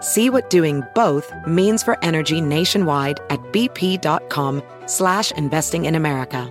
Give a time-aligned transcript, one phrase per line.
[0.00, 6.50] See what doing both means for energy nationwide at bp.com slash investing in America.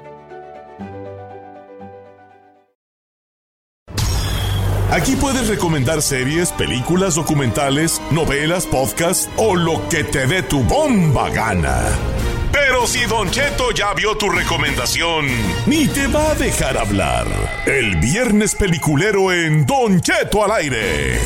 [4.90, 11.30] Aquí puedes recomendar series, películas, documentales, novelas, podcasts o lo que te dé tu bomba
[11.30, 11.84] gana.
[12.54, 15.28] Pero si Don Cheto ya vio tu recomendación,
[15.66, 17.28] ni te va a dejar hablar.
[17.66, 21.20] El viernes peliculero en Don Cheto al aire.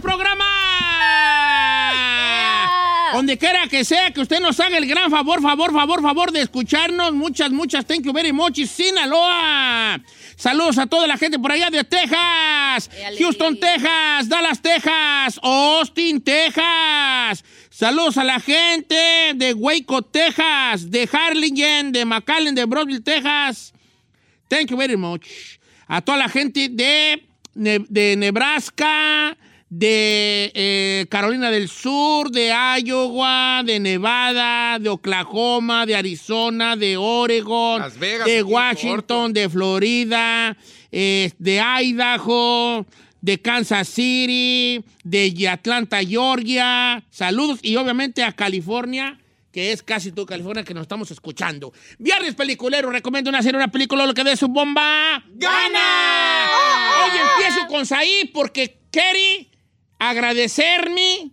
[0.00, 0.44] Programa.
[3.12, 6.42] Donde quiera que sea, que usted nos haga el gran favor, favor, favor, favor de
[6.42, 7.12] escucharnos.
[7.12, 8.60] Muchas, muchas, thank you very much.
[8.64, 10.00] Sinaloa.
[10.36, 12.88] Saludos a toda la gente por allá de Texas,
[13.18, 17.44] Houston, Texas, Dallas, Texas, Austin, Texas.
[17.70, 23.72] Saludos a la gente de Waco, Texas, de Harlingen, de McAllen, de Brosville, Texas.
[24.48, 25.58] Thank you very much.
[25.88, 27.20] A toda la gente de,
[27.54, 29.36] de Nebraska,
[29.70, 37.80] de eh, Carolina del Sur, de Iowa, de Nevada, de Oklahoma, de Arizona, de Oregon,
[37.80, 40.56] Las Vegas, de Washington, de Florida,
[40.90, 42.86] eh, de Idaho,
[43.20, 47.02] de Kansas City, de Atlanta, Georgia.
[47.10, 49.18] Saludos y obviamente a California
[49.52, 51.72] que es casi toda California que nos estamos escuchando.
[51.98, 55.24] Viernes peliculero, recomiendo una serie, una película, lo que dé su bomba.
[55.34, 56.46] ¡Gana!
[57.02, 59.48] Hoy empiezo con Saí porque Kerry
[59.98, 61.32] agradecerme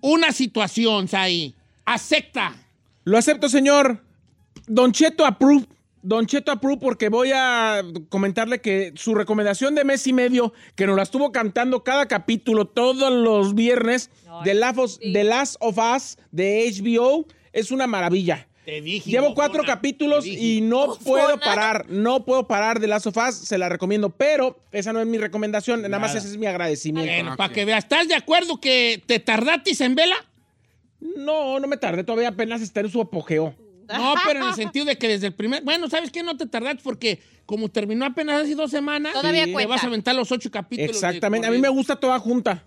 [0.00, 1.54] una situación, Saí.
[1.84, 2.54] Acepta.
[3.04, 4.04] Lo acepto, señor.
[4.66, 5.66] Don Cheto approve.
[6.02, 10.86] Don Cheto approve porque voy a comentarle que su recomendación de mes y medio, que
[10.86, 14.10] nos la estuvo cantando cada capítulo todos los viernes,
[14.44, 18.48] de, Last of, The Last of Us de HBO, es una maravilla.
[18.64, 19.10] Te dije.
[19.10, 23.58] Llevo cuatro capítulos y no puedo parar, no puedo parar de Last of Us, se
[23.58, 27.12] la recomiendo, pero esa no es mi recomendación, nada, más ese es mi agradecimiento.
[27.12, 30.14] Bueno, para que veas, ¿estás de acuerdo que te tardaste en vela?
[31.00, 33.54] No, no me tardé, todavía apenas está en su apogeo.
[33.88, 35.62] No, pero en el sentido de que desde el primer.
[35.64, 36.22] Bueno, ¿sabes qué?
[36.22, 39.68] No te tardaste porque como terminó apenas hace dos semanas, Todavía te cuenta.
[39.68, 40.90] vas a aventar los ocho capítulos.
[40.96, 42.64] Exactamente, a mí me gusta toda junta.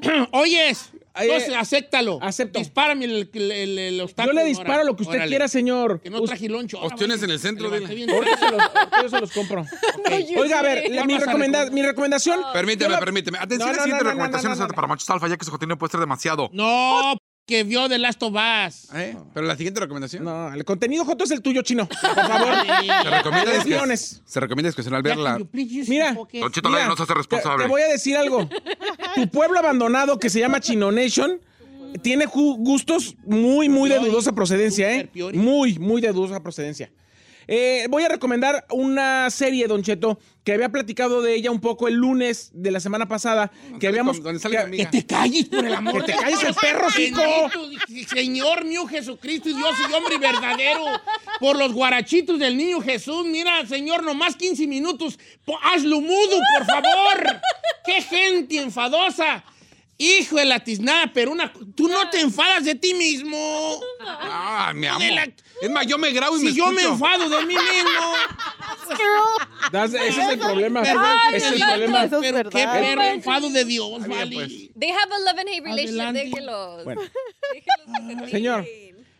[0.32, 0.90] Oyes,
[1.20, 2.18] Eh, entonces acéptalo.
[2.22, 2.58] acepto.
[2.58, 4.34] Dispárame el, el, el- el Yo obstáculo.
[4.34, 4.84] le disparo ahora.
[4.84, 5.28] lo que usted Órale.
[5.30, 6.00] quiera, señor.
[6.00, 6.78] Que no traje loncho.
[6.80, 7.04] Vaya.
[7.04, 8.12] en el centro, dile.
[8.12, 9.64] Ahorita se los, ahorita se los compro.
[10.36, 11.72] Oiga, a ver, la- mi, Vamos a recomenda- recomendar.
[11.72, 12.40] mi recomendación.
[12.52, 13.38] Permíteme, yo la- permíteme.
[13.38, 14.74] Atención, No, la no, siguiente no, no, recomendación no, es no, no.
[14.74, 16.50] para machos alfa, ya que su contenido puede ser demasiado.
[16.52, 17.16] No,
[17.48, 18.88] que vio de Last of Us.
[18.94, 19.16] ¿Eh?
[19.32, 20.22] Pero la siguiente recomendación.
[20.22, 21.88] No, el contenido Joto es el tuyo, chino.
[21.88, 22.54] Por favor.
[23.02, 24.22] Se recomienda, guiones.
[24.26, 25.38] se recomienda discreción al verla.
[25.52, 26.12] Mira.
[26.12, 27.64] Don Cheto Mira, no se hace responsable.
[27.64, 28.46] te voy a decir algo.
[29.14, 31.40] Tu pueblo abandonado que se llama Chino Nation
[32.02, 35.10] tiene gustos muy, muy de dudosa procedencia, ¿eh?
[35.32, 36.92] Muy, muy de dudosa procedencia.
[37.50, 41.88] Eh, voy a recomendar una serie, Don Cheto, que había platicado de ella un poco
[41.88, 43.50] el lunes de la semana pasada.
[43.80, 44.18] Que habíamos.
[44.20, 44.76] con- que-.
[44.76, 46.04] Que te calles por el amor.
[46.04, 47.22] Que te calles el perro, chico.
[48.14, 50.84] Señor mío Jesucristo y Dios y hombre verdadero.
[51.40, 53.24] Por los guarachitos del niño Jesús.
[53.26, 55.18] Mira, Señor, nomás 15 minutos.
[55.62, 57.40] Hazlo mudo, por favor.
[57.86, 59.42] Qué gente enfadosa.
[60.00, 63.80] Hijo de la tiznada, pero una, tú no te enfadas de ti mismo.
[64.00, 65.00] Ah, me amo.
[65.12, 65.28] La-
[65.60, 68.14] Es más, yo me grabo y me Si yo me enfado de mí mismo.
[69.72, 70.82] Das- Ese es el problema.
[70.82, 72.04] Ese es el problema.
[72.04, 74.34] Eso es pero qué perro enfado de Dios, vale.
[74.36, 74.48] pues.
[74.78, 76.00] They have a love and hate relationship.
[76.00, 76.24] Adelante.
[76.24, 76.84] Déjenlos.
[76.84, 77.00] Bueno.
[78.24, 78.64] Se Señor.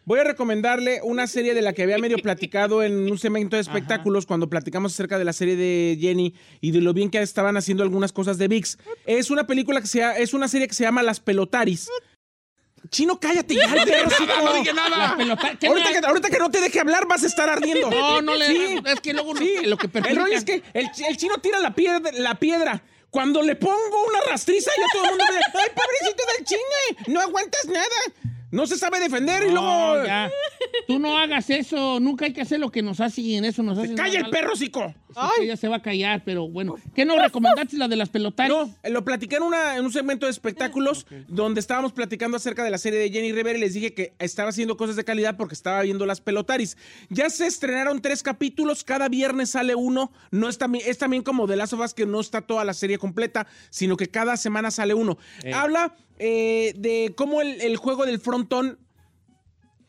[0.09, 3.61] Voy a recomendarle una serie de la que había medio platicado en un segmento de
[3.63, 7.59] espectáculos cuando platicamos acerca de la serie de Jenny y de lo bien que estaban
[7.59, 8.79] haciendo algunas cosas de VIX.
[9.05, 11.91] Es una película que se ha- es una serie que se llama Las Pelotaris.
[12.89, 14.45] Chino, cállate ya, el.
[14.45, 15.15] No dije nada.
[15.15, 17.91] pelotas- ¿qué Ahorita que, ahorita que no te deje hablar vas a estar ardiendo.
[17.91, 18.47] No, no le.
[18.47, 18.79] Sí.
[18.87, 21.35] Es que luego lo- Sí, lo que el perjudica- rollo es que el, el chino
[21.43, 22.83] tira la piedra, la piedra.
[23.11, 27.13] Cuando le pongo una rastriza, ya todo el mundo me dice, ¡ay, pobrecito del chino!
[27.15, 28.38] No aguantas nada.
[28.51, 30.07] No se sabe defender y No, luego...
[30.07, 30.31] ya.
[30.87, 32.01] Tú no hagas eso.
[32.01, 33.45] Nunca hay que hacer lo que nos hacen.
[33.45, 33.95] Eso nos hace.
[33.95, 34.95] ¡Calla el perro, cico!
[35.41, 36.77] Ella se va a callar, pero bueno.
[36.95, 38.49] ¿Qué nos recomendaste la de las pelotas?
[38.49, 42.63] No, eh, lo platiqué en, una, en un segmento de espectáculos donde estábamos platicando acerca
[42.65, 45.37] de la serie de Jenny Rivera y les dije que estaba haciendo cosas de calidad
[45.37, 46.77] porque estaba viendo las pelotaris.
[47.11, 50.13] Ya se estrenaron tres capítulos, cada viernes sale uno.
[50.31, 52.75] No es, también, es también como de las of Us que no está toda la
[52.75, 55.19] serie completa, sino que cada semana sale uno.
[55.53, 58.79] Habla eh, de cómo el, el juego del frontón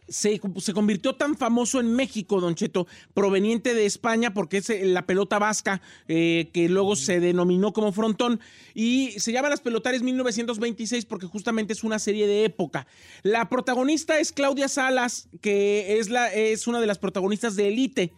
[0.09, 4.85] se, se convirtió tan famoso en México, Don Cheto, proveniente de España, porque es eh,
[4.85, 8.39] la pelota vasca, eh, que luego se denominó como frontón,
[8.73, 12.87] y se llama Las Pelotares 1926 porque justamente es una serie de época.
[13.23, 18.13] La protagonista es Claudia Salas, que es, la, es una de las protagonistas de Elite,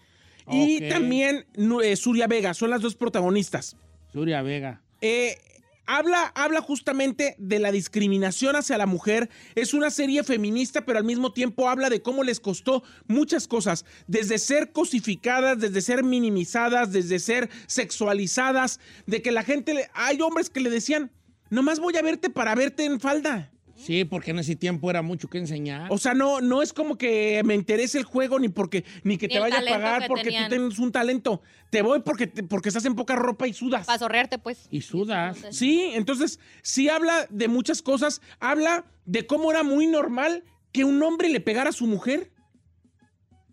[0.50, 1.46] y también
[1.84, 3.78] eh, Suria Vega, son las dos protagonistas.
[4.12, 4.82] Suria Vega.
[5.00, 5.38] Eh,
[5.86, 9.30] habla, habla justamente de la discriminación hacia la mujer.
[9.56, 13.86] Es una serie feminista, pero al mismo tiempo habla de cómo les costó muchas cosas.
[14.08, 19.74] Desde ser cosificadas, desde ser minimizadas, desde ser sexualizadas, de que la gente...
[19.74, 21.12] le- Hay hombres que le decían,
[21.50, 23.52] nomás voy a verte para verte en falda.
[23.86, 25.88] Sí, porque en ese tiempo era mucho que enseñar.
[25.92, 29.28] O sea, no, no es como que me interese el juego ni porque ni que
[29.28, 30.50] Ni te vaya a pagar que porque tenían.
[30.50, 31.42] tú tienes un talento.
[31.70, 33.88] Te voy porque, te- porque estás en poca ropa y sudas.
[33.88, 34.68] Para sorrearte, pues.
[34.72, 35.38] y sudas.
[35.52, 38.22] Sí, entonces sí habla de muchas cosas.
[38.40, 42.32] Habla de cómo era muy normal que un hombre le pegara a su mujer.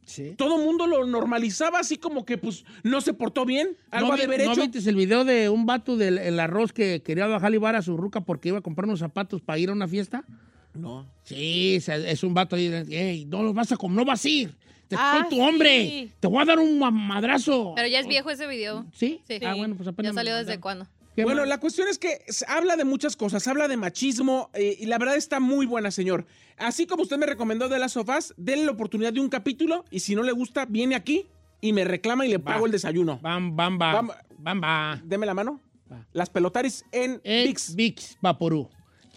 [0.09, 0.35] Sí.
[0.39, 3.77] Todo el mundo lo normalizaba así como que pues no se portó bien.
[3.91, 4.63] Algo ¿No, de haber ¿no hecho.
[4.63, 7.97] viste el video de un vato del el arroz que quería bajar y a su
[7.97, 10.25] ruca porque iba a comprar unos zapatos para ir a una fiesta?
[10.73, 11.07] No.
[11.25, 12.67] Sí, es, un vato ahí.
[12.91, 14.55] Ey, no los vas a comer, no vas a ir.
[14.89, 15.87] Te Ah, estoy tu hombre.
[15.87, 16.13] sí.
[16.19, 17.75] Te voy a dar un ma- madrazo.
[17.77, 18.87] Pero ya es viejo ese video.
[18.95, 19.21] ¿Sí?
[19.29, 19.39] Sí.
[19.45, 20.87] Ah, bueno, pues apenas ¿Ya salió desde cuándo?
[21.19, 24.87] ¿Qué Bueno, la cuestión es que habla de muchas cosas, habla de machismo eh, y
[24.87, 26.27] la verdad está muy buena, señor.
[26.59, 29.99] Así como usted me recomendó de las sofás, denle la oportunidad de un capítulo y
[29.99, 31.27] si no le gusta, viene aquí
[31.61, 33.19] y me reclama y le pago el desayuno.
[33.21, 34.11] Bam, bam, bam.
[34.39, 34.61] Bam.
[34.61, 35.01] Bam.
[35.09, 35.61] Deme la mano.
[35.91, 36.07] Va.
[36.13, 37.75] Las pelotaris en Eh, VIX.
[37.75, 38.71] Vicks Vaporú.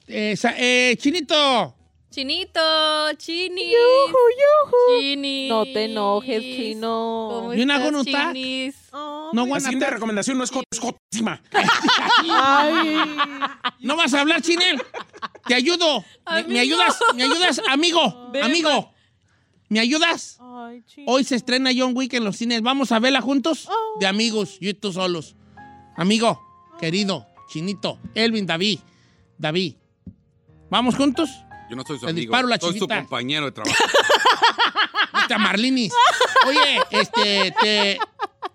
[0.07, 1.75] Eh, eh, Chinito.
[2.11, 2.59] Chinito,
[3.15, 3.71] Chini.
[4.99, 5.47] Chini.
[5.47, 7.29] No te enojes, chino.
[7.31, 8.33] ¿Cómo ¿Y una estás, gonota?
[8.33, 8.75] chinis?
[8.91, 11.41] No, La siguiente recomendación no es jotísima.
[13.79, 14.81] ¿No vas a hablar, Chinel?
[15.47, 16.03] Te ayudo.
[16.49, 16.99] ¿Me, ayudas?
[17.15, 17.61] ¿Me ayudas?
[17.69, 18.29] Amigo.
[18.43, 18.91] Amigo.
[19.69, 20.37] ¿Me ayudas?
[20.41, 21.09] Ay, chino.
[21.09, 22.61] Hoy se estrena John Wick en los cines.
[22.61, 23.69] ¿Vamos a verla juntos?
[24.01, 25.37] De amigos, yo y tú solos.
[25.95, 26.41] Amigo,
[26.77, 28.79] querido, Chinito, Elvin, David.
[29.37, 29.75] David.
[30.69, 31.29] ¿Vamos juntos?
[31.71, 32.21] Yo no soy su Te amigo.
[32.29, 32.97] disparo la soy su chivita.
[32.99, 33.75] compañero de trabajo.
[35.15, 35.93] Viste a Marlinis.
[36.47, 37.99] Oye, este, te,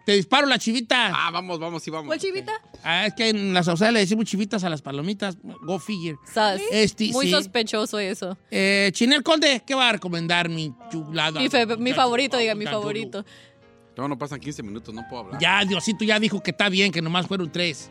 [0.04, 1.12] te disparo la chivita.
[1.14, 2.06] ah, vamos, vamos, sí, vamos.
[2.08, 2.52] ¿Cuál chivita?
[2.84, 5.36] Ah, es que en la sociedad le decimos chivitas a las palomitas.
[5.62, 6.18] Go figure.
[6.32, 6.60] Sas.
[6.70, 7.32] Este, Muy sí.
[7.32, 8.36] sospechoso eso.
[8.50, 11.40] Eh, Chinel Conde, ¿qué va a recomendar mi chulada?
[11.40, 13.24] Mi, fe- mi favorito, diga, mi favorito.
[13.96, 15.40] No, no pasan 15 minutos, no puedo hablar.
[15.40, 17.90] Ya, Diosito ya dijo que está bien, que nomás fueron tres.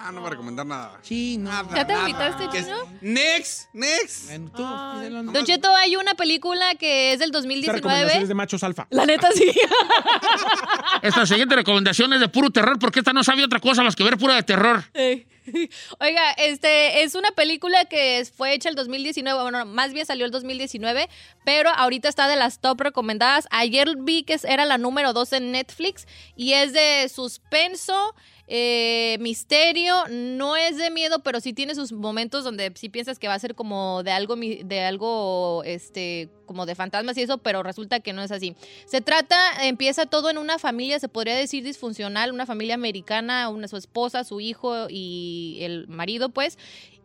[0.00, 0.98] Ah, no va a recomendar nada.
[1.02, 1.50] Sí, no.
[1.50, 2.28] Nada, ¿Ya te nada.
[2.28, 2.76] es- Chino?
[3.00, 4.26] Next, next.
[4.26, 5.32] Bueno, tú.
[5.32, 8.26] Don Cheto, hay una película que es del Esta recomendación es 2019.
[8.28, 8.86] de machos alfa.
[8.90, 9.50] La neta sí.
[11.02, 14.04] Esta siguiente recomendación es de puro terror, porque esta no sabe otra cosa más que
[14.04, 14.84] ver pura de terror.
[14.94, 15.26] Eh,
[16.00, 20.30] Oiga, este es una película que fue hecha el 2019, bueno, más bien salió el
[20.30, 21.08] 2019,
[21.44, 23.46] pero ahorita está de las top recomendadas.
[23.50, 28.14] Ayer vi que era la número 2 en Netflix y es de suspenso,
[28.50, 33.28] eh, misterio, no es de miedo, pero sí tiene sus momentos donde sí piensas que
[33.28, 37.62] va a ser como de algo, de algo, este, como de fantasmas y eso, pero
[37.62, 38.56] resulta que no es así.
[38.86, 39.36] Se trata,
[39.66, 44.24] empieza todo en una familia, se podría decir disfuncional, una familia americana, una su esposa,
[44.24, 46.56] su hijo y el marido, pues,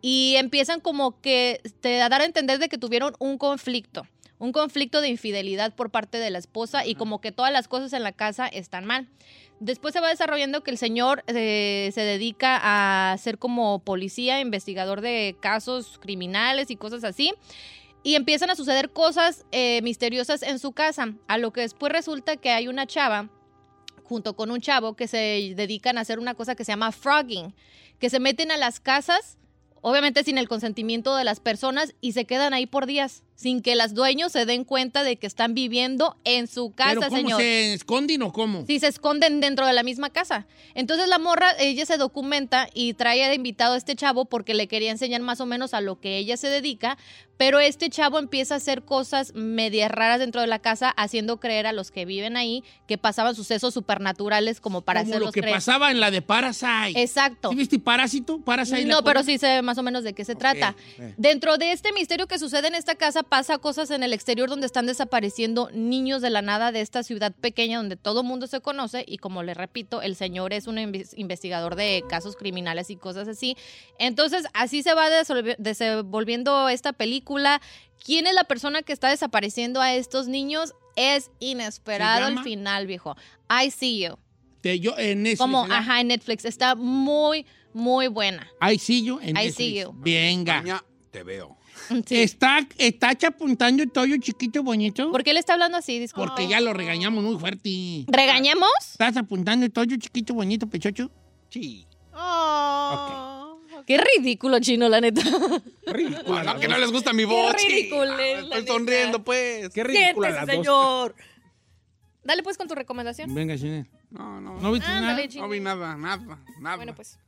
[0.01, 4.07] y empiezan como que te a dar a entender de que tuvieron un conflicto,
[4.39, 7.91] un conflicto de infidelidad por parte de la esposa y como que todas las cosas
[7.93, 9.09] en la casa están mal.
[9.63, 14.99] Después se va desarrollando que el señor eh, se dedica a ser como policía, investigador
[14.99, 17.33] de casos criminales y cosas así.
[18.03, 22.35] Y empiezan a suceder cosas eh, misteriosas en su casa, a lo que después resulta
[22.35, 23.29] que hay una chava
[24.03, 27.55] junto con un chavo que se dedican a hacer una cosa que se llama frogging,
[27.99, 29.37] que se meten a las casas,
[29.79, 33.75] obviamente sin el consentimiento de las personas, y se quedan ahí por días, sin que
[33.75, 37.41] los dueños se den cuenta de que están viviendo en su casa, ¿Pero cómo señor.
[37.41, 38.65] se esconden o cómo?
[38.67, 40.45] Sí, se esconden dentro de la misma casa.
[40.75, 44.67] Entonces la morra, ella se documenta y trae de invitado a este chavo porque le
[44.67, 46.97] quería enseñar más o menos a lo que ella se dedica,
[47.35, 51.65] pero este chavo empieza a hacer cosas medias raras dentro de la casa, haciendo creer
[51.65, 55.41] a los que viven ahí que pasaban sucesos supernaturales como para Como hacerlos lo que
[55.41, 55.55] creer.
[55.55, 57.01] pasaba en la de Parasite.
[57.01, 57.49] Exacto.
[57.49, 58.39] ¿Sí viste Parásito?
[58.39, 58.85] Parasite.
[58.85, 60.75] No, pero sí sé más o menos de qué se trata.
[60.99, 61.13] eh.
[61.17, 64.65] Dentro de este misterio que sucede en esta casa pasa cosas en el exterior donde
[64.65, 68.61] están desapareciendo niños de la nada de esta ciudad pequeña donde todo el mundo se
[68.61, 72.95] conoce y como le repito, el señor es un inves- investigador de casos criminales y
[72.95, 73.57] cosas así.
[73.99, 75.09] Entonces, así se va
[75.57, 77.61] desenvolviendo esta película.
[78.03, 80.73] ¿Quién es la persona que está desapareciendo a estos niños?
[80.95, 83.15] Es inesperado ¿Se el final, viejo.
[83.49, 84.15] I see you.
[84.61, 85.77] Te- yo en Netflix, Como, ¿verdad?
[85.79, 86.45] ajá, en Netflix.
[86.45, 88.47] Está muy, muy buena.
[88.61, 89.55] I see you en I Netflix.
[89.55, 89.91] see you.
[89.95, 90.83] Venga.
[91.11, 91.57] Te veo.
[92.05, 92.21] Sí.
[92.21, 95.11] Está, está chapuntando todo chiquito bonito.
[95.11, 95.99] ¿Por qué le está hablando así?
[95.99, 96.29] Disculpa.
[96.35, 98.05] Porque ya lo regañamos muy fuerte.
[98.07, 98.69] ¿Regañamos?
[98.91, 101.11] ¿Estás apuntando todo chiquito bonito, pechocho?
[101.49, 101.85] Sí.
[103.85, 105.21] Qué ridículo, chino, la neta.
[106.27, 107.53] Ah, no, que no les gusta mi voz.
[107.57, 107.67] sí.
[107.67, 108.73] ridículo, Ah, la Estoy neta.
[108.73, 109.69] sonriendo, pues.
[109.73, 110.45] Qué dos.
[110.47, 111.15] señor.
[112.23, 113.33] Dale pues con tu recomendación.
[113.35, 113.85] Venga, señor.
[114.09, 114.59] No, no.
[114.61, 115.27] ¿No viste Ándale, nada?
[115.27, 115.43] chino.
[115.43, 116.75] No vi nada, nada, nada.
[116.77, 117.19] Bueno, pues.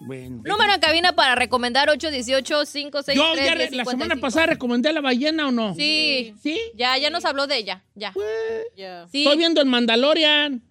[0.00, 0.42] Bueno.
[0.44, 3.14] Número en cabina para recomendar 818-563-1055.
[3.14, 5.74] Yo ya re- la semana pasada recomendé la ballena o no.
[5.74, 6.34] Sí.
[6.42, 6.58] ¿Sí?
[6.74, 7.82] Ya, ya nos habló de ella.
[7.94, 8.12] Ya.
[9.10, 9.22] Sí.
[9.24, 10.62] Estoy viendo el Mandalorian.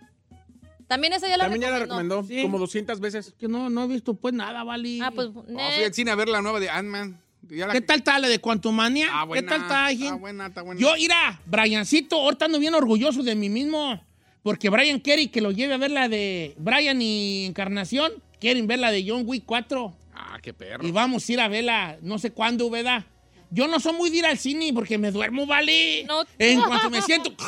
[0.88, 2.24] También esa ya la También ya la recomendó.
[2.24, 2.42] Sí.
[2.42, 3.34] como 200 veces.
[3.40, 5.00] Que no, no he visto pues nada, vale.
[5.02, 5.30] Ah, pues.
[5.34, 7.18] Oh, ne- fui al cine a ver la nueva de Ant-Man.
[7.50, 9.08] La- ¿Qué tal está la de Quantumania?
[9.12, 9.90] Ah, ¿Qué tal está?
[9.92, 10.80] Está buena, está buena.
[10.82, 14.02] Yo, mira, Briancito, ahorita ando bien orgulloso de mí mismo.
[14.44, 18.12] Porque Brian quiere que lo lleve a ver la de Brian y Encarnación.
[18.42, 19.94] Quieren ver la de John Wick 4.
[20.16, 20.86] Ah, qué perro.
[20.86, 23.06] Y vamos a ir a verla, no sé cuándo, ¿verdad?
[23.52, 26.04] Yo no soy muy de ir al cine porque me duermo, ¿vale?
[26.06, 26.24] No.
[26.40, 27.32] En cuanto me siento...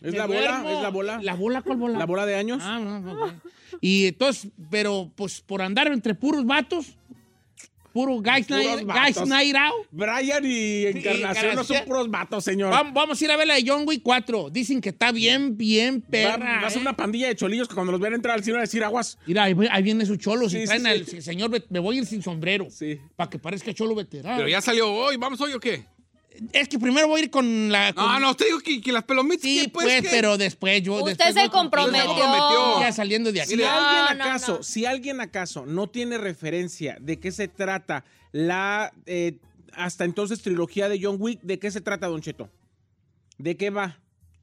[0.00, 0.40] ¿Es la bola?
[0.40, 0.70] duermo.
[0.70, 1.20] ¿Es la bola?
[1.22, 1.98] ¿La bola cuál bola?
[1.98, 2.60] ¿La bola de años?
[2.62, 3.32] Ah, no, no, ok.
[3.80, 6.94] Y entonces, pero pues por andar entre puros vatos,
[7.92, 12.72] puro guys, Puros night, guys night out, Brian y Encarnación no son puros vatos, señor.
[12.72, 14.50] Vam- vamos a ir a ver la de John Wick 4.
[14.50, 16.60] Dicen que está bien, bien Va, perra.
[16.62, 16.82] va a ser ¿eh?
[16.82, 19.18] una pandilla de cholillos que cuando los vean entrar al cine van a decir aguas.
[19.26, 20.48] Mira, ahí, ahí viene su cholo.
[20.48, 21.16] Sí, si sí, traen sí.
[21.16, 22.66] al señor, me voy a ir sin sombrero.
[22.70, 22.98] Sí.
[23.16, 24.36] Para que parezca cholo veterano.
[24.36, 25.16] Pero ya salió hoy.
[25.16, 25.84] ¿Vamos hoy o qué?
[26.52, 27.92] Es que primero voy a ir con la.
[27.92, 29.42] No, con- no, usted dijo que, que las pelomitas.
[29.42, 30.08] Sí, ¿qué, pues, ¿qué?
[30.10, 30.94] pero después yo.
[30.94, 32.00] Usted después se comprometió.
[32.00, 32.80] Se comprometió.
[32.80, 33.54] Ya saliendo de aquí.
[33.54, 34.62] Si alguien no, acaso, no.
[34.62, 39.36] si alguien acaso no tiene referencia de qué se trata la eh,
[39.74, 42.48] hasta entonces trilogía de John Wick, ¿de qué se trata, Don Cheto?
[43.38, 43.98] ¿De qué va?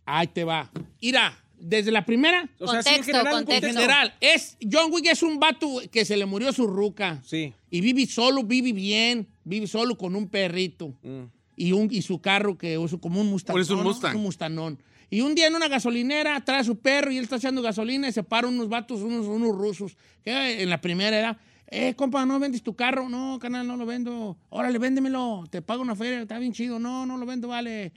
[0.06, 0.72] Ahí te va.
[1.02, 2.50] Mira, desde la primera.
[2.60, 3.68] O sea, sí, Contexto, en general, En contexto.
[3.82, 7.22] general, es, John Wick es un vato que se le murió su ruca.
[7.26, 7.54] Sí.
[7.70, 10.94] Y vive solo, vive bien, vive solo con un perrito.
[11.04, 11.24] Mm.
[11.62, 13.58] Y, un, y su carro que es como un Mustang.
[13.60, 14.16] Es un Mustang.
[14.16, 14.80] Un Mustanón.
[15.10, 18.08] Y un día en una gasolinera trae a su perro y él está echando gasolina
[18.08, 21.38] y se paran unos vatos, unos, unos rusos, que en la primera edad.
[21.68, 23.10] Eh, compa, ¿no vendes tu carro?
[23.10, 24.38] No, canal, no lo vendo.
[24.50, 25.44] Órale, véndemelo.
[25.50, 26.80] Te pago una feria, está bien chido.
[26.80, 27.92] No, no lo vendo, vale.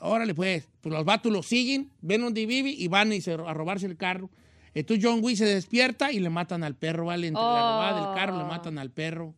[0.00, 0.68] Órale, pues.
[0.80, 3.96] Pues los vatos lo siguen, ven donde vive y van y se- a robarse el
[3.96, 4.28] carro.
[4.74, 7.28] Entonces John Wick se despierta y le matan al perro, ¿vale?
[7.28, 7.72] Entre la Oh.
[7.72, 9.34] robada del carro le matan al perro.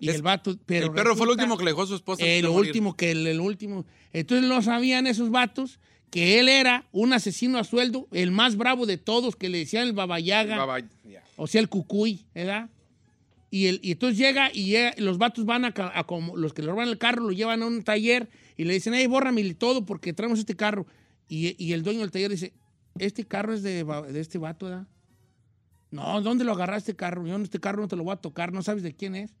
[0.00, 0.56] Y Es- el vato...
[0.66, 2.24] Pero el perro fue el último que le dejó a su esposa.
[2.50, 2.68] morir.
[2.70, 3.84] último que el, el último.
[4.12, 5.78] Entonces no sabían esos vatos
[6.10, 9.86] que él era un asesino a sueldo, el más bravo de todos, que le decían
[9.86, 10.84] el babayaga, bye.
[11.08, 11.22] Ya.
[11.36, 12.68] o sea, el cucuy, ¿verdad?
[13.52, 16.52] Y, el, y entonces llega y llega- los vatos van a, ca- a como los
[16.52, 19.40] que le roban el carro, lo llevan a un taller y le dicen, hey, bórrame
[19.42, 20.86] y todo porque traemos este carro.
[21.28, 22.52] Y, y el dueño del taller dice,
[22.98, 24.86] este carro es de, este vato, ¿verdad?
[25.90, 27.26] No, ¿dónde lo agarraste carro?
[27.26, 29.32] Yo este carro no te lo voy a tocar, no sabes de quién es.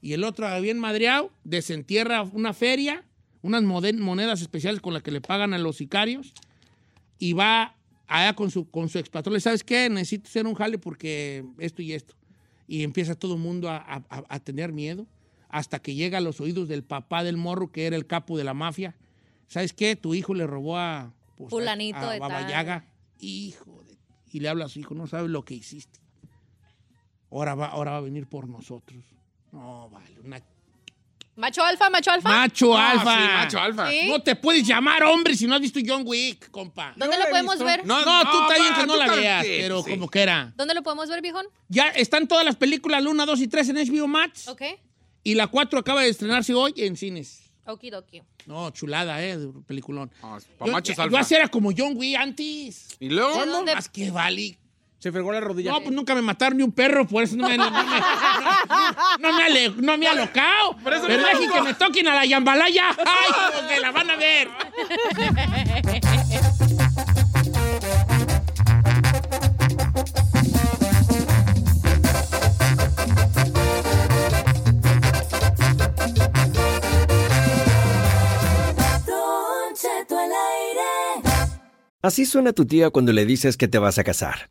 [0.00, 3.04] Y el otro, bien madreado, desentierra una feria,
[3.42, 6.32] unas monedas especiales con las que le pagan a los sicarios,
[7.18, 7.74] y va
[8.06, 9.34] allá con su, con su expatrón.
[9.34, 9.88] Le ¿sabes qué?
[9.90, 12.14] Necesito hacer un jale porque esto y esto.
[12.68, 15.06] Y empieza todo el mundo a, a- a- tener miedo,
[15.48, 18.44] hasta que llega a los oídos del papá del morro, que era el capo de
[18.44, 18.94] la mafia.
[19.48, 19.96] ¿Sabes qué?
[19.96, 21.12] Tu hijo le robó a...
[21.36, 22.28] pues, a- Fulanito a de tal.
[22.30, 22.84] Babayaga.
[23.18, 23.96] Hijo de...
[24.30, 25.98] Y le habla a su hijo, no sabes lo que hiciste.
[27.30, 29.02] Ahora va, ahora va a venir por nosotros.
[29.52, 30.40] No, vale, una
[31.36, 32.28] Macho alfa, macho alfa.
[32.28, 33.14] Macho Ah, alfa.
[33.14, 33.90] sí, macho alfa.
[33.92, 34.08] Sí.
[34.08, 36.92] No te puedes llamar hombre si no has visto John Wick, compa.
[36.96, 37.64] ¿Dónde Yo lo he podemos visto.
[37.64, 37.86] ver?
[37.86, 39.90] No, tú está bien va, que no tú la cállate, veas, pero sí.
[39.90, 40.52] como que era.
[40.56, 41.46] ¿Dónde lo podemos ver, viejón?
[41.68, 44.48] Ya están todas las películas, la 1, 2 y 3 en HBO Max.
[44.48, 44.62] Ok.
[45.22, 47.44] Y la 4 acaba de estrenarse hoy en cines.
[47.66, 48.20] Okidoki.
[48.46, 49.36] No, chulada, ¿eh?
[49.38, 50.10] de Peliculón.
[50.22, 51.20] Ah, pa' Yo, machos yo alfa.
[51.20, 52.96] así era como John Wick antes.
[52.98, 53.38] Y luego.
[53.44, 53.74] ¿De dónde?
[53.76, 54.58] Más que vale.
[54.98, 55.70] Se fregó la rodilla.
[55.70, 57.88] No, pues nunca me mataron ni un perro, por eso no me, no me, no,
[59.20, 60.76] no me, ale- no me he alocado.
[60.82, 62.88] Pero dejen que me toquen a la yambalaya.
[62.90, 64.48] ¡Ay, porque la van a ver!
[82.02, 84.50] Así suena tu tía cuando le dices que te vas a casar.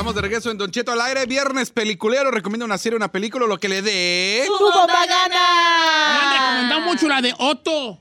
[0.00, 1.26] Estamos de regreso en Don Cheto al aire.
[1.26, 2.30] Viernes peliculero.
[2.30, 4.44] Recomienda una serie, una película, lo que le dé.
[4.48, 4.54] Me
[4.96, 8.00] han recomendado mucho la de Otto.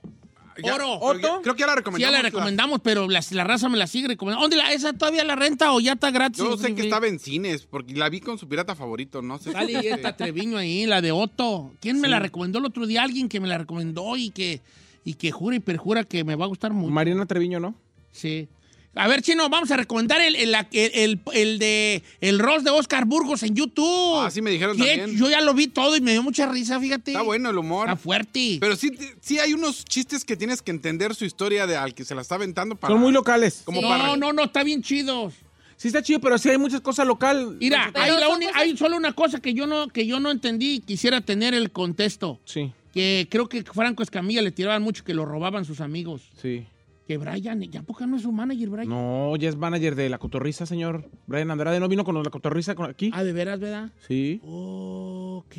[0.63, 1.19] Ya, Oro.
[1.19, 1.99] ya- Creo que ya la Sí, recomendamos.
[1.99, 4.43] ya la recomendamos, pero la, la raza me la sigue recomendando.
[4.43, 6.37] ¿Dónde la, esa todavía la renta o ya está gratis?
[6.41, 9.51] Yo sé que estaba en cines, porque la vi con su pirata favorito, no sé.
[9.51, 11.73] Sale esta Treviño ahí, la de Otto.
[11.81, 13.03] ¿Quién me la recomendó el otro día?
[13.03, 14.61] Alguien que me la recomendó y que,
[15.03, 16.93] y que jura y perjura que me va a gustar mucho.
[16.93, 17.75] Mariana Treviño, ¿no?
[18.13, 18.47] Sí.
[18.95, 22.71] A ver, Chino, vamos a recomendar el, el, el, el- el de el Ross de
[22.71, 24.17] Oscar Burgos en YouTube.
[24.17, 25.17] Ah, sí me dijeron Que también.
[25.17, 27.11] Yo ya lo vi todo y me dio mucha risa, fíjate.
[27.11, 27.87] Está bueno el humor.
[27.87, 28.57] Está fuerte.
[28.59, 32.03] Pero sí, sí hay unos chistes que tienes que entender su historia de al que
[32.03, 32.93] se la está aventando para.
[32.93, 33.61] Son muy locales.
[33.63, 34.15] Como no, para.
[34.17, 35.31] no, no, está bien chido.
[35.77, 37.55] Sí está chido, pero sí hay muchas cosas local.
[37.61, 40.79] Mira, la cosas- hay solo una cosa que yo no, que yo no entendí y
[40.81, 42.39] quisiera tener el contexto.
[42.43, 46.23] Sí, Que creo que Franco Escamilla le tiraban mucho que lo robaban sus amigos.
[46.41, 46.65] sí.
[47.09, 48.87] Que Brian, ¿ya poca no es su manager, Brian?
[48.87, 51.09] No, ya es manager de La Cotorriza, señor.
[51.25, 53.09] Brian Andrade no vino con La Cotorriza aquí.
[53.15, 53.91] Ah, de veras, ¿verdad?
[54.07, 54.39] Sí.
[54.43, 55.55] Ok.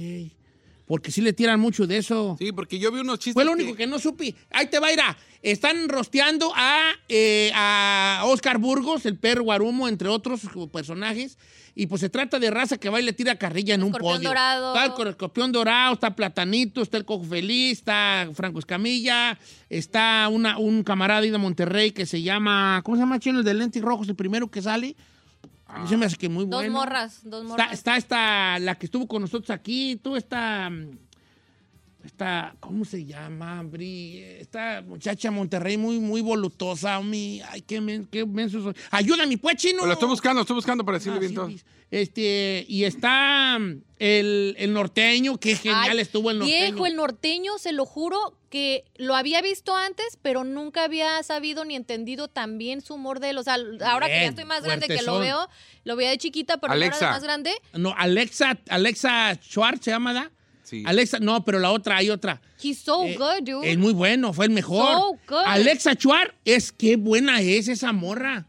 [0.91, 2.35] Porque sí le tiran mucho de eso.
[2.37, 3.35] Sí, porque yo vi unos chistes.
[3.35, 4.35] Fue lo único que no supe.
[4.51, 5.17] Ahí te va a ir a.
[5.41, 10.41] Están rosteando a, eh, a Oscar Burgos, el perro Guarumo, entre otros
[10.73, 11.39] personajes.
[11.77, 14.17] Y pues se trata de raza que va y le tira carrilla en un Escorpión
[14.17, 14.31] podio.
[14.31, 14.75] dorado.
[14.75, 20.59] Está el escorpión dorado, está Platanito, está el Cojo Feliz, está Franco Escamilla, está una,
[20.59, 22.81] un camarada ahí de Monterrey que se llama.
[22.83, 23.39] ¿Cómo se llama, chino?
[23.39, 24.97] El de lentes rojos, el primero que sale.
[25.73, 27.73] A mí se me hace que muy Dos morras, dos Está, morras.
[27.73, 30.99] está esta, la que estuvo con nosotros aquí, tú esta, mm,
[32.05, 34.19] esta, ¿cómo se llama, Bri?
[34.41, 38.75] Esta muchacha Monterrey muy, muy volutosa, mi, ay, qué, men- qué menso soy.
[38.91, 39.85] Ayúdame, pues, chino.
[39.87, 41.47] Lo estoy buscando, estoy buscando para decirle Ah, bien sí, todo.
[41.47, 41.65] pues.
[41.93, 46.59] Este, y está mm, el, el norteño, qué genial Ay, estuvo el norteño.
[46.73, 51.65] Viejo, el norteño, se lo juro que lo había visto antes, pero nunca había sabido
[51.65, 53.39] ni entendido tan bien su humor de él.
[53.39, 55.49] O sea, ahora que ya estoy más grande que lo veo,
[55.85, 57.07] lo veía de chiquita, pero ahora Alexa.
[57.07, 57.51] de más grande.
[57.75, 60.31] No, Alexa, Alexa Schwartz se llama, ¿da?
[60.71, 60.85] Sí.
[60.87, 62.41] Alexa, no, pero la otra, hay otra.
[62.63, 63.69] He's so Eh, good, dude.
[63.73, 64.87] Es muy bueno, fue el mejor.
[64.97, 65.43] So good.
[65.47, 68.47] Alexa Schwartz, es qué buena es esa morra.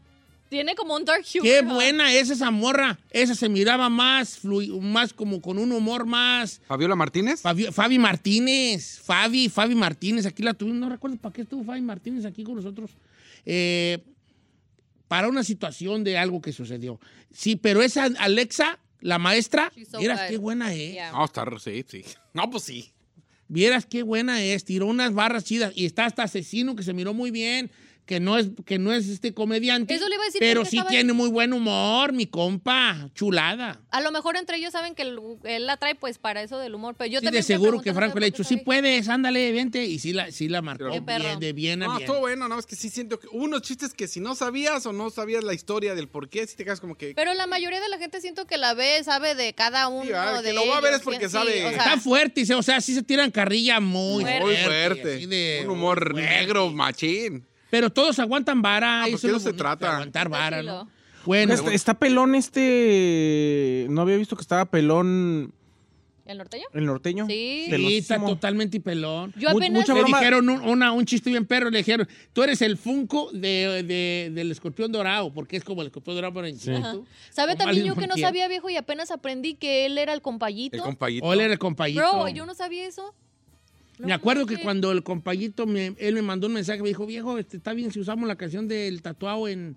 [0.48, 1.42] Tiene como un dark humor.
[1.46, 2.98] Qué buena es esa morra.
[3.10, 6.60] Esa se miraba más, flui- más como con un humor más.
[6.66, 7.40] Fabiola Martínez.
[7.40, 11.80] Fabi, Fabi Martínez, Fabi, Fabi Martínez, aquí la tuvimos, no recuerdo para qué estuvo Fabi
[11.80, 12.90] Martínez aquí con nosotros.
[13.46, 13.98] Eh,
[15.08, 17.00] para una situación de algo que sucedió.
[17.32, 20.28] Sí, pero esa Alexa, la maestra, so vieras good.
[20.30, 20.92] qué buena es.
[20.92, 21.12] Yeah.
[21.12, 22.04] No, está, sí, sí.
[22.32, 22.92] No, pues sí.
[23.48, 27.12] Vieras qué buena es, tiró unas barras chidas y está hasta asesino que se miró
[27.12, 27.70] muy bien.
[28.06, 29.94] Que no es, que no es este comediante.
[29.94, 33.08] Eso le iba a decir, Pero sí tiene muy buen humor, mi compa.
[33.14, 33.80] Chulada.
[33.90, 36.74] A lo mejor entre ellos saben que el- él la trae pues para eso del
[36.74, 39.52] humor, pero yo Sí, también de seguro que Franco le ha dicho, sí puedes, ándale,
[39.52, 39.84] vente.
[39.84, 42.02] Y sí la, sí la marcó bien, de bien a No, bien.
[42.02, 44.84] estuvo bueno, no, es que sí siento que hubo unos chistes que si no sabías
[44.86, 47.14] o no sabías la historia del por qué, si te quedas como que...
[47.14, 50.38] Pero la mayoría de la gente siento que la ve, sabe de cada uno ah,
[50.42, 51.64] que de lo va a ver es porque sí, sabe.
[51.64, 54.40] o sea, Está fuerte, o sea, sí se tiran carrilla muy Fuerte.
[54.40, 54.66] muy fuerte.
[55.02, 55.14] fuerte.
[55.16, 56.20] así de- un humor fuerte.
[56.28, 57.46] negro, machín.
[57.72, 59.04] Pero todos aguantan vara.
[59.04, 59.94] Ah, eso pues es de lo eso se trata.
[59.94, 60.68] Aguantar vara, Sí,
[61.24, 63.86] Bueno, Está, está pelón este.
[63.88, 65.54] No había visto que estaba pelón
[66.26, 66.66] ¿El norteño?
[66.74, 67.26] el norteño.
[67.28, 67.68] Sí.
[67.70, 69.32] sí, está totalmente pelón.
[69.38, 69.70] Yo apenas...
[69.70, 70.18] mucha Le broma.
[70.18, 74.30] dijeron un, una- un chiste bien perro, le dijeron, tú eres el Funko de, de-
[74.34, 77.06] del escorpión dorado, porque es como el escorpión dorado, pero en chiquito.
[77.30, 80.76] ¿Sabe también yo que no sabía, viejo, y apenas aprendí que él era el compayito?
[80.76, 81.24] El compayito.
[81.26, 82.00] O él era el compayito.
[82.02, 83.14] Bro, yo no sabía eso.
[84.06, 87.38] Me acuerdo que cuando el compayito, me- él me mandó un mensaje, me dijo, viejo,
[87.38, 89.76] este, está bien si usamos la canción del tatuado en,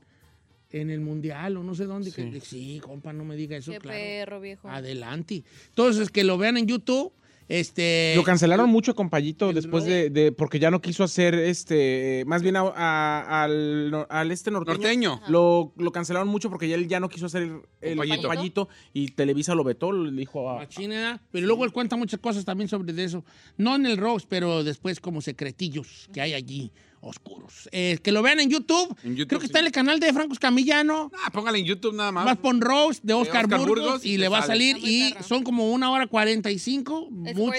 [0.71, 2.11] en el mundial o no sé dónde.
[2.11, 3.97] que- Sí, compa, no me diga eso, Qué claro.
[3.99, 4.69] perro, viejo.
[4.69, 5.43] Adelante.
[5.69, 7.11] Entonces, que lo vean en YouTube,
[7.47, 8.13] este...
[8.15, 12.41] Lo cancelaron mucho con Payito después de, de- porque ya no quiso hacer este más
[12.41, 14.77] bien a- a- al, al este norteño.
[14.77, 15.21] Norteño.
[15.27, 18.27] Lo, lo cancelaron mucho porque ya él ya no quiso hacer el, el Compayito.
[18.27, 22.45] Compayito y Televisa lo vetó, le dijo a- Machina, pero luego él cuenta muchas cosas
[22.45, 23.23] también sobre eso.
[23.57, 26.71] No en el roast, pero después como secretillos que hay allí,
[27.05, 27.69] oscuros.
[27.71, 28.95] Eh, que lo vean en YouTube.
[29.03, 29.49] En YouTube, Creo que sí.
[29.51, 31.11] está en el canal de Franco Escamillano.
[31.23, 32.25] Ah, póngale en YouTube nada más.
[32.25, 35.13] Vas pon roast de Oscar, Oscar Burgos, Burgos y, y le va a salir y
[35.23, 37.07] son como una hora cuarenta y cinco.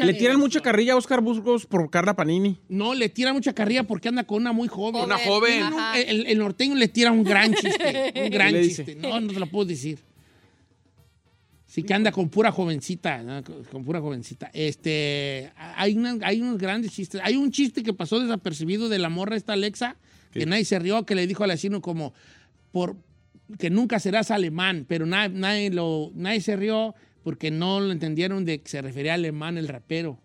[0.00, 2.58] Le tiran mucha carrilla a Oscar Burgos por Carla Panini.
[2.68, 5.04] No, le tira mucha carrilla porque anda con una muy joven.
[5.04, 5.62] Una joven.
[5.94, 8.12] El, el norteño le tira un gran chiste.
[8.24, 8.94] Un gran chiste.
[8.96, 9.98] No, no te lo puedo decir.
[11.76, 13.42] Sí que anda con pura jovencita, ¿no?
[13.70, 14.50] con pura jovencita.
[14.54, 17.20] Este, hay, una- hay unos grandes chistes.
[17.22, 19.96] Hay un chiste que pasó desapercibido de la morra esta Alexa,
[20.32, 22.14] que nadie se rió, que le dijo al vecino como,
[22.72, 22.96] por,
[23.58, 28.46] que nunca serás alemán, pero na- nadie, lo, nadie se rió porque no lo entendieron
[28.46, 30.18] de que se refería a alemán el rapero.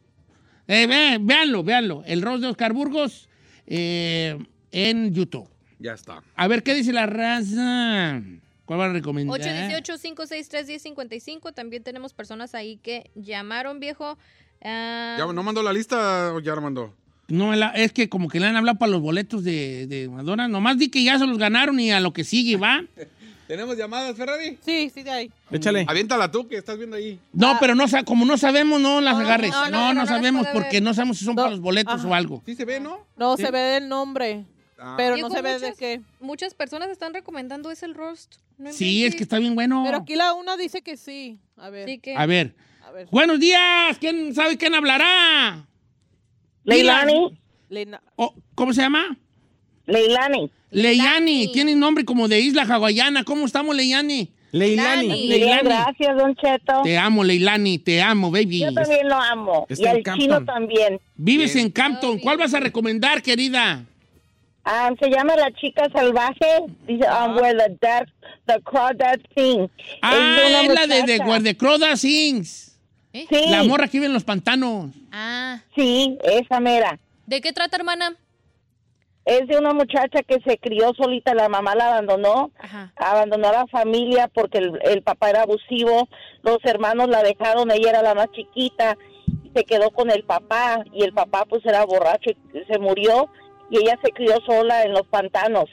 [0.67, 2.03] Eh, ve- véanlo, véanlo.
[2.05, 3.27] El Rose de Oscar Burgos
[3.67, 4.37] eh,
[4.71, 5.49] en YouTube.
[5.79, 6.23] Ya está.
[6.35, 8.21] A ver, ¿qué dice la raza?
[8.71, 9.37] ¿Cuál van a recomendar?
[9.41, 11.53] 818-563-1055.
[11.53, 14.17] También tenemos personas ahí que llamaron, viejo.
[14.63, 16.93] Ah, ¿Ya no mandó la lista o ya la mandó?
[17.27, 20.47] No, es que como que le han hablado para los boletos de, de Madonna.
[20.47, 22.81] Nomás di que ya se los ganaron y a lo que sigue, ¿va?
[23.47, 24.57] ¿Tenemos llamadas, Ferrari?
[24.65, 25.29] Sí, sí, de ahí.
[25.51, 25.83] Échale.
[25.85, 27.19] Aviéntala tú, que estás viendo ahí.
[27.33, 29.51] No, pero no, como no sabemos, no las No, no, agarres.
[29.51, 30.83] no, No, no, no, no, no las sabemos porque ver.
[30.83, 32.07] no sabemos si son No, para los boletos ajá.
[32.07, 32.41] o algo.
[32.45, 33.05] ¿Sí se ve, no?
[33.17, 34.45] No, se ve el nombre,
[34.83, 34.95] Ah.
[34.97, 36.01] pero no se ve de muchas- qué.
[36.19, 38.35] Muchas personas están recomendando ese roast.
[38.57, 39.83] No Sí, es que está bien bueno.
[39.85, 41.37] Pero aquí la una dice que sí.
[41.57, 41.87] A ver.
[41.87, 42.15] Sí que...
[42.15, 42.55] A ver.
[42.83, 43.07] A ver.
[43.11, 43.97] Buenos días.
[43.99, 45.65] ¿Quién sabe quién hablará?
[46.63, 47.37] Leilani,
[48.17, 49.17] Oh, ¿Cómo se llama?
[49.85, 50.51] Leilani.
[50.71, 51.51] Leyani.
[51.51, 53.23] Tiene nombre como de isla hawaiana.
[53.23, 54.29] ¿Cómo estamos, Leyani?
[54.51, 55.07] Leilani.
[55.07, 55.27] Leilani.
[55.27, 55.69] Bien, Leilani.
[55.69, 56.81] gracias, Don Cheto.
[56.83, 57.79] Te amo, Leilani.
[57.79, 58.59] Te amo, baby.
[58.59, 59.65] Yo también lo amo.
[59.69, 60.99] Está y al chino también.
[61.15, 61.67] Vives Bien.
[61.67, 62.19] en Campton.
[62.19, 63.85] ¿Cuál vas a recomendar, querida?
[64.63, 66.65] Ah, se llama La Chica Salvaje.
[66.87, 68.09] Dice, um, where the, dark,
[68.45, 69.69] the crawdad sing.
[70.01, 71.19] Ah, de es la de.
[71.23, 72.77] Where the Crow Sings.
[73.13, 73.25] ¿Eh?
[73.29, 74.91] Sí, La morra que vive en los pantanos.
[75.11, 76.97] Ah, sí, esa mera.
[77.25, 78.15] ¿de qué trata, hermana?
[79.23, 82.91] Es de una muchacha que se crió solita, la mamá la abandonó, Ajá.
[82.95, 86.09] abandonó a la familia porque el, el papá era abusivo,
[86.41, 88.97] los hermanos la dejaron, ella era la más chiquita,
[89.43, 92.35] y se quedó con el papá y el papá pues era borracho y
[92.69, 93.29] se murió
[93.71, 95.65] y ella se crió sola en los pantanos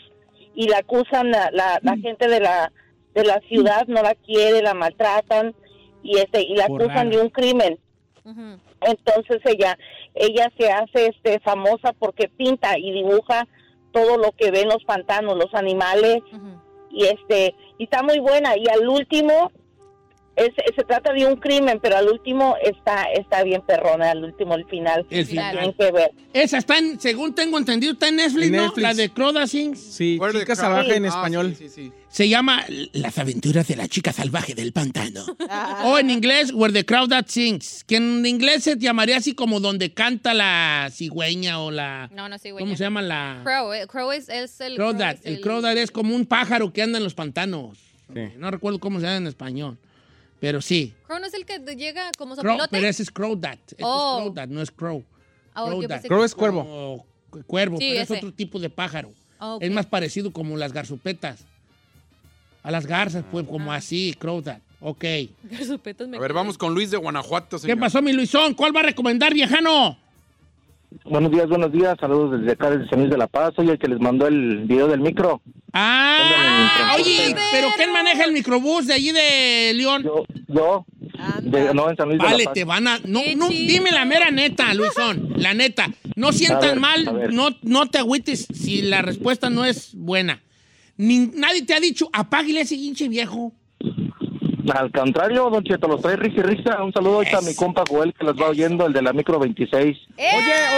[0.55, 2.73] y la acusan la, la, la gente de la
[3.15, 5.55] de la ciudad no la quiere, la maltratan
[6.03, 7.79] y este y la Por acusan de un crimen.
[8.81, 9.77] Entonces ella
[10.15, 13.47] ella se hace este famosa porque pinta y dibuja
[13.93, 16.19] todo lo que ve en los pantanos los animales
[16.91, 19.51] y este y está muy buena y al último
[20.39, 24.55] es, se trata de un crimen pero al último está está bien perrona al último
[24.55, 25.53] el final El final.
[25.53, 28.63] tienen que ver Esa está en, según tengo entendido, está en Netflix, En ¿no?
[28.63, 28.83] Netflix.
[28.83, 29.79] La de Crow Sings.
[29.81, 31.55] Sí, chica salvaje en Ah, español.
[31.57, 31.93] Sí, sí, sí.
[32.09, 35.25] Se llama Las aventuras de la chica salvaje del pantano.
[35.51, 35.83] Ah.
[35.87, 37.85] o en inglés, Where the Crowd That Sings.
[37.85, 42.09] Que en inglés se llamaría así como donde canta la cigüeña o la...
[42.15, 42.63] No, no, güey.
[42.65, 43.41] ¿Cómo se llama la...?
[43.45, 44.77] Crow, eh, crow es, es el...
[44.77, 45.17] Crow That.
[45.17, 47.79] es El Crow That es como un pájaro que anda en los pantanos.
[48.15, 48.21] Sí.
[48.39, 49.79] No recuerdo cómo se llama en español.
[50.41, 50.95] Pero sí.
[51.07, 52.69] Crow no es el que llega como Crow, sopilote.
[52.71, 53.59] pero ese es Crow That.
[53.67, 54.17] Ese Oh.
[54.19, 55.05] es Crow That, no es Crow.
[55.55, 57.05] Ah, yo Crow es cuervo.
[57.47, 58.15] Cuervo, Sí, pero ese.
[58.15, 59.13] es otro tipo de pájaro.
[59.41, 59.59] Ah.
[59.61, 61.45] Es más parecido como las garzupetas.
[62.63, 64.61] A las garzas, pues, como así, Crow That.
[64.81, 65.05] Ok.
[65.67, 68.55] Supetas me A ver, vamos con Luis de Guanajuato, ¿Qué pasó, mi Luisón?
[68.55, 69.99] ¿Cuál va a recomendar, viejano?
[71.05, 71.97] Buenos días, buenos días.
[72.01, 73.53] Saludos desde acá, desde San Luis de la Paz.
[73.55, 75.41] Soy el que les mandó el video del micro.
[75.73, 80.03] Ah, oye, ¿pero quién maneja el microbús de allí de León?
[80.03, 80.87] Yo, yo,
[81.43, 82.55] de- no, en San Luis de Vale, la Paz.
[82.55, 82.99] te van a...
[83.05, 85.89] No, no, dime la mera neta, Luisón, la neta.
[86.17, 90.43] No ver, a mal, no, no te agüites si la respuesta no es buena.
[90.97, 93.53] Ni- nadie te ha dicho, apáguele a ese hinche viejo.
[94.75, 96.83] Al contrario, Don Cheto, los trae risa y risa.
[96.83, 99.39] Un saludo ahorita a mi compa Joel que los va oyendo, el de la micro
[99.39, 99.97] 26.
[100.17, 100.27] Oye,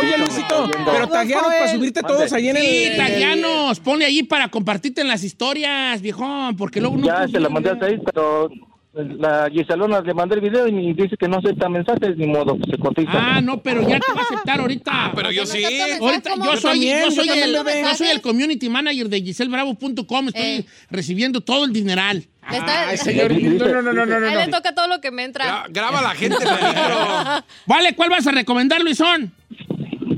[0.01, 2.63] oye, Luisito, pero tagueanos para subirte todos ahí en el...
[2.63, 7.07] Sí, tagueanos, ponle ahí para compartirte en las historias, viejón, porque luego no...
[7.07, 8.51] Ya se la mandé a seis, pero
[8.93, 12.77] la Giselona le mandé el video y dice que no acepta mensajes, ni modo, se
[12.77, 13.13] cotiza.
[13.13, 15.13] Ah, no, pero ya te va a aceptar ahorita.
[15.15, 15.63] pero yo sí.
[16.01, 19.09] Ahorita, yo, Yo soy, también, yo, yo soy también, el, yo soy el community manager
[19.09, 20.29] de giselbravo.com.
[20.29, 22.27] Estoy recibiendo todo el dineral.
[22.51, 23.33] Le está- Ay, señor.
[23.33, 25.67] No, no, no, no, no, A él le toca todo lo que me entra.
[25.69, 27.45] Graba la gente, peligro.
[27.67, 29.33] Vale, ¿cuál vas a recomendar, Luisón?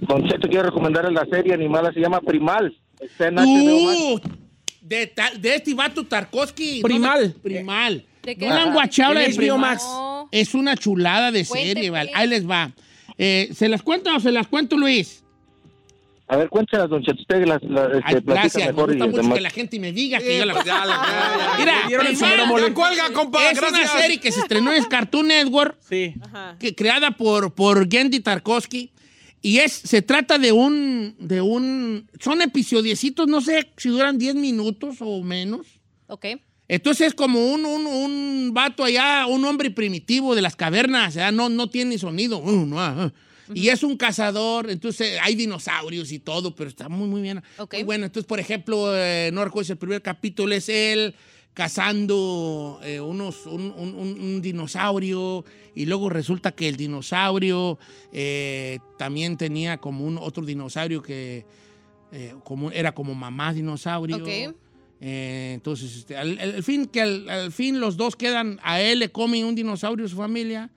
[0.08, 2.76] Don Cheto, quiero recomendarle la serie animada, se llama Primal.
[3.00, 3.38] Está en.
[3.38, 4.20] Uh,
[4.80, 6.80] de, de este vato Tarkovsky.
[6.80, 6.82] ¿no?
[6.88, 7.34] Primal.
[7.42, 8.04] Primal.
[8.22, 8.72] ¿De qué ¿No la han va?
[8.74, 9.60] guachado la En de HBO Primal?
[9.60, 9.82] Max.
[9.84, 10.28] No.
[10.30, 12.10] Es una chulada de serie, ¿vale?
[12.14, 12.70] Ahí les va.
[13.18, 15.21] Eh, ¿Se las cuento o se las cuento, Luis?
[16.32, 18.54] A ver, cuéntanos, Don Cheto, usted las, las, este, Ay, platica gracias.
[18.54, 19.34] Me y gusta mucho demás.
[19.34, 20.54] que la gente me diga Sí, que yo la...
[20.54, 20.94] pues ya, la-
[21.58, 21.86] ya, ya.
[21.98, 22.68] Mira, el sombrero mole.
[22.68, 23.90] Ya cuelga, compa, es gracias.
[23.92, 25.76] una serie que se estrenó en Cartoon Network.
[25.86, 26.14] Sí.
[26.22, 26.56] Ajá.
[26.58, 28.92] que, creada por, por Gendy Tarkovsky.
[29.42, 34.36] Y es, se trata de un, de un, son episodiecitos, no sé si duran 10
[34.36, 35.66] minutos o menos.
[36.06, 36.26] Ok.
[36.68, 41.12] Entonces es como un, un, un vato allá, un hombre primitivo de las cavernas, o
[41.12, 42.38] sea, no, no tiene sonido.
[42.38, 43.12] Uh, no,
[43.54, 47.42] Y es un cazador, entonces hay dinosaurios y todo, pero está muy, muy bien.
[47.58, 47.74] Ok.
[47.74, 51.14] Muy bueno, entonces, por ejemplo, eh, no recuerdo si el primer capítulo es él
[51.54, 57.78] cazando eh, unos, un, un- un- dinosaurio y luego resulta que el dinosaurio
[58.12, 61.44] eh, también tenía como un otro dinosaurio que
[62.12, 64.16] eh, como, era como mamá dinosaurio.
[64.18, 64.54] Ok.
[65.04, 68.80] Eh, entonces, este, al, al- al fin que al, al fin los dos quedan, a
[68.80, 70.70] él le come un dinosaurio su familia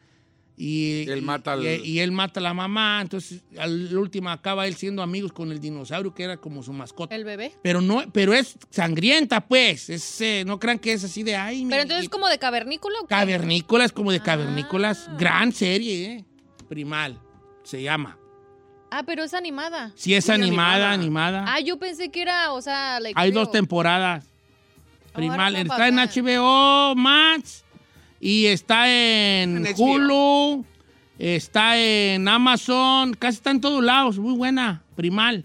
[0.58, 3.00] y, él mata al- y- y él mata a la mamá.
[3.02, 7.14] Entonces, al último acaba él siendo amigos con el dinosaurio que era como su mascota.
[7.14, 7.52] El bebé.
[7.62, 9.90] Pero no, pero es sangrienta, pues.
[9.90, 12.12] Es, eh, no crean que es así de ay, mi Pero entonces, amiguito".
[12.18, 15.08] ¿como de cavernícola o cavernícolas, como de cavernícolas.
[15.10, 15.16] Ah.
[15.20, 16.26] Gran serie, ¿eh?
[16.70, 17.20] Primal,
[17.64, 18.18] se llama.
[18.92, 19.92] Ah, pero es animada.
[19.96, 21.40] Si es Sí, animada, animada.
[21.42, 21.54] animada.
[21.54, 24.26] Ah, yo pensé que era, o sea, like Hay dos temporadas.
[25.10, 25.56] Oh, Primal.
[25.58, 25.96] está en.
[26.00, 27.65] HBO Max
[28.26, 29.68] y está en.
[29.78, 30.66] Hulu,
[31.20, 34.18] está en Amazon, casi está en todos lados.
[34.18, 35.44] Muy buena, Primal.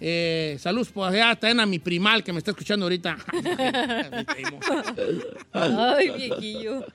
[0.00, 3.16] Eh, saludos por allá, también a mi primal que me está escuchando ahorita.
[5.52, 6.86] Ay, viejillo.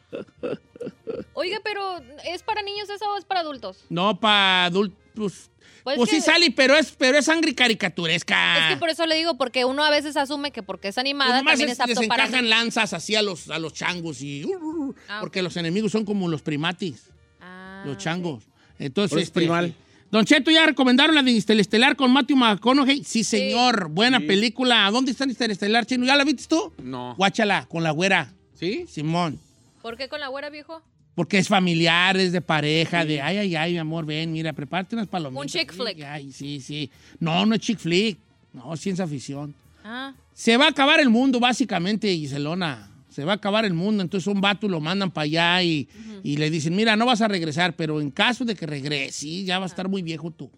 [1.33, 3.83] Oiga, pero ¿es para niños eso o es para adultos?
[3.89, 5.49] no, para adultos.
[5.87, 8.67] Pues, Pues pues que- sí sale, pero es, pero es sangre caricaturesca.
[8.67, 11.01] Es que por eso le digo, porque uno a veces asume que porque es Pues
[11.01, 13.71] animada nomás también es- es apto les para encajan lanzas así a los, a los
[13.73, 14.43] changos y...
[14.43, 17.03] uh, uh, uh, Ah, porque los enemigos son como los primatis.
[17.39, 18.43] Ah, los changos.
[18.79, 19.73] Entonces, Por eso es este, primal.
[20.11, 23.05] Don Cheto, ¿ya recomendaron la de Interestelar con Matthew McConaughey?
[23.05, 23.87] Sí, señor.
[23.87, 24.89] Buena película.
[24.91, 26.05] ¿Dónde está Interestelar, Chino?
[26.05, 26.73] ¿Ya la viste tú?
[26.83, 27.15] No.
[27.15, 28.33] Guáchala, con la güera.
[28.55, 28.85] ¿Sí?
[28.89, 29.39] Simón.
[29.81, 30.81] ¿Por qué con la güera, viejo?
[31.17, 34.95] Porque es familiar, es de pareja, de ay, ay, ay, mi amor, ven, mira, prepárate
[34.95, 35.41] unas palomitas.
[35.41, 36.03] Un chick flick.
[36.03, 36.91] Ay, sí, sí.
[37.19, 38.19] No, no es chick flick.
[38.53, 39.55] No, ciencia ficción.
[39.83, 42.91] Ah, Se va a acabar el mundo, básicamente, Giselona.
[43.09, 44.03] Se va a acabar el mundo.
[44.03, 45.89] Entonces, un vato lo mandan para allá y,
[46.21, 49.57] y le dicen: Mira, no vas a regresar, pero en caso de que regreses, ya
[49.57, 50.51] vas a estar muy viejo tú.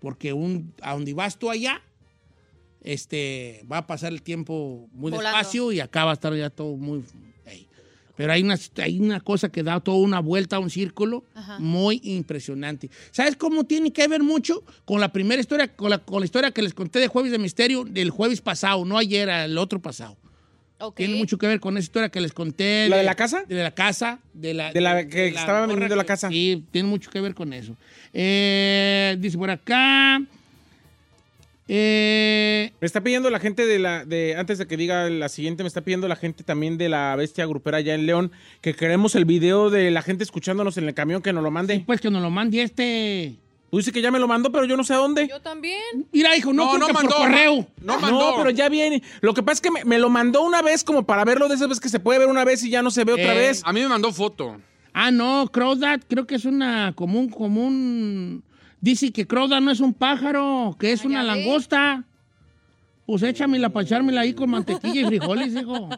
[0.00, 1.80] Porque un, a donde vas tú allá,
[2.82, 5.36] este, va a pasar el tiempo muy Volando.
[5.36, 7.04] despacio y acá va a estar ya todo muy.
[8.20, 11.58] Pero hay una, hay una cosa que da toda una vuelta a un círculo Ajá.
[11.58, 12.90] muy impresionante.
[13.12, 16.50] ¿Sabes cómo tiene que ver mucho con la primera historia, con la, con la historia
[16.50, 20.18] que les conté de Jueves de Misterio del jueves pasado, no ayer, el otro pasado?
[20.94, 22.90] Tiene mucho que ver con esa historia que les conté.
[22.90, 23.42] ¿La de la casa?
[23.48, 24.18] De la casa.
[24.34, 26.28] De la, De la que estaba morra vendiendo la casa.
[26.28, 27.74] Sí, tiene mucho que ver con eso.
[28.12, 30.20] Eh, dice por acá.
[31.72, 35.62] Eh, Me está pidiendo la gente de la, de, antes de que diga la siguiente,
[35.62, 39.14] me está pidiendo la gente también de la bestia grupera allá en León, que queremos
[39.14, 41.84] el video de la gente escuchándonos en el camión, que nos lo mande.
[41.86, 43.36] pues que nos lo mande este.
[43.70, 45.28] Tú dices que ya me lo mandó, pero yo no sé a dónde.
[45.28, 45.80] Yo también.
[46.10, 47.10] Mira, hijo, no, No, no mandó.
[47.10, 47.68] por correo.
[47.80, 48.32] No mandó.
[48.32, 49.00] No, pero ya viene.
[49.20, 51.54] Lo que pasa es que me, me lo mandó una vez como para verlo de
[51.54, 53.38] esas veces que se puede ver una vez y ya no se ve otra Eh,
[53.38, 53.62] vez.
[53.64, 54.56] A mí me mandó foto.
[54.92, 58.42] Ah, no, Crowdat, creo que es una común, común.
[58.80, 62.04] Dice que Crowdat no es un pájaro, que es Ah, una langosta.
[63.06, 65.88] Pues échamela para echármela ahí con mantequilla y frijoles, hijo.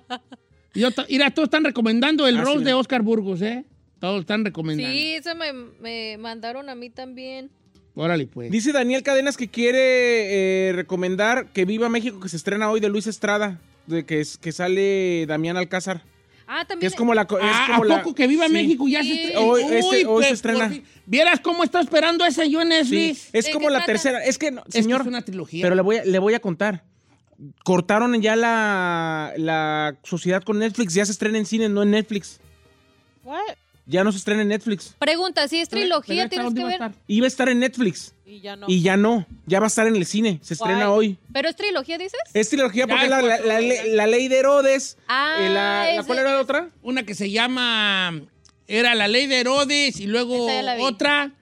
[0.74, 2.64] Y yo mira, todos están recomendando el Ah, roast sí.
[2.64, 3.64] de Oscar Burgos, ¿eh?
[4.00, 4.90] Todos están recomendando.
[4.92, 7.50] Sí, eso me, me mandaron a mí también.
[7.94, 8.50] Órale, pues.
[8.50, 12.88] Dice Daniel Cadenas que quiere eh, recomendar que Viva México, que se estrena hoy de
[12.88, 16.02] Luis Estrada, de que, es- que sale Damián Alcázar.
[16.54, 16.90] Ah, también.
[16.90, 17.22] es como la.
[17.22, 18.52] es Ah, como ¿a la- poco que viva sí.
[18.52, 19.40] México ya se estrena?
[19.40, 20.72] Hoy- este- hoy se por estrena.
[21.06, 23.86] ¿Vieras cómo está esperando ese yo en Sí, es ¿De como la trata?
[23.92, 24.24] tercera.
[24.24, 25.00] Es que, no, Es que señor.
[25.00, 25.62] es una trilogía.
[25.62, 26.84] Pero le voy, a, le voy a contar.
[27.64, 30.94] Cortaron ya la, la sociedad con Netflix.
[30.94, 32.38] Ya se estrena en cine, no en Netflix.
[33.24, 33.38] What?
[33.86, 34.94] Ya no se estrena en Netflix.
[34.98, 36.92] Pregunta, si es trilogía, tienes ¿dónde que ver.
[37.08, 38.14] Iba a estar en Netflix.
[38.32, 38.66] Y ya no.
[38.68, 39.26] Y ya no.
[39.46, 40.38] Ya va a estar en el cine.
[40.42, 41.08] Se estrena Guay.
[41.10, 41.18] hoy.
[41.34, 42.18] ¿Pero es trilogía, dices?
[42.32, 43.84] Es trilogía porque es la, la- cuatro, la- ya.
[43.86, 44.96] la ley de Herodes.
[45.06, 46.70] Ah, eh, la, ¿Cuál era la otra?
[46.82, 48.22] Una que se llama.
[48.66, 50.46] Era la ley de Herodes y luego
[50.80, 51.32] otra.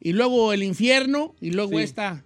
[0.00, 1.82] Y luego el infierno y luego Sí.
[1.84, 2.22] esta.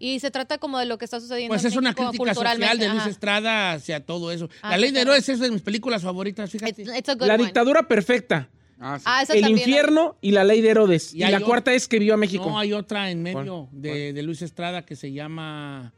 [0.00, 2.78] Y se trata como de lo que está sucediendo Pues es una México crítica social
[2.78, 3.10] de Luis ajá.
[3.10, 4.48] Estrada hacia todo eso.
[4.60, 5.02] Ah, la ley de.
[5.02, 6.82] Herodes es de mis películas favoritas, fíjate.
[6.82, 7.44] It's, it's La one.
[7.44, 8.48] dictadura perfecta.
[8.82, 9.04] Ah, sí.
[9.06, 11.14] Ah, El infierno y la ley de Herodes.
[11.14, 12.46] Y la otra- cuarta es que viva México.
[12.48, 15.92] No, hay otra en medio de, de Luis Estrada que se llama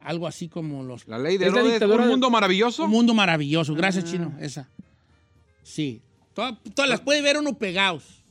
[0.00, 2.84] algo así como los La ley de Es la Herodes, dictadura un mundo maravilloso.
[2.84, 3.74] Un mundo maravilloso.
[3.74, 4.34] Gracias, Chino.
[4.40, 4.68] Esa.
[5.62, 6.00] Sí.
[6.34, 8.22] Todas, todas las puede ver uno pegados.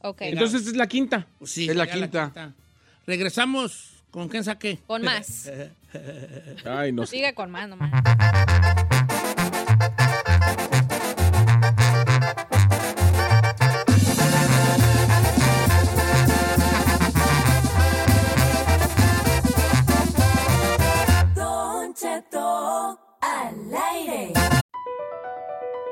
[0.00, 1.26] Ok, Entonces es la quinta.
[1.44, 2.54] Sí, Es la quinta.
[3.06, 4.78] Regresamos con quién saqué.
[4.86, 5.50] con más.
[6.64, 7.16] Ay, no sé.
[7.16, 7.90] Sigue con más nomás.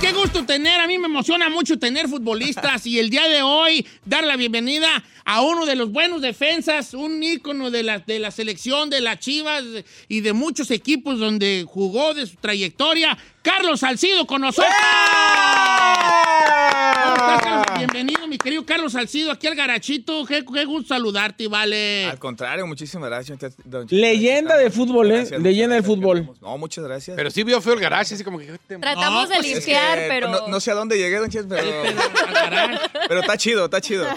[0.00, 0.80] Qué gusto tener.
[0.80, 4.88] A mí me emociona mucho tener futbolistas y el día de hoy dar la bienvenida
[5.24, 9.18] a uno de los buenos defensas, un ícono de la, de la selección de las
[9.18, 9.64] Chivas
[10.08, 14.72] y de muchos equipos donde jugó de su trayectoria, Carlos Salcido con nosotros.
[17.02, 17.66] ¿Cómo estás, Carlos?
[17.78, 20.24] Bienvenido, mi querido Carlos Salcido, aquí al Garachito.
[20.26, 22.06] Qué, qué gusto saludarte, vale.
[22.06, 23.38] Al contrario, muchísimas gracias.
[23.64, 24.00] don Cheto.
[24.00, 25.16] Leyenda de fútbol, ¿eh?
[25.18, 26.28] Gracias, Leyenda del fútbol.
[26.40, 27.16] No, muchas gracias.
[27.16, 28.58] Pero sí vio feo el garage, así como que...
[28.66, 30.28] Tratamos de pues, es limpiar, que pero...
[30.30, 34.06] No, no sé a dónde llegué, don Cheto, pero, pero está chido, está chido.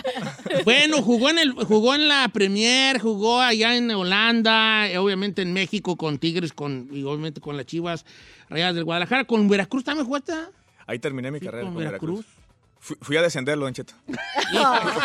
[0.63, 5.95] Bueno, jugó en, el, jugó en la Premier, jugó allá en Holanda, obviamente en México
[5.95, 8.05] con Tigres con, y obviamente con las Chivas
[8.49, 9.25] Rayadas del Guadalajara.
[9.25, 10.33] ¿Con Veracruz también jugaste?
[10.87, 12.25] Ahí terminé mi carrera con con Veracruz.
[12.25, 12.36] Veracruz.
[12.87, 13.93] Fui, fui a descenderlo, don Cheto.
[14.07, 14.57] Fui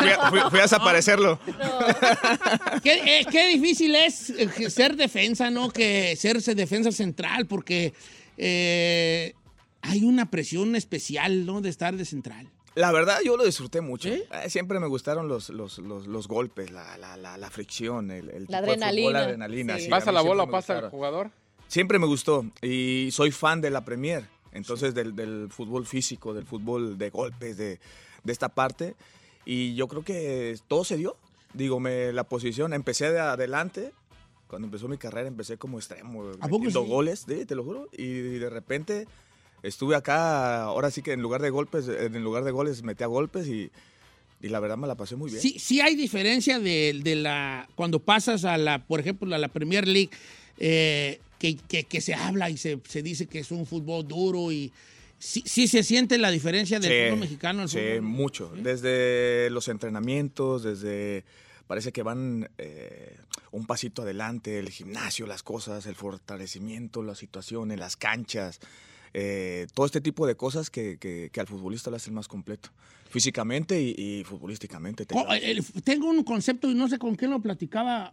[0.09, 1.37] a, fui- fui a desaparecerlo.
[2.83, 5.69] Qué, eh, qué difícil es eh, ser defensa, ¿no?
[5.71, 7.93] Que serse defensa central, porque
[8.37, 9.35] eh,
[9.81, 11.61] hay una presión especial, ¿no?
[11.61, 12.49] De estar de central.
[12.75, 14.09] La verdad, yo lo disfruté mucho.
[14.09, 18.31] Eh, Siempre me gustaron los, los, los, los golpes, la, la, la, la fricción, el,
[18.31, 19.13] el La tipo de fútbol, adrenalina.
[19.13, 19.77] la adrenalina.
[19.79, 19.85] Sí.
[19.85, 21.31] sí, ¿Pasa la bola o pasa el jugador?
[21.69, 24.25] Siempre me gustó y soy fan de la Premier.
[24.53, 27.81] Entonces, del, del fútbol físico, del fútbol de golpes, de,
[28.23, 28.95] de esta parte.
[29.45, 31.17] Y yo creo que todo se dio.
[31.55, 33.93] Digo, me, la posición, empecé de adelante.
[34.47, 36.89] Cuando empezó mi carrera, empecé como extremo, ¿A poco metiendo sí?
[36.91, 37.89] goles, sí, te lo juro.
[37.97, 38.05] Y
[38.39, 39.07] de repente
[39.63, 43.49] estuve acá, ahora sí que en lugar de golpes, en lugar de goles, metía golpes
[43.49, 43.71] y,
[44.43, 45.41] y la verdad me la pasé muy bien.
[45.41, 49.49] Sí, sí hay diferencia de, de la cuando pasas a la, por ejemplo, a la
[49.49, 50.11] Premier League,
[50.59, 54.53] eh, que, que- que se habla y se, se dice que es un fútbol duro
[54.53, 54.73] y
[55.19, 58.03] sí, sí se siente la diferencia del Sí, fútbol mexicano al Sí, fútbol.
[58.03, 58.53] mucho.
[58.57, 61.25] Desde los entrenamientos, desde...
[61.67, 63.17] Parece que van eh,
[63.51, 68.61] un pasito adelante, el gimnasio, las cosas, el fortalecimiento, las situaciones, las canchas,
[69.15, 72.71] eh, todo este tipo de cosas que, que- que al futbolista lo hacen más completo,
[73.09, 75.07] físicamente y, y futbolísticamente.
[75.41, 78.13] el- tengo un concepto y no sé con quién lo platicaba.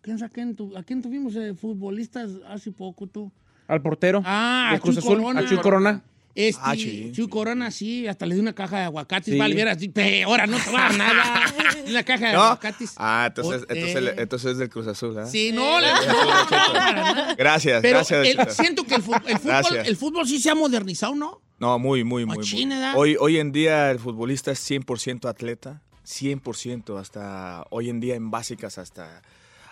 [0.00, 3.30] ¿Quién sa- quién tu- ¿A quién tuvimos eh, futbolistas hace poco tú?
[3.68, 4.22] Al portero.
[4.24, 5.16] Ah, de a Cruz Chuy Azul.
[5.18, 5.40] Corona.
[5.40, 6.02] A Chuy Corona.
[6.34, 7.10] Este, Ah, sí.
[7.14, 9.32] Chuy Corona, sí, hasta le di una caja de aguacates.
[9.34, 9.38] Sí.
[9.38, 9.76] Vale, vieras,
[10.24, 11.24] ahora no te va a dar nada.
[11.88, 12.42] Una caja de ¿No?
[12.42, 12.94] aguacates.
[12.96, 14.14] Ah, entonces, Oh, entonces, eh.
[14.18, 15.26] entonces es del Cruz Azul, ¿ah?
[15.26, 15.88] Sí, no, le-
[17.36, 18.26] Gracias, Pero gracias.
[18.26, 19.22] el- siento que el, fútbol,
[19.84, 21.40] el fútbol sí se ha modernizado, ¿no?
[21.58, 22.38] No, muy, muy, muy.
[22.38, 22.72] muy.
[22.96, 28.30] Hoy, hoy en día el futbolista es 100% atleta, 100%, hasta hoy en día en
[28.30, 29.22] básicas, hasta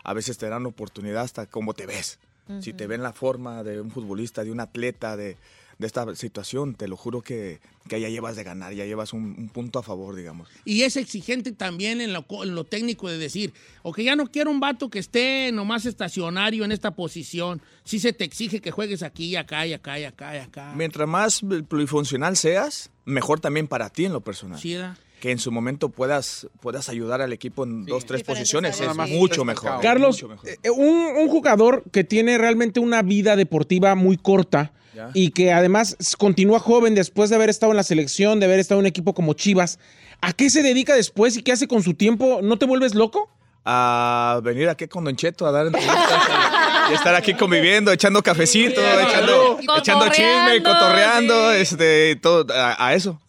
[0.05, 2.19] a veces te dan oportunidad hasta cómo te ves.
[2.61, 5.37] Si te ven la forma de un futbolista, de un atleta, de,
[5.79, 9.37] de esta situación, te lo juro que, que ya llevas de ganar, ya llevas un,
[9.39, 10.49] un punto a favor, digamos.
[10.65, 13.53] Y es exigente también en lo, co- en lo técnico de decir,
[13.85, 17.63] o que ya no quiero un vato que esté nomás estacionario en esta posición.
[17.85, 20.73] Sí se te exige que juegues aquí, acá y acá y acá y acá.
[20.75, 24.59] Mientras más plurifuncional seas, mejor también para ti en lo personal.
[24.59, 24.77] Sí.
[25.21, 29.45] Que en su momento puedas, puedas ayudar al equipo en dos, tres posiciones, es mucho
[29.45, 29.81] mejor.
[29.83, 30.49] Carlos, mucho mejor.
[30.51, 35.11] eh, un, un jugador que tiene realmente una vida deportiva muy corta Ya.
[35.15, 38.81] y que además continúa joven después de haber estado en la selección, de haber estado
[38.81, 39.79] en un equipo como Chivas,
[40.21, 42.41] ¿a qué se dedica después y qué hace con su tiempo?
[42.43, 43.29] ¿No te vuelves loco?
[43.63, 45.99] a venir aquí con Don Cheto a dar entrevistas
[46.91, 52.95] y estar aquí conviviendo, echando cafecito, echando, echando chisme, Cotorreando, cotorreando, este, todo, a, a
[52.95, 53.21] eso,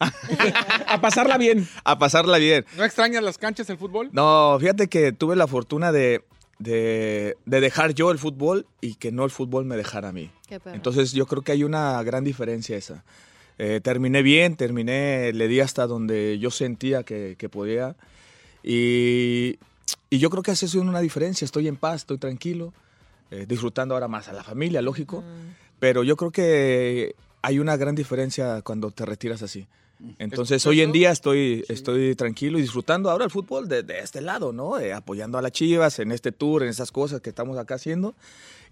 [0.86, 1.68] A pasarla bien.
[1.84, 2.64] a pasarla bien.
[2.76, 4.10] ¿No extrañas las canchas del fútbol?
[4.12, 6.22] No, fíjate que tuve la fortuna de,
[6.58, 10.30] de, de dejar yo el fútbol y que no el fútbol me dejara a mí.
[10.48, 10.60] Qué.
[10.66, 13.04] Entonces yo creo que hay una gran diferencia esa.
[13.58, 17.96] Eh, terminé bien, terminé, le di hasta donde yo sentía que, que podía.
[18.62, 19.58] Y,
[20.10, 21.44] y yo creo que hace una diferencia.
[21.44, 22.72] Estoy en paz, estoy tranquilo,
[23.32, 25.24] eh, disfrutando ahora más a la familia, lógico.
[25.80, 29.66] Pero yo creo que hay una gran diferencia cuando te retiras así.
[30.18, 34.00] Entonces, ¿Escuchas hoy en día estoy, estoy tranquilo y disfrutando ahora el fútbol de, de
[34.00, 34.78] este lado, ¿no?
[34.78, 38.14] Eh, apoyando a las Chivas en este tour, en esas cosas que estamos acá haciendo.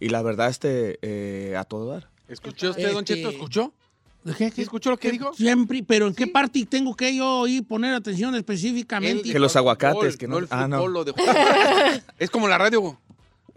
[0.00, 2.08] Y la verdad, este, eh, a todo dar.
[2.28, 3.30] ¿Escuchó usted, Don Este- Cheto?
[3.30, 3.72] ¿Escuchó?
[4.36, 5.32] ¿Qué, ¿Sí escuchó lo que dijo?
[5.32, 9.30] Siempre, pero ¿en qué parte tengo que yo ir poner atención específicamente?
[9.32, 10.76] Que los aguacates, que no- el ah, no.
[10.78, 11.18] fútbol lo dejó.
[12.18, 12.98] es como la radio.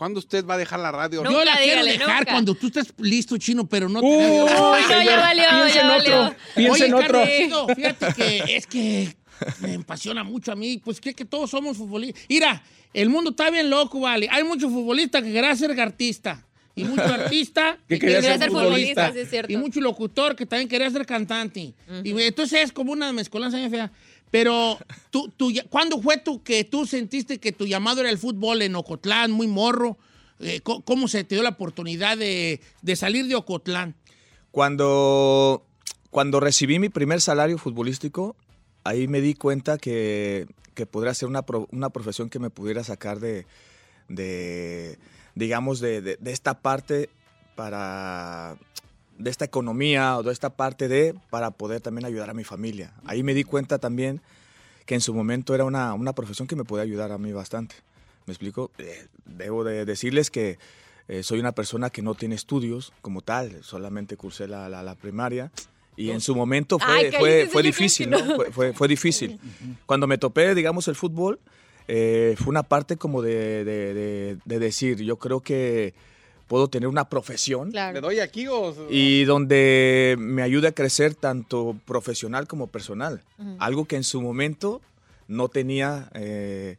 [0.03, 1.23] ¿Cuándo usted va a dejar la radio?
[1.23, 2.31] Yo la quiero dígale, dejar nunca.
[2.33, 5.87] cuando tú estés listo, chino, pero no te Uy, no, ya valió, piensa ya en
[5.87, 6.21] valió.
[6.23, 7.07] otro, piensa Oye, en otro.
[7.21, 9.15] Carlosito, fíjate que es que
[9.61, 10.81] me apasiona mucho a mí.
[10.83, 12.21] Pues que, que todos somos futbolistas.
[12.27, 12.61] Mira,
[12.93, 14.27] el mundo está bien loco, vale.
[14.29, 16.45] Hay muchos futbolistas que querían ser artista.
[16.75, 19.03] Y mucho artista Que quería Quería ser ser futbolista.
[19.07, 19.53] futbolista, sí es cierto.
[19.53, 21.73] y mucho locutor que también quería ser cantante.
[22.03, 23.89] Y entonces es como una mezcolanza bien fea.
[24.33, 24.79] Pero,
[25.11, 28.75] tú, tú, ¿cuándo fue tú que tú sentiste que tu llamado era el fútbol en
[28.75, 29.95] Ocotlán, muy morro?
[30.39, 33.93] Eh, ¿Cómo se te dio la oportunidad de, de salir de Ocotlán?
[34.49, 35.63] Cuando,
[36.09, 38.35] cuando recibí mi primer salario futbolístico,
[38.83, 43.19] ahí me di cuenta que, que podría ser una, una profesión que me pudiera sacar
[43.19, 43.45] de,
[44.09, 44.97] de
[45.35, 47.11] digamos, de- de esta parte
[47.55, 48.57] para
[49.17, 52.93] de esta economía o de esta parte de para poder también ayudar a mi familia.
[53.05, 54.21] Ahí me di cuenta también
[54.85, 57.75] que en su momento era una, una profesión que me podía ayudar a mí bastante.
[58.25, 58.71] ¿Me explico?
[58.77, 60.57] Eh, debo de decirles que
[61.07, 64.95] eh, soy una persona que no tiene estudios como tal, solamente cursé la, la- la
[64.95, 65.51] primaria
[65.95, 68.17] y en su momento fue, Ay, fue, fue difícil, ¿no?
[68.25, 68.35] no.
[68.35, 69.39] Fue, fue- fue difícil.
[69.85, 71.39] Cuando me topé, digamos, el fútbol,
[71.87, 75.93] eh, fue una parte como de, de- de- de decir, yo creo que
[76.53, 78.01] puedo tener una profesión ¿Le Claro.
[78.01, 78.75] doy aquí o...?
[78.87, 83.23] y donde me ayude a crecer tanto profesional como personal.
[83.57, 84.79] Algo que en su momento
[85.27, 86.75] no tenía, eh,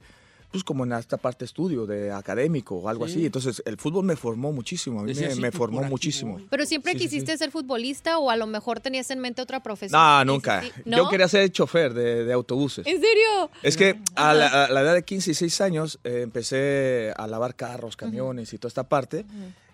[0.53, 3.15] pues como en esta parte estudio de académico o algo Sí.
[3.15, 3.27] así.
[3.27, 6.41] Entonces el fútbol me formó muchísimo, a mí me, formó muchísimo.
[6.49, 7.39] Pero siempre Sí, quisiste sí.
[7.39, 10.01] ser futbolista o a lo mejor tenías en mente otra profesión.
[10.01, 10.63] No, nunca.
[10.85, 12.87] Yo quería ser chofer de, de autobuses.
[12.87, 13.51] ¿En serio?
[13.65, 17.27] Es que a la, a la edad de 15 y 6 años eh, empecé a
[17.27, 19.25] lavar carros, camiones y toda esta parte.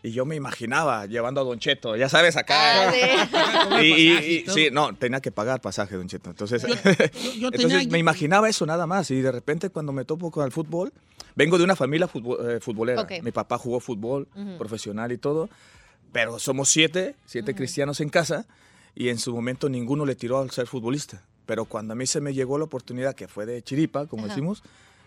[0.02, 2.88] Y yo me imaginaba llevando a Don Cheto, ya sabes, acá.
[2.88, 3.80] Ah, sí.
[3.84, 6.30] Y, y- y sí, no, tenía que pagar pasaje, Don Cheto.
[6.30, 9.10] Entonces, Yo- yo entonces tenía- me imaginaba eso nada más.
[9.10, 10.92] Y de repente cuando me topo con el fútbol,
[11.36, 13.02] vengo de una familia eh, futbolera.
[13.02, 13.12] Ok.
[13.22, 14.56] Mi papá jugó fútbol Ujú.
[14.58, 15.50] profesional y todo.
[16.12, 18.46] Pero somos siete, siete cristianos en casa.
[18.94, 21.22] Y en su momento ninguno le tiró al ser futbolista.
[21.46, 24.34] Pero cuando a mí se me llegó la oportunidad, que fue de chiripa, como Ajá.
[24.34, 24.62] decimos,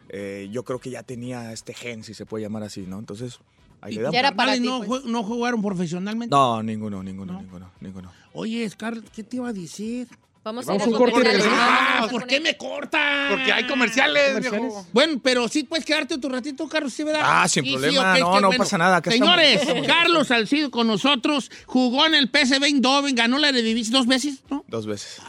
[0.10, 3.00] eh, yo creo que ya tenía este gen, si se puede llamar así, ¿no?
[3.00, 3.40] Entonces,
[3.84, 4.14] ahí ¿Y le tus damos.
[4.14, 5.06] Ya era para ti, no, pues.
[5.06, 6.34] no jugaron profesionalmente?
[6.36, 7.42] No, ninguno, ninguno, ¿No?
[7.42, 8.12] ninguno, ninguno.
[8.34, 10.08] Oye, Scarlett, ¿qué te iba a decir?
[10.46, 13.28] Vamos, Vamos a a ir un corte a Ah, ¿por qué me corta?
[13.30, 14.62] Porque hay comerciales, Comerciales.
[14.62, 14.86] viejo.
[14.92, 17.22] Bueno, pero sí puedes quedarte otro ratito, Carlos, ¿sí, verdad?
[17.24, 18.20] Ah, sin Sí, sí, problema.
[18.20, 19.88] No, no pasa nada, Señores, estamos.
[19.88, 24.66] Carlos Salcido con nosotros, jugó en el PSV Eindhoven, ganó la Eredivisie dos veces, ¿no?
[24.68, 25.22] Dos veces.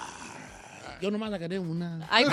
[1.05, 2.01] Yo nomás la gané una.
[2.09, 2.25] Ay.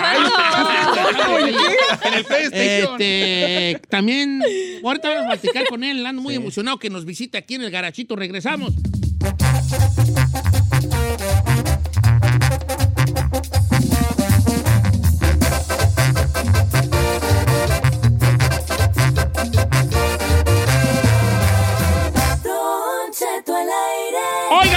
[2.04, 3.02] En el PlayStation.
[3.02, 4.40] Este, también,
[4.82, 7.70] ahorita vamos a platicar con él, ando muy emocionado que nos visite aquí en el
[7.70, 8.16] garachito.
[8.16, 8.72] Regresamos.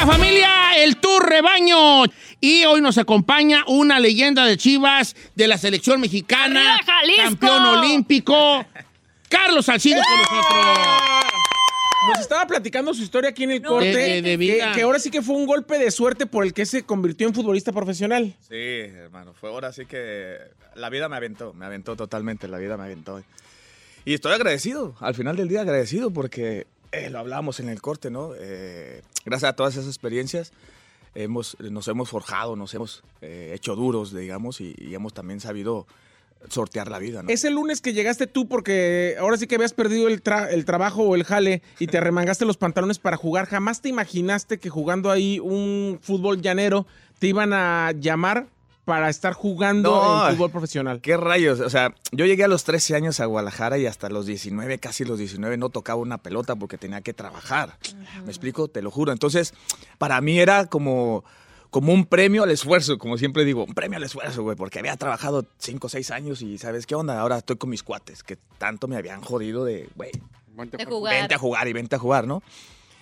[0.05, 2.03] Familia, el Tour Rebaño.
[2.39, 6.79] Y hoy nos acompaña una leyenda de Chivas de la selección mexicana,
[7.17, 8.63] campeón olímpico,
[9.29, 10.77] Carlos Salcido con nosotros.
[12.09, 13.87] Nos estaba platicando su historia aquí en el corte.
[13.87, 14.67] De- de- de vida.
[14.71, 17.27] Que, que ahora sí que fue un golpe de suerte por el que se convirtió
[17.27, 18.35] en futbolista profesional.
[18.47, 20.37] Sí, hermano, fue ahora sí que
[20.75, 23.23] la vida me aventó, me aventó totalmente, la vida me aventó.
[24.05, 28.11] Y estoy agradecido, al final del día agradecido porque eh, lo hablábamos en el corte,
[28.11, 28.33] ¿no?
[28.37, 30.53] Eh, gracias a todas esas experiencias
[31.15, 35.87] hemos, nos hemos forjado, nos hemos eh, hecho duros, digamos, y, hemos también sabido
[36.49, 37.29] sortear la vida, ¿no?
[37.29, 40.21] Ese lunes que llegaste tú porque ahora sí que habías perdido el,
[40.51, 44.59] el trabajo o el jale y te remangaste los pantalones para jugar, jamás te imaginaste
[44.59, 46.85] que jugando ahí un fútbol llanero
[47.17, 48.47] te iban a llamar
[48.85, 50.29] para estar jugando No.
[50.29, 51.01] en fútbol profesional.
[51.01, 51.59] ¿Qué rayos?
[51.59, 55.03] O sea, yo llegué a los 13 años a Guadalajara y hasta los 19, casi
[55.05, 57.77] los 19, no tocaba una pelota porque tenía que trabajar.
[58.23, 58.67] ¿Me explico?
[58.67, 59.11] Te lo juro.
[59.11, 59.53] Entonces,
[59.97, 61.23] para mí era como,
[61.71, 64.95] como un premio al esfuerzo, como siempre digo, un premio al esfuerzo, güey, porque había
[64.97, 67.19] trabajado 5 o 6 años y ¿sabes qué onda?
[67.19, 70.11] Ahora estoy con mis cuates que tanto me habían jodido de, güey,
[70.87, 71.13] jugar.
[71.19, 72.43] vente a jugar y vente a jugar, ¿no?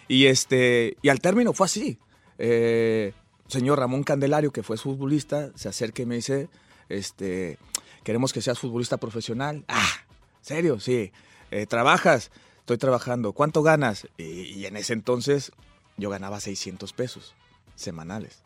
[0.07, 1.99] Y este y al término fue así.
[2.37, 3.13] Eh,
[3.53, 6.49] señor Ramón Candelario, que fue futbolista, se acerca y me dice,
[6.89, 7.57] este,
[8.03, 9.63] queremos que seas futbolista profesional.
[9.67, 9.87] Ah,
[10.41, 10.79] ¿serio?
[10.79, 11.11] Sí.
[11.51, 12.31] Eh, ¿Trabajas?
[12.59, 13.33] Estoy trabajando.
[13.33, 14.07] ¿Cuánto ganas?
[14.17, 15.51] Y, y en ese entonces
[15.97, 17.33] yo ganaba 600 pesos
[17.75, 18.41] semanales.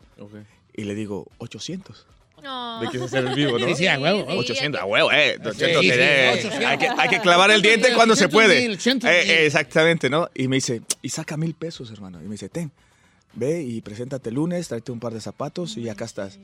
[0.74, 2.06] Y le digo, 800.
[2.42, 2.80] No.
[2.80, 3.66] Me quise hacer el vivo, ¿no?
[3.66, 4.24] Sí, sí, a huevo.
[4.28, 5.36] 800, a huevo, eh.
[5.40, 6.64] 800, Sí, sí, eh, 800.
[6.66, 8.60] hay, que, hay que clavar el diente cuando se 800 puede.
[8.62, 9.18] mil, 800 mil.
[9.30, 10.28] eh, exactamente, ¿no?
[10.34, 12.20] Y me dice, y saca mil pesos, hermano.
[12.20, 12.70] Y me dice, ten,
[13.34, 16.38] ve y preséntate el lunes, tráete un par de zapatos y acá estás.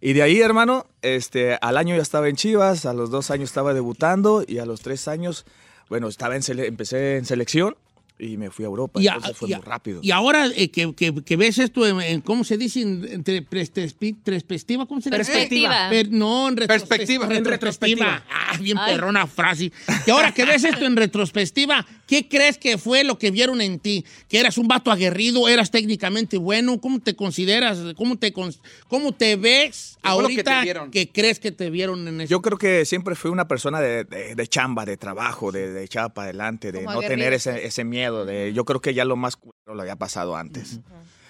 [0.00, 3.48] Y de ahí, hermano, este, al año ya estaba en Chivas, a los dos años
[3.50, 5.46] estaba debutando y a los tres años,
[5.88, 7.76] bueno, estaba en sele- empecé en selección
[8.18, 9.00] y me fui a Europa.
[9.00, 10.00] Y, a- entonces fue y a- muy rápido.
[10.02, 12.82] y ahora eh, que, que- que ves esto, en, en- ¿cómo se dice?
[12.82, 15.16] En, perspectiva, ¿cómo se dice?
[15.16, 15.88] Perspectiva.
[15.90, 17.26] Per- no, en retrospectiva.
[17.26, 17.36] Perspectiva.
[17.36, 18.24] En retrospectiva.
[18.30, 18.94] Ah, bien Ay.
[18.94, 19.72] perrona frase.
[20.06, 23.78] Y ahora que ves esto en retrospectiva, ¿qué crees que fue lo que vieron en
[23.78, 24.04] ti?
[24.28, 25.48] ¿Que eras un vato aguerrido?
[25.48, 26.80] ¿Eras técnicamente bueno?
[26.80, 27.78] ¿Cómo te consideras?
[27.96, 32.30] ¿Cómo te, cómo te ves que te ahorita que crees que te vieron en eso?
[32.30, 35.84] Yo creo que siempre fui una persona de, de- de chamba, de trabajo, de, de
[35.84, 38.24] echar para adelante, de Como no tener ese, ese miedo.
[38.24, 40.80] De, yo creo que ya lo más lo había pasado antes.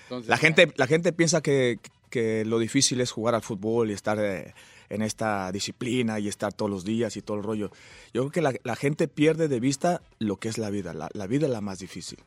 [0.05, 1.79] Entonces, La gente, la gente piensa que,
[2.11, 4.53] que lo difícil es jugar al fútbol y estar eh,
[4.95, 7.70] en esta disciplina y estar todos los días y todo el rollo.
[8.12, 10.95] Yo creo que la, la gente pierde de vista lo que es la vida.
[10.95, 12.18] La, la vida es la más difícil.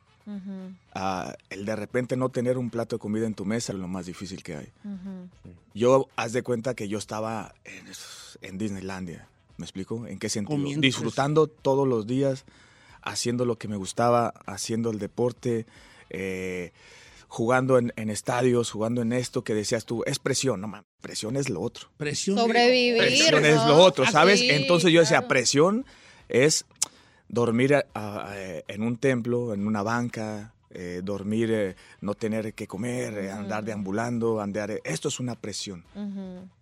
[0.93, 3.87] Ah, el de repente no tener un plato de comida en tu mesa es lo
[3.87, 4.71] más difícil que hay.
[5.73, 7.85] Yo, haz de cuenta que yo estaba en,
[8.41, 9.29] en Disneylandia.
[9.55, 10.05] ¿Me explico?
[10.05, 10.57] ¿En qué sentido?
[10.57, 12.45] Comiendo, Disfrutando todos los días,
[13.01, 15.65] haciendo lo que me gustaba, haciendo el deporte,
[16.09, 16.73] eh,
[17.29, 21.35] jugando en, en estadios, jugando en esto que decías tú, es presión, no mames, presión
[21.37, 21.87] es lo otro.
[21.97, 22.37] Presión.
[22.37, 22.97] Sobrevivir.
[22.97, 24.41] Presión es lo otro, ¿sabes?
[24.41, 25.27] Entonces yo decía, claro.
[25.29, 25.85] presión
[26.29, 26.65] es
[27.29, 28.35] dormir a- a-
[28.67, 33.63] en un templo, en una banca, eh, dormir, eh, no tener que comer, eh, andar
[33.63, 34.71] deambulando, andar...
[34.71, 35.83] eh, esto es una presión.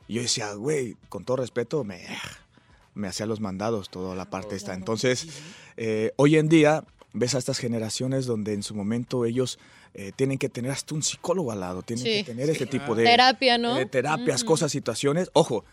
[0.08, 2.06] Y yo decía, güey, con todo respeto, me,
[2.94, 4.74] me hacía los mandados toda la parte esta.
[4.74, 5.28] Entonces,
[5.78, 6.84] eh, hoy en día
[7.14, 9.58] ves a estas generaciones donde en su momento ellos
[9.98, 12.12] eh, tienen que tener hasta un psicólogo al lado, tienen Sí.
[12.18, 13.78] que tener este tipo de Terapia, ¿no?
[13.80, 15.30] eh, terapias, cosas, situaciones.
[15.34, 15.64] Ojo,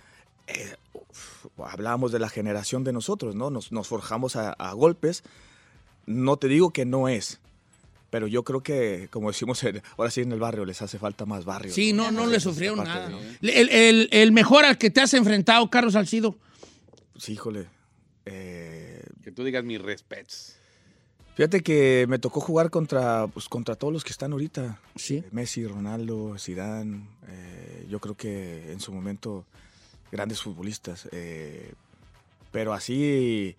[0.47, 3.51] eh, uf, hablábamos de la generación de nosotros, ¿no?
[3.51, 5.23] Nos, nos forjamos a, a golpes.
[6.07, 7.41] No te digo que no es,
[8.11, 11.27] pero yo creo que, como decimos en- ahora sí en el barrio, les hace falta
[11.27, 11.73] más barrio.
[11.73, 13.09] Sí, no, no Esa- le esa sufrieron nada.
[13.09, 13.19] ¿no?
[13.41, 16.37] El, el- el mejor al que te has enfrentado, Carlos Salcido.
[17.17, 17.67] Sí, híjole.
[18.25, 20.57] eh, Que tú digas mis respets.
[21.35, 24.79] Fíjate que me tocó jugar contra, pues, contra todos los que están ahorita.
[24.97, 25.25] Sí.
[25.31, 27.07] Messi, Ronaldo, Zidane.
[27.29, 29.45] eh, yo creo que en su momento
[30.11, 31.09] grandes futbolistas.
[31.13, 31.73] eh,
[32.51, 33.57] pero así,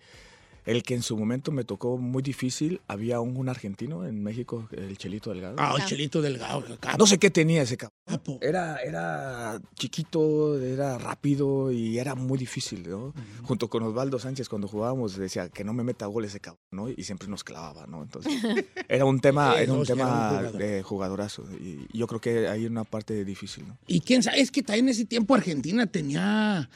[0.64, 4.68] el que en su momento me tocó muy difícil, había un, un argentino en México,
[4.72, 5.56] el Chelito Delgado.
[5.58, 6.64] Ah, el Chelito Delgado.
[6.80, 6.98] capo.
[6.98, 7.94] No sé qué tenía ese cabrón.
[8.06, 8.38] Capo.
[8.40, 13.14] Era, era chiquito, era rápido y era muy difícil, ¿no?
[13.42, 16.88] Junto con Osvaldo Sánchez cuando jugábamos decía que no me meta gol ese cabrón, ¿no?
[16.88, 18.02] Y siempre nos clavaba, ¿no?
[18.02, 18.32] Entonces
[18.88, 20.52] era un tema, era un era tema jugador.
[20.58, 23.78] de jugadorazo y yo creo que hay una parte difícil, ¿no?
[23.86, 26.68] Y quién sabe, es que también en ese tiempo Argentina tenía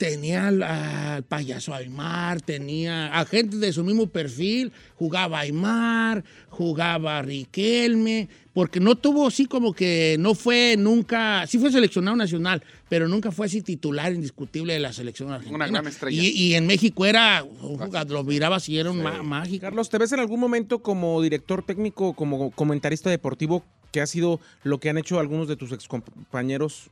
[0.00, 7.20] tenía al, al payaso Aymar, tenía a gente de su mismo perfil, jugaba Aymar, jugaba
[7.20, 13.08] Riquelme, porque no tuvo así como que no fue nunca, sí fue seleccionado nacional, pero
[13.08, 15.66] nunca fue así titular indiscutible de la selección argentina.
[15.66, 16.22] gran estrella.
[16.22, 19.60] Y, y en México era, un jugador, lo mirabas y era un mágico.
[19.60, 24.40] Carlos, ¿te ves en algún momento como director técnico, como comentarista deportivo, que ha sido
[24.62, 26.90] lo que han hecho algunos de tus excompañeros?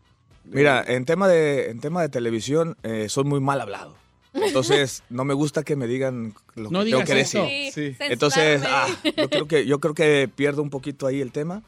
[0.50, 3.96] Mira, en tema de, en tema de televisión, eh, soy muy mal hablado.
[4.34, 7.42] Entonces, no me gusta que me digan lo No que tengo que eso.
[7.42, 7.72] decir.
[7.72, 7.96] Sí, Sí.
[8.00, 8.86] Entonces, ah,
[9.16, 11.62] yo, creo que, yo creo que pierdo un poquito ahí el tema.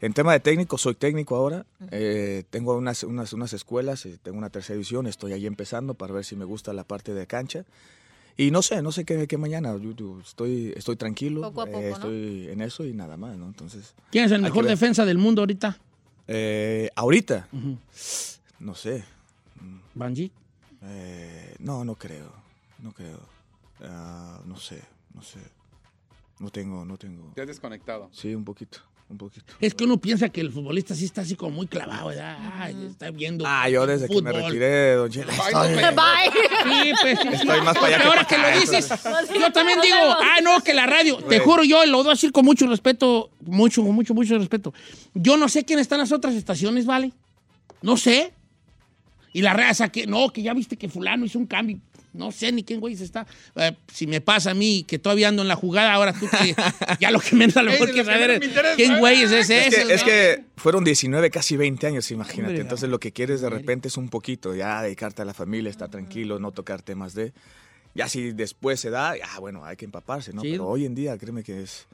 [0.00, 1.66] En tema de técnico, soy técnico ahora.
[1.90, 6.12] Eh, tengo unas, unas, unas escuelas, eh, tengo una tercera división, estoy ahí empezando para
[6.14, 7.64] ver si me gusta la parte de cancha.
[8.36, 9.76] Y no sé, no sé qué, qué mañana.
[9.76, 11.94] Yo- yo estoy, estoy tranquilo, Poco a poco, eh, ¿no?
[11.96, 13.46] estoy en eso y nada más, ¿no?
[13.46, 15.78] Entonces, ¿Quién es el mejor defensa del mundo ahorita?
[16.28, 17.48] Eh, ahorita,
[18.60, 19.02] no sé.
[19.94, 20.30] Banji.
[20.82, 22.30] Eh, no, no creo.
[22.78, 23.18] No creo.
[23.80, 24.82] Ah, no sé,
[25.14, 25.40] no sé.
[26.38, 27.32] No tengo, no tengo.
[27.34, 28.10] Te has desconectado.
[28.12, 28.78] Sí, un poquito,
[29.08, 29.54] un poquito.
[29.60, 32.36] Es que uno piensa que el futbolista sí está así como muy clavado, ¿verdad?
[32.58, 33.44] Ay, está viendo.
[33.46, 37.28] Ah, yo desde que me retiré, don Chela, estoy, Sí, pues sí.
[37.32, 39.36] estoy más para allá que Ahora que lo dices, entonces.
[39.40, 42.32] yo también digo, ah, no, que la radio, te juro, yo lo voy a decir
[42.32, 44.74] con mucho respeto, mucho, mucho, mucho respeto.
[45.14, 47.12] Yo no sé quién está en las otras estaciones, ¿vale?
[47.80, 48.32] No sé.
[49.32, 51.78] Y la raza que, no, que ya viste que fulano hizo un cambio.
[52.18, 53.26] No sé ni quién güey está.
[53.54, 56.54] Eh, si me pasa a mí, que todavía ando en la jugada, ahora tú que
[57.00, 58.40] ya lo que menos a lo mejor que saber es
[58.76, 59.66] quién güey es ese.
[59.66, 60.06] Es que, ese, es ¿no?
[60.06, 62.50] que fueron 19, casi 20 años, imagínate.
[62.50, 65.70] Hombre, Entonces lo que quieres de repente es un poquito, ya dedicarte a la familia,
[65.70, 67.32] estar tranquilo, no tocar temas de...
[67.98, 70.40] Ya si después se da, ah, bueno, hay que empaparse, ¿no?
[70.42, 70.52] Sí.
[70.52, 71.88] Pero hoy en día, créeme que es,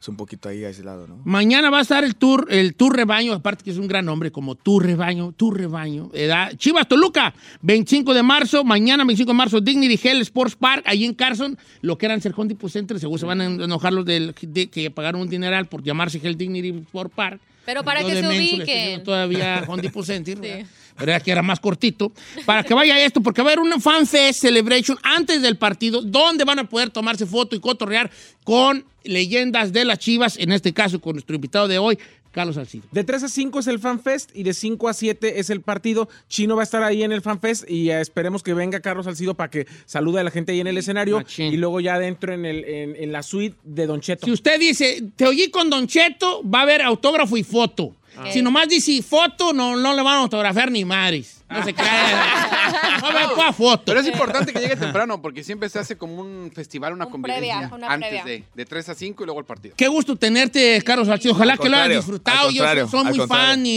[0.00, 1.20] es un poquito ahí aislado, ¿no?
[1.24, 4.32] Mañana va a estar el tour, el tour rebaño, aparte que es un gran nombre,
[4.32, 6.08] como tour rebaño, tour rebaño.
[6.14, 11.04] edad- Chivas Toluca, 25 de marzo, mañana 25 de marzo, Dignity Hell Sports Park, ahí
[11.04, 14.06] en Carson, lo que era en Cercón Tipo Center, seguro se van a enojar los
[14.06, 17.40] del, de, que pagaron un dineral por llamarse Hell Dignity Sport Park.
[17.66, 19.02] Pero para que se ubiquen.
[19.04, 20.66] Todavía Home Depot Center, ¿verdad?
[20.96, 22.12] Pero era que era más cortito.
[22.44, 26.02] Para que vaya esto, porque va a haber una fan fest celebration antes del partido,
[26.02, 28.10] donde van a poder tomarse foto y cotorrear
[28.44, 31.98] con leyendas de las chivas, en este caso con nuestro invitado de hoy,
[32.32, 32.84] Carlos Salcido.
[32.92, 36.08] De 3 a 5 es el FanFest y de 5 a 7 es el partido.
[36.28, 39.34] Chino va a estar ahí en el FanFest y eh, esperemos que venga Carlos Salcido
[39.34, 42.44] para que salude a la gente ahí en el escenario y luego ya adentro en,
[42.44, 44.26] el, en, en la suite de Don Cheto.
[44.26, 47.96] Si usted dice, te oí con Don Cheto, va a haber autógrafo y foto.
[48.16, 48.30] Ah.
[48.32, 51.39] Si nomás dice foto, no, no le van a autografiar ni madres.
[51.50, 52.98] No se crea.
[53.02, 53.82] No va a haber foto.
[53.86, 57.58] Pero es importante que llegue temprano porque siempre se hace como un festival, una convivencia
[57.58, 58.24] previa, una antes previa.
[58.24, 59.74] de, de 3 a 5 y luego el partido.
[59.76, 61.34] Qué gusto tenerte, Carlos Salcido.
[61.34, 62.50] Ojalá Al que lo hayas disfrutado.
[62.50, 63.26] Yo soy muy contrario.
[63.28, 63.70] fan y,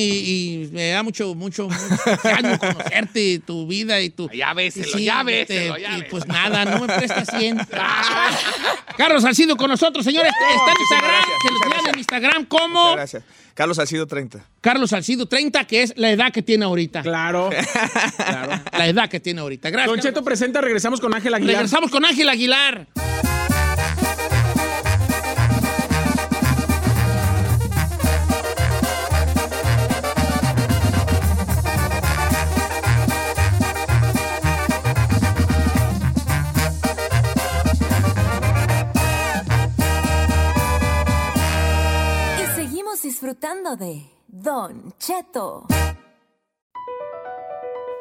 [0.64, 4.30] y me da mucho, mucho, mucho entusiasmo conocerte, tu vida y tu.
[4.30, 6.10] Ya véselo, y ya véselo, ya y véselo.
[6.12, 7.58] pues nada, no me prestas 100.
[8.98, 10.32] Carlos Salcido con nosotros, señores.
[10.32, 11.12] Está en Instagram.
[11.12, 12.00] gracias, Se los vean en.
[12.00, 13.24] Instagram como Muchas gracias.
[13.54, 14.44] Carlos Salcido 30.
[14.62, 17.02] Carlos Salcido 30, que es la edad que tiene ahorita.
[17.04, 17.50] Claro.
[18.72, 19.70] La edad que tiene ahorita.
[19.70, 19.92] Gracias.
[19.92, 21.56] Don Cheto presenta, regresamos con Ángel Aguilar.
[21.56, 22.88] Regresamos con Ángel Aguilar.
[42.42, 45.68] Y seguimos disfrutando de Don Cheto.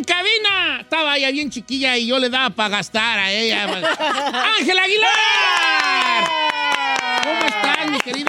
[0.00, 0.80] En cabina.
[0.80, 3.64] Estaba ella bien chiquilla y yo le daba para gastar a ella.
[4.58, 6.30] Ángel Aguilar.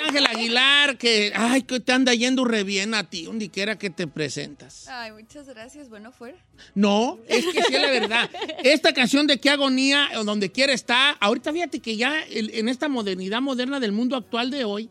[0.07, 3.89] Ángel Aguilar, que, ay, que te anda yendo re bien a ti, donde quiera que
[3.89, 4.87] te presentas.
[4.89, 5.89] Ay, muchas gracias.
[5.89, 6.37] Bueno, fuera.
[6.75, 8.29] No, es que sí la verdad.
[8.63, 12.89] Esta canción de qué agonía, o donde quiera está, ahorita fíjate que ya en esta
[12.89, 14.89] modernidad moderna del mundo actual de hoy,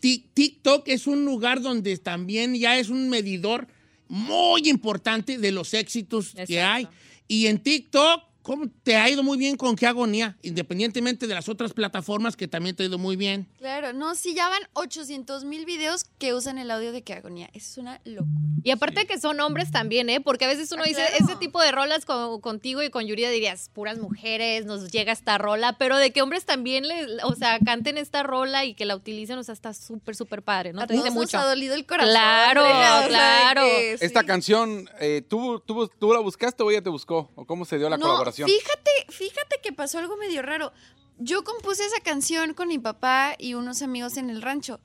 [0.00, 3.68] Tik- TikTok es un lugar donde también ya es un medidor
[4.12, 6.86] muy importante de los éxitos que hay.
[7.28, 10.36] Y en TikTok, ¿cómo te ha ido muy bien con qué agonía?
[10.42, 13.48] Independientemente de las otras plataformas que también te ha ido muy bien.
[13.58, 17.48] Claro, no, sí, ya van 800 mil videos que usan el audio de que agonía.
[17.52, 18.28] Es una locura.
[18.64, 20.20] Y aparte que son hombres también, ¿eh?
[20.20, 21.24] Porque a veces uno Ah, dice, claro.
[21.24, 25.38] ese tipo de rolas con- contigo y con Yuridia dirías, puras mujeres, nos llega esta
[25.38, 28.96] rola, pero de que hombres también, le, o sea, canten esta rola y que la
[28.96, 30.82] utilicen, o sea, está súper, súper padre, ¿no?
[30.82, 32.12] A Te dice nos ha dolido el corazón.
[32.12, 33.62] Claro, Reina, o sea, claro.
[33.64, 34.04] que sí.
[34.04, 37.30] Esta canción, eh, ¿tú, tú, ¿tú la buscaste o ella te buscó?
[37.34, 38.31] ¿O cómo se dio la no, colaboración?
[38.32, 40.72] Fíjate, fíjate que pasó algo medio raro.
[41.18, 44.80] Yo compuse esa canción con mi papá y unos amigos en el rancho.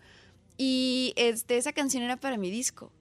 [0.57, 2.91] Y este, esa canción era para mi disco.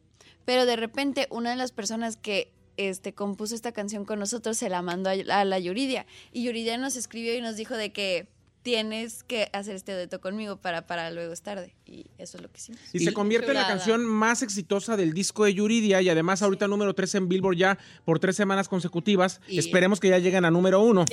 [0.44, 4.68] Pero de repente, una de las personas que este, compuso esta canción con nosotros se
[4.68, 6.06] la mandó a, a la Yuridia.
[6.32, 8.28] Y Yuridia nos escribió y nos dijo de que
[8.66, 11.76] tienes que hacer este dueto conmigo para, para luego es tarde.
[11.86, 12.80] Y eso es lo que hicimos.
[12.92, 16.66] Y, se convierte en la canción más exitosa del disco de Yuridia y además ahorita
[16.66, 19.40] número 3 en Billboard ya por tres semanas consecutivas.
[19.46, 21.04] Esperemos que ya lleguen a número uno.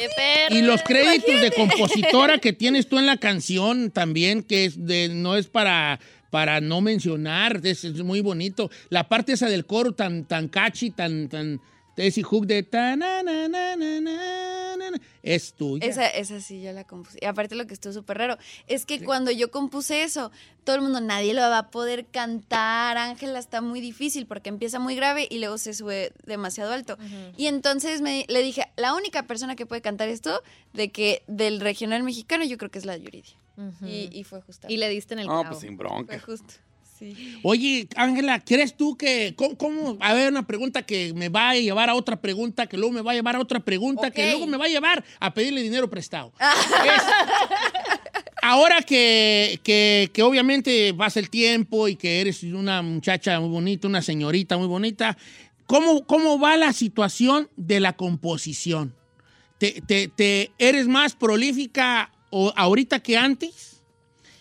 [0.49, 5.09] Y los créditos de compositora que tienes tú en la canción también, que es de,
[5.09, 5.99] no es para,
[6.31, 8.71] para no mencionar, es, es muy bonito.
[8.89, 11.61] La parte esa del coro tan, tan catchy, tan, tan,
[11.97, 15.85] ese hook de ta, na, na, na, na, na, na, na, es tuya.
[15.87, 17.17] Esa, esa sí, yo la compuse.
[17.21, 18.37] Y aparte lo que estuvo súper raro
[18.67, 20.31] es que cuando yo compuse eso,
[20.63, 22.97] todo el mundo, nadie lo va a poder cantar.
[22.97, 26.97] Ángela está muy difícil porque empieza muy grave y luego se sube demasiado alto.
[27.37, 30.41] Y entonces me, le dije, la única persona que puede cantar esto,
[30.73, 33.35] de que del regional mexicano, yo creo que es la Yuridia.
[33.85, 34.67] y, y fue justo.
[34.69, 35.49] Y le diste en el No, clavo.
[35.49, 36.17] pues sin bronca.
[36.19, 36.53] Fue justo.
[37.15, 37.39] Sí.
[37.43, 41.55] Oye, Ángela, ¿crees tú que, cómo, cómo- a ver, una pregunta que me va a
[41.55, 44.47] llevar a otra pregunta, que luego me va a llevar a otra pregunta, que luego
[44.47, 46.31] me va a llevar a pedirle dinero prestado?
[48.41, 53.87] Ahora que, que, que obviamente pasa el tiempo y que eres una muchacha muy bonita,
[53.87, 55.17] una señorita muy bonita,
[55.65, 58.93] ¿cómo, cómo va la situación de la composición?
[59.59, 63.81] ¿Te, te- te- eres más prolífica ahorita que antes?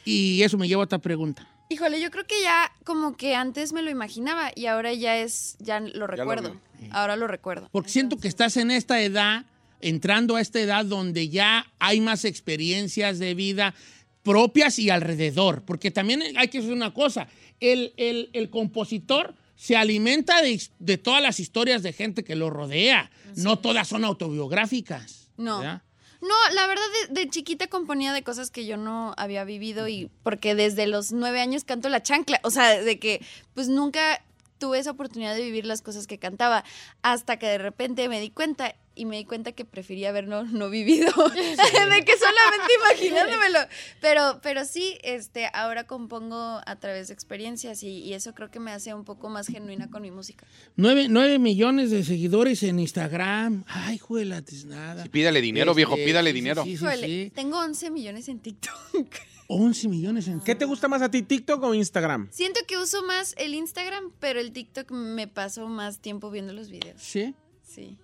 [0.05, 1.49] Y eso me lleva a otra pregunta.
[1.69, 5.57] Híjole, yo creo que ya como que antes me lo imaginaba y ahora ya es,
[5.59, 6.57] ya lo recuerdo.
[6.91, 7.69] ahora lo recuerdo.
[7.73, 9.47] Porque siento que estás en esta edad,
[9.81, 13.75] entrando a esta edad donde ya hay más experiencias de vida
[14.23, 15.63] propias y alrededor.
[15.63, 17.27] Porque también hay que decir una cosa,
[17.61, 22.51] el, el- el compositor se alimenta de, de todas las historias de gente que lo
[22.51, 23.11] rodea.
[23.37, 25.31] No todas son autobiográficas.
[25.37, 25.59] No.
[25.61, 25.83] ¿verdad?
[26.23, 30.09] No, la verdad, de, de chiquita componía de cosas que yo no había vivido y
[30.23, 32.39] porque desde los nueve años canto la chancla.
[32.45, 34.23] O sea, de que pues nunca
[34.59, 36.63] tuve esa oportunidad de vivir las cosas que cantaba
[37.03, 40.71] hasta que de repente me di cuenta y me di cuenta que prefería haber no,
[40.71, 43.59] vivido, de que solamente imaginándomelo.
[44.01, 48.61] Pero, pero sí, este, ahora compongo a través de experiencias y, y eso creo que
[48.61, 50.47] me hace un poco más genuina con mi música.
[50.77, 53.65] Nueve, nueve millones de seguidores en Instagram.
[53.67, 55.05] Ay, juela, nada.
[55.07, 56.65] Pídale dinero, viejo, Este, pídale sí, sí, dinero.
[56.65, 57.33] sí, sí, Híjole, sí.
[57.35, 59.15] tengo 11 millones en TikTok.
[59.49, 62.29] 11 millones en ¿Qué te gusta más a ti, TikTok o Instagram?
[62.31, 66.71] Siento que uso más el Instagram, pero el TikTok me paso más tiempo viendo los
[66.71, 67.01] videos.
[67.03, 67.35] ¿Sí?
[67.63, 67.99] Sí,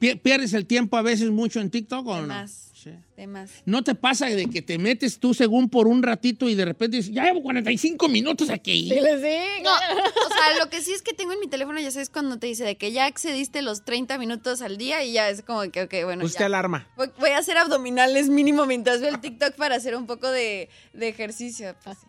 [0.00, 2.28] ¿Pierdes el tiempo a veces mucho en TikTok o de no?
[2.28, 2.70] más.
[2.72, 2.90] Sí.
[3.14, 3.50] De más.
[3.66, 6.96] ¿No te pasa de que te metes tú según por un ratito y de repente
[6.96, 8.88] dices, ya llevo 45 minutos aquí?
[8.88, 12.38] No, o sea, lo que sí es que tengo en mi teléfono, ya sabes, cuando
[12.38, 15.70] te dice de que ya excediste los 30 minutos al día y ya es como
[15.70, 16.46] que, ok, bueno, ya.
[16.46, 16.88] alarma.
[16.96, 20.70] Voy, voy a hacer abdominales mínimo mientras veo el TikTok para hacer un poco de,
[20.94, 21.76] de ejercicio.
[21.84, 22.06] Pues, sí.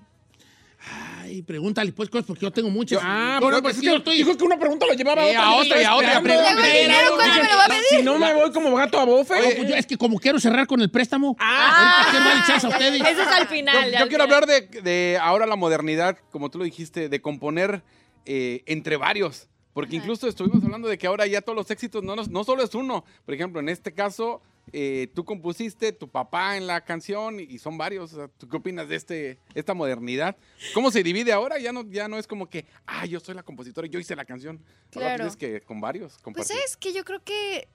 [0.89, 2.99] Ay, pregúntale pues cosas porque yo tengo muchas.
[3.03, 5.43] Ah, bueno, pues es yo que estoy- dijo que una pregunta lo llevaba Eh, a
[5.43, 5.63] a otra.
[5.65, 6.55] otra y a otra pregunta.
[6.55, 7.84] Dinero, ¿cuándo me lo va a pedir?
[7.89, 9.34] Si no me voy como gato a bofe.
[9.36, 11.36] Oye, pues yo- es que como quiero cerrar con el préstamo.
[11.39, 13.01] Ah, ahorita darle chance a ustedes.
[13.01, 13.86] Eso es al final.
[13.86, 14.43] Yo, yo al quiero final.
[14.43, 17.84] hablar de, de ahora la modernidad, como tú lo dijiste, de componer
[18.25, 19.47] eh, entre varios.
[19.73, 22.73] Porque incluso estuvimos hablando de que ahora ya todos los éxitos no, no solo es
[22.75, 23.05] uno.
[23.25, 24.41] Por ejemplo, en este caso,
[24.74, 28.14] eh, tú compusiste, tu papá en la canción y son varios.
[28.14, 30.36] O sea, ¿Tú qué opinas de este, esta modernidad?
[30.74, 31.59] ¿Cómo se divide ahora?
[31.59, 34.16] Ya no, ya no es como que, ah, yo soy la compositora y yo hice
[34.16, 34.57] la canción.
[34.95, 35.16] Ahora Claro.
[35.18, 36.55] tienes que con varios Pues compartir.
[36.55, 37.68] sabes que yo creo que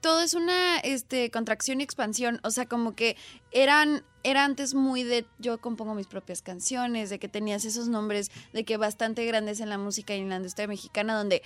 [0.00, 2.40] todo es una este, contracción y expansión.
[2.42, 3.16] O sea, como que
[3.52, 8.30] eran, era antes muy de yo compongo mis propias canciones, de que tenías esos nombres
[8.54, 11.42] de que bastante grandes en la música y en la industria mexicana, donde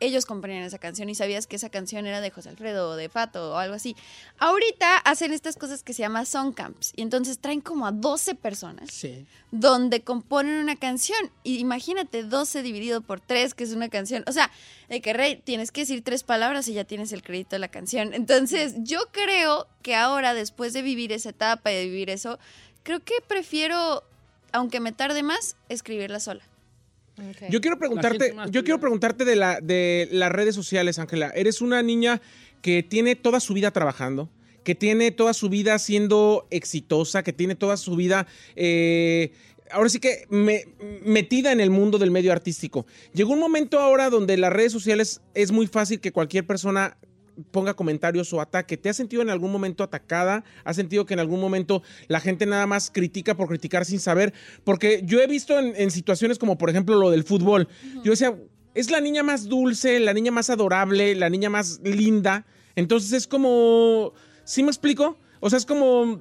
[0.00, 3.08] ellos componían esa canción y sabías que esa canción era de José Alfredo o de
[3.08, 3.96] Fato o algo así.
[4.38, 8.34] Ahorita hacen estas cosas que se llama song camps y entonces traen como a 12
[8.34, 9.26] personas Sí.
[9.50, 11.18] donde componen una canción.
[11.44, 14.24] Y imagínate 12 dividido por 3, que es una canción.
[14.26, 14.50] O sea,
[14.88, 17.68] de que Rey, tienes que decir tres palabras y ya tienes el crédito de la
[17.68, 18.12] canción.
[18.14, 22.38] Entonces, yo creo que ahora, después de vivir esa etapa y de vivir eso,
[22.82, 24.04] creo que prefiero,
[24.52, 26.42] aunque me tarde más, escribirla sola.
[27.50, 31.30] Yo quiero preguntarte, yo quiero preguntarte de la de las redes sociales, Ángela.
[31.34, 32.20] Eres una niña
[32.62, 34.28] que tiene toda su vida trabajando,
[34.64, 39.32] que tiene toda su vida siendo exitosa, que tiene toda su vida eh,
[39.70, 40.64] ahora sí que me-
[41.04, 42.86] metida en el mundo del medio artístico.
[43.14, 46.96] Llegó un momento ahora donde las redes sociales es muy fácil que cualquier persona
[47.50, 48.76] ponga comentarios o ataque.
[48.76, 50.44] ¿Te has sentido en algún momento atacada?
[50.64, 54.32] ¿Has sentido que en algún momento la gente nada más critica por criticar sin saber?
[54.64, 57.68] Porque yo he visto en, en situaciones como por ejemplo lo del fútbol.
[58.04, 58.36] Yo decía,
[58.74, 62.46] es la niña más dulce, la niña más adorable, la niña más linda.
[62.74, 64.12] Entonces es como...
[64.44, 65.18] ¿Sí me explico?
[65.40, 66.20] O sea, es como...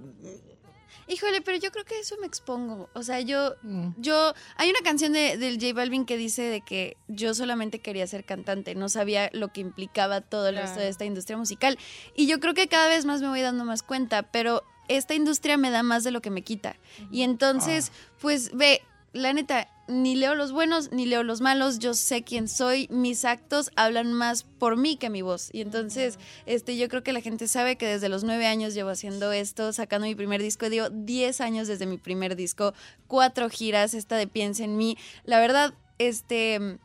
[1.07, 2.89] Híjole, pero yo creo que eso me expongo.
[2.93, 3.55] O sea, yo,
[3.97, 8.07] yo, hay una canción de, del J Balvin que dice de que yo solamente quería
[8.07, 11.77] ser cantante, no sabía lo que implicaba todo el resto de esta industria musical.
[12.15, 15.57] Y yo creo que cada vez más me voy dando más cuenta, pero esta industria
[15.57, 16.75] me da más de lo que me quita.
[17.11, 18.81] Y entonces, pues ve,
[19.13, 23.25] la neta, ni leo los buenos ni leo los malos, yo sé quién soy, mis
[23.25, 25.49] actos hablan más por mí que mi voz.
[25.53, 28.89] Y entonces, este, yo creo que la gente sabe que desde los nueve años llevo
[28.89, 32.73] haciendo esto, sacando mi primer disco, digo, diez años desde mi primer disco,
[33.07, 34.97] cuatro giras, esta de Piensa en mí.
[35.23, 36.79] La verdad, este,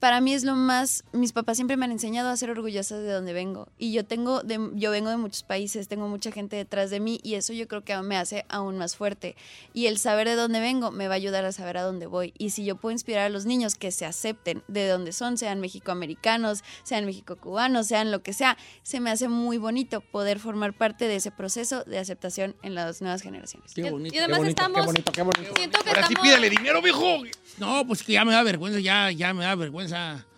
[0.00, 3.12] para mí es lo más, mis papás siempre me han enseñado a ser orgullosa de
[3.12, 3.68] donde vengo.
[3.78, 7.20] Y yo tengo, de, yo vengo de muchos países, tengo mucha gente detrás de mí
[7.22, 9.36] y eso yo creo que me hace aún más fuerte.
[9.74, 12.32] Y el saber de dónde vengo me va a ayudar a saber a dónde voy.
[12.38, 15.60] Y si yo puedo inspirar a los niños que se acepten de donde son, sean
[15.60, 21.08] mexicoamericanos, sean mexico-cubanos, sean lo que sea, se me hace muy bonito poder formar parte
[21.08, 23.74] de ese proceso de aceptación en las nuevas generaciones.
[23.74, 24.14] Qué bonito.
[24.14, 25.54] Y además qué bonito, estamos- Qué bonito, qué bonito.
[25.56, 26.26] Siento que Ahora sí estamos...
[26.26, 27.22] pídale dinero, viejo.
[27.58, 29.89] No, pues que ya me da vergüenza, ya, ya me da vergüenza.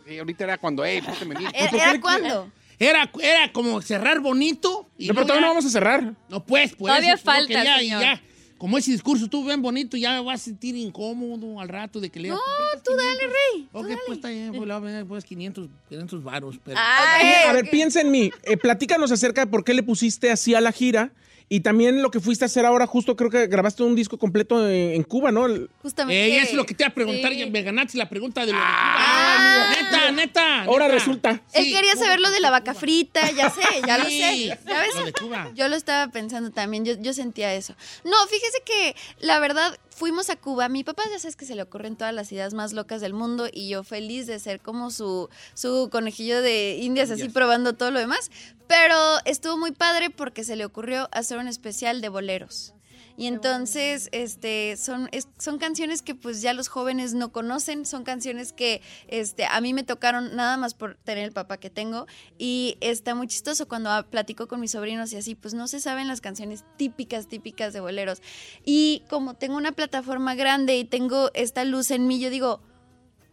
[0.07, 1.51] Sí, ahorita era cuando, hey, pónteme bien.
[1.55, 2.51] ¿Era, era cuándo?
[2.79, 4.89] Era, era como cerrar bonito.
[4.99, 6.15] Y No, pero todavía ya- no vamos a cerrar.
[6.29, 6.91] No, pues, pues.
[6.91, 8.03] Todavía eso, falta, ya, y señor.
[8.03, 8.23] ya,
[8.59, 12.11] como ese discurso estuvo bien bonito, ya me vas a sentir incómodo al rato de
[12.11, 12.33] que lea.
[12.33, 12.41] No,
[12.85, 13.69] tú dale, Rey.
[13.73, 13.99] tú Ok, dale.
[14.07, 16.59] pues está bien, pues le voy a poner pues 500, 500 varos.
[16.65, 16.77] Pero...
[16.81, 17.71] Ay, a ver, ok.
[17.71, 18.31] piensa en mí.
[18.43, 21.13] Eh, platícanos acerca de por qué le pusiste así a la gira
[21.55, 22.87] y también lo que fuiste a hacer ahora.
[22.87, 25.47] Justo creo que grabaste un disco completo en, en Cuba, ¿no?
[25.83, 26.37] Justamente.
[26.37, 27.39] Eh, eso es lo que te iba a preguntar, Sí.
[27.41, 29.77] ya me ganaste la pregunta de lo de Ah.
[29.91, 29.91] Cuba.
[30.01, 30.63] Neta, neta.
[30.65, 30.99] Ahora neta.
[30.99, 31.31] resulta.
[31.53, 32.05] Él Sí, quería Cuba.
[32.05, 34.47] saber lo de la vaca frita, ya sé, ya lo sé.
[34.47, 34.95] ¿Ya ves?
[34.97, 35.51] Lo de Cuba.
[35.55, 37.75] Yo lo estaba pensando también, yo, yo sentía eso.
[38.05, 40.69] No, fíjese que la verdad, fuimos a Cuba.
[40.71, 43.49] Mi papá ya sabes que se le ocurren todas las ideas más locas del mundo
[43.53, 47.99] y yo feliz de ser como su, su conejillo de indias, así probando todo lo
[48.01, 48.31] demás.
[48.69, 48.97] Pero
[49.27, 52.75] estuvo muy padre porque se le ocurrió hacer especial de boleros.
[53.17, 58.53] Y entonces, este, son, son canciones que pues ya los jóvenes no conocen, son canciones
[58.53, 62.07] que este, a mí me tocaron nada más por tener el papá que tengo
[62.39, 66.09] y está muy chistoso cuando platico con mis sobrinos y así, pues no se saben
[66.09, 68.23] las canciones típicas, típicas de boleros.
[68.65, 72.61] Y como tengo una plataforma grande y tengo esta luz en mí, yo digo,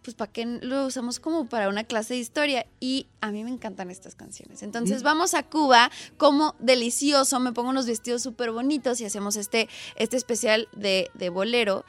[0.04, 2.66] pues ¿para qué lo usamos como para una clase de historia?
[2.80, 4.64] Y a mí me encantan estas canciones.
[4.64, 9.68] Entonces vamos a Cuba, como delicioso, me pongo unos vestidos súper bonitos y hacemos este,
[9.96, 11.86] este especial de, de bolero.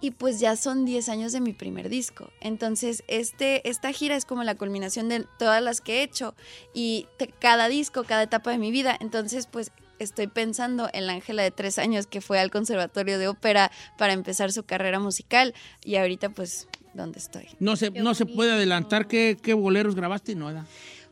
[0.00, 2.30] Y pues ya son 10 años de mi primer disco.
[2.40, 6.34] Entonces, este, esta gira es como la culminación de todas las que he hecho.
[6.74, 8.96] Y te- cada disco, cada etapa de mi vida.
[9.00, 13.28] Entonces, pues estoy pensando en la Ángela de tres años que fue al Conservatorio de
[13.28, 15.54] Ópera para empezar su carrera musical.
[15.82, 17.48] Y ahorita, pues, ¿dónde estoy?
[17.60, 20.64] No se, no se puede adelantar qué, qué boleros grabaste, no, ¿verdad?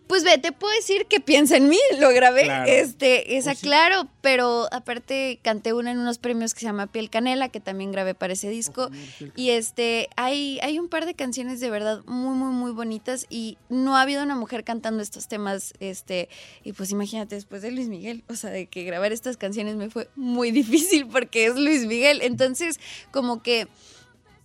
[0.09, 2.71] Pues ve, te puedo decir que piensa en mí, lo grabé, Claro.
[2.71, 7.49] este, esa claro, pero aparte canté una en unos premios que se llama Piel Canela,
[7.49, 8.91] que también grabé para ese disco,
[9.37, 13.57] y este, hay, hay un par de canciones de verdad muy, muy, muy bonitas, y
[13.71, 16.29] no ha habido una mujer cantando estos temas, este,
[16.63, 19.89] y pues imagínate, después de Luis Miguel, o sea, de que grabar estas canciones me
[19.89, 22.81] fue muy difícil porque es Luis Miguel, entonces
[23.13, 23.67] como que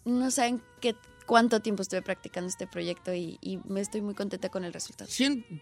[0.06, 0.96] no saben qué
[1.28, 5.08] cuánto tiempo estuve practicando este proyecto y, y me estoy muy contenta con el resultado.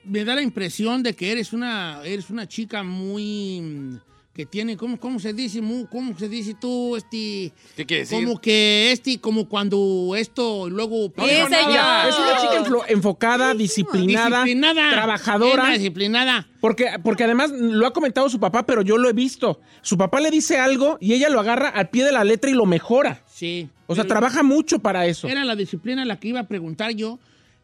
[0.05, 3.99] Me da la impresión de que eres una, eres una chica muy
[4.33, 5.61] que tiene, ¿cómo, cómo se dice?
[5.89, 6.97] ¿Cómo se dice tú?
[6.97, 8.17] Este, ¿Qué quiere decir?
[8.21, 11.47] como que este, como cuando esto luego señor.
[11.69, 15.69] Mira, es una chica enflo- enfocada, disciplinada, disciplinada, trabajadora.
[15.69, 16.49] Disciplinada.
[16.59, 19.61] Porque, porque además lo ha comentado su papá, pero yo lo he visto.
[19.81, 22.55] Su papá le dice algo y ella lo agarra al pie de la letra y
[22.55, 23.23] lo mejora.
[23.35, 23.67] Sí.
[23.87, 25.27] O sea, trabaja mucho para eso.
[25.27, 27.19] Era la disciplina la que iba a preguntar yo,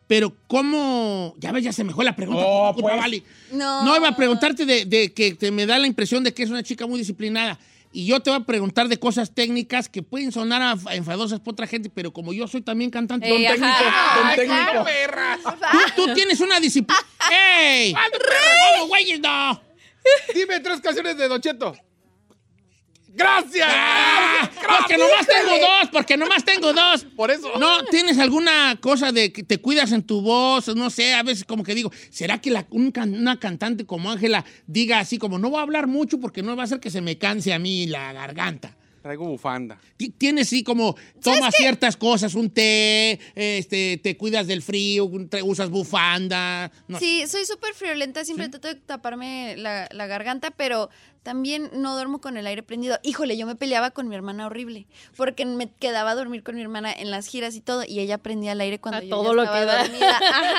[0.05, 1.33] pero ¿cómo?
[1.39, 2.43] Ya ves, ya se me fue la pregunta.
[2.45, 2.97] Oh, pues.
[2.97, 3.23] Vali.
[3.53, 3.85] No.
[3.85, 6.49] No, iba a preguntarte de, de que te me da la impresión de que es
[6.49, 7.57] una chica muy disciplinada.
[7.93, 11.53] Y yo te voy a preguntar de cosas técnicas que pueden sonar a- enfadosas por
[11.53, 14.35] otra gente, pero como yo soy también cantante, Ey, don ajá.
[14.35, 15.59] técnico, don técnico.
[15.95, 16.99] Tú, tú tienes una disciplina.
[17.61, 17.93] ¡Ey!
[17.93, 19.61] ¡Vamos, güeyes, no!
[20.35, 21.75] Dime tres canciones de Don Cheto.
[23.13, 23.67] ¡Gracias!
[23.69, 24.49] ¡Ah!
[24.79, 27.03] Porque nomás tengo dos, porque nomás tengo dos.
[27.15, 27.51] Por eso.
[27.59, 30.67] No, ¿tienes alguna cosa de que te cuidas en tu voz?
[30.75, 34.11] No sé, a veces como que digo, ¿será que la- un can- una cantante como
[34.11, 36.89] Ángela diga así como, no voy a hablar mucho porque no va a hacer que
[36.89, 38.75] se me canse a mí la garganta?
[39.01, 39.79] Traigo bufanda.
[39.97, 45.09] Ti- Tienes sí como, tomas ciertas cosas, un té, este, te cuidas del frío,
[45.43, 46.71] usas bufanda.
[46.87, 46.99] No.
[46.99, 50.91] Sí, soy súper friolenta, siempre trato de taparme la, la garganta, pero
[51.23, 52.97] también no duermo con el aire prendido.
[53.03, 56.61] Híjole, yo me peleaba con mi hermana horrible, porque me quedaba a dormir con mi
[56.61, 59.29] hermana en las giras y todo, y ella prendía el aire cuando A yo todo
[59.29, 59.83] ya lo estaba que da.
[59.83, 60.17] dormida.
[60.17, 60.55] Ajá.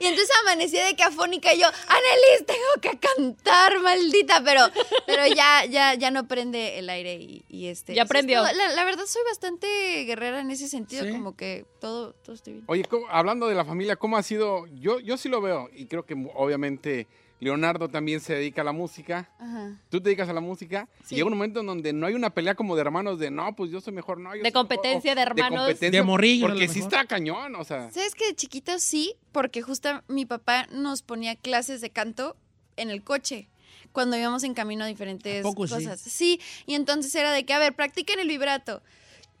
[0.00, 4.62] Y entonces amanecía de que afónica y yo, Annelies, tengo que cantar, maldita, pero,
[5.06, 7.94] pero ya, ya, ya no prende el aire y, y este.
[7.94, 8.42] Ya es prendió.
[8.42, 8.52] todo.
[8.54, 9.66] La, la verdad soy bastante
[10.04, 11.10] guerrera en ese sentido, Sí.
[11.10, 12.64] como que todo, todo estoy bien.
[12.68, 14.66] Oye, ¿cómo- hablando de la familia, ¿cómo ha sido?
[14.80, 17.06] Yo, yo sí lo veo y creo que obviamente
[17.40, 19.30] Leonardo también se dedica a la música.
[19.38, 19.78] Ajá.
[19.90, 20.88] Tú te dedicas a la música.
[21.04, 21.14] Sí.
[21.14, 23.54] Y llega un momento en donde no hay una pelea como de hermanos de no,
[23.54, 24.30] pues yo soy mejor, no.
[24.34, 25.66] yo De soy competencia mejor", de hermanos.
[25.66, 27.90] competencia, De morrillos, a lo Porque sí está cañón, o sea.
[27.90, 29.14] ¿Sabes que de chiquitos sí?
[29.32, 32.36] Porque justo mi papá nos ponía clases de canto
[32.76, 33.48] en el coche
[33.92, 35.74] cuando íbamos en camino a diferentes ¿A poco sí?
[35.74, 36.00] cosas.
[36.00, 36.40] Sí?
[36.66, 38.82] y entonces era de que, a ver, practiquen el vibrato.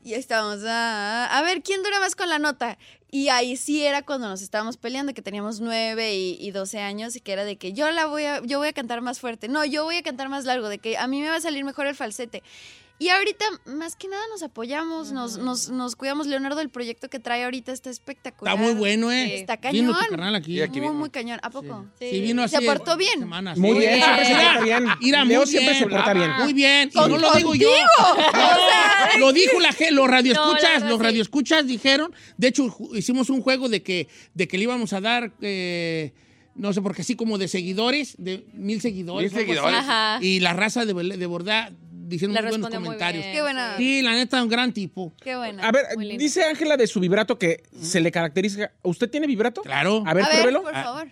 [0.06, 2.78] Y estábamos, ah, a ver, ¿quién dura más con la nota?
[3.10, 7.16] Y ahí sí era cuando nos estábamos peleando, que teníamos 9 y, y 12 años,
[7.16, 9.48] y que era de que yo la voy a, yo voy a cantar más fuerte.
[9.48, 11.64] No, yo voy a cantar más largo, de que a mí me va a salir
[11.64, 12.44] mejor el falsete.
[12.98, 16.26] Y ahorita, más que nada, nos apoyamos, nos, nos, nos cuidamos.
[16.26, 18.54] Leonardo, el proyecto que trae ahorita está espectacacular.
[18.54, 19.38] Está muy bueno, ¿eh?
[19.40, 20.04] Está Vino cañón.
[20.04, 20.62] tu carnal aquí.
[20.62, 20.94] Aquí muy, vino.
[20.94, 21.38] muy cañón.
[21.42, 21.84] ¿A poco?
[21.98, 22.56] Sí, vino así.
[22.56, 23.18] ¿Se portó bien?
[23.18, 23.58] Semanas.
[23.58, 24.84] Muy bien, siempre se porta bien.
[25.00, 25.84] Mira, Leo muy siempre bien.
[25.84, 26.30] se porta bien.
[26.38, 26.90] Muy bien.
[26.94, 27.68] Y no lo digo yo.
[29.18, 31.04] No, lo dijo la gente, los radioescuchas, No, los sí.
[31.04, 35.32] radioescuchas dijeron, de hecho hicimos un juego de que, de que le íbamos a dar,
[35.40, 36.12] eh,
[36.54, 39.32] no sé, porque así como de seguidores, de mil seguidores.
[39.32, 39.76] Mil seguidores.
[39.78, 40.18] Ajá.
[40.22, 41.70] Y la raza de, de Bordá
[42.06, 43.24] diciendo Le muy buenos muy comentarios.
[43.24, 43.34] bien.
[43.36, 43.76] Qué buena.
[43.76, 45.12] Sí, la neta, un gran tipo.
[45.22, 45.66] Qué buena.
[45.66, 45.86] A ver,
[46.18, 48.70] dice Ángela de su vibrato que se le caracteriza.
[48.82, 49.62] ¿Usted tiene vibrato?
[49.62, 50.02] Claro.
[50.06, 50.62] A ver, a ver, pruébelo.
[50.62, 50.82] por Ah.
[50.84, 51.08] favor.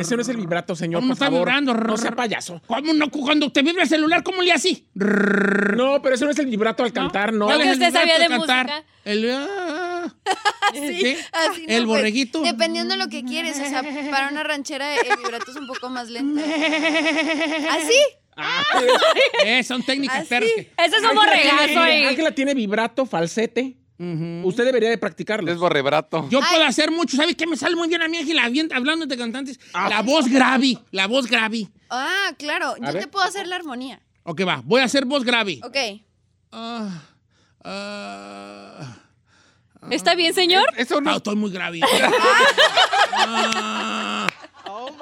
[0.00, 1.40] Ese no es el vibrato, señor, ¿Cómo por está favor.
[1.40, 1.74] vibrando?
[1.74, 2.60] No sea payaso.
[2.66, 3.08] ¿Cómo no?
[3.10, 4.88] Cuando te vibra el celular, ¿cómo le así?
[4.94, 7.44] No, pero ese no es el vibrato al cantar, no.
[7.46, 8.66] ¿Cuál que es el usted sabía vibrato de cantar?
[8.66, 8.84] música.
[9.04, 9.30] El...
[9.32, 10.14] ah,
[10.72, 11.16] ¿sí?
[11.32, 12.42] Así, no, El pues, borreguito.
[12.42, 13.60] dependiendo de lo que quieres.
[13.60, 16.40] O sea, para una ranchera el vibrato es un poco más lento.
[17.70, 17.94] ¿Así?
[19.44, 20.28] Eh, son técnicas Así.
[20.28, 20.50] perras.
[20.54, 22.04] que- Ese es un Ángela tiene- borregazo ahí.
[22.04, 23.76] Ángela tiene vibrato, falsete.
[23.98, 24.48] Ujú.
[24.48, 25.50] Usted debería de practicarlo.
[25.52, 26.28] Es borrebrato.
[26.30, 26.46] Yo Ay.
[26.50, 27.16] puedo hacer mucho.
[27.16, 28.48] ¿Sabes qué me sale muy bien a mí, Ángela?
[28.48, 29.60] Bien, Hablando de cantantes.
[29.72, 30.78] La voz grave.
[30.90, 31.68] La voz grave.
[31.90, 32.74] Ah, claro.
[32.78, 33.02] Yo ver.
[33.02, 34.00] te puedo hacer la armonía.
[34.24, 34.60] Ok, va.
[34.64, 35.60] Voy a hacer voz grave.
[35.62, 35.76] Ok.
[36.52, 37.02] Ah,
[37.64, 38.96] ah,
[39.90, 40.64] ¿Está bien, señor?
[40.76, 41.16] Eso no, no.
[41.16, 41.80] estoy muy grave.
[43.14, 44.26] Ah,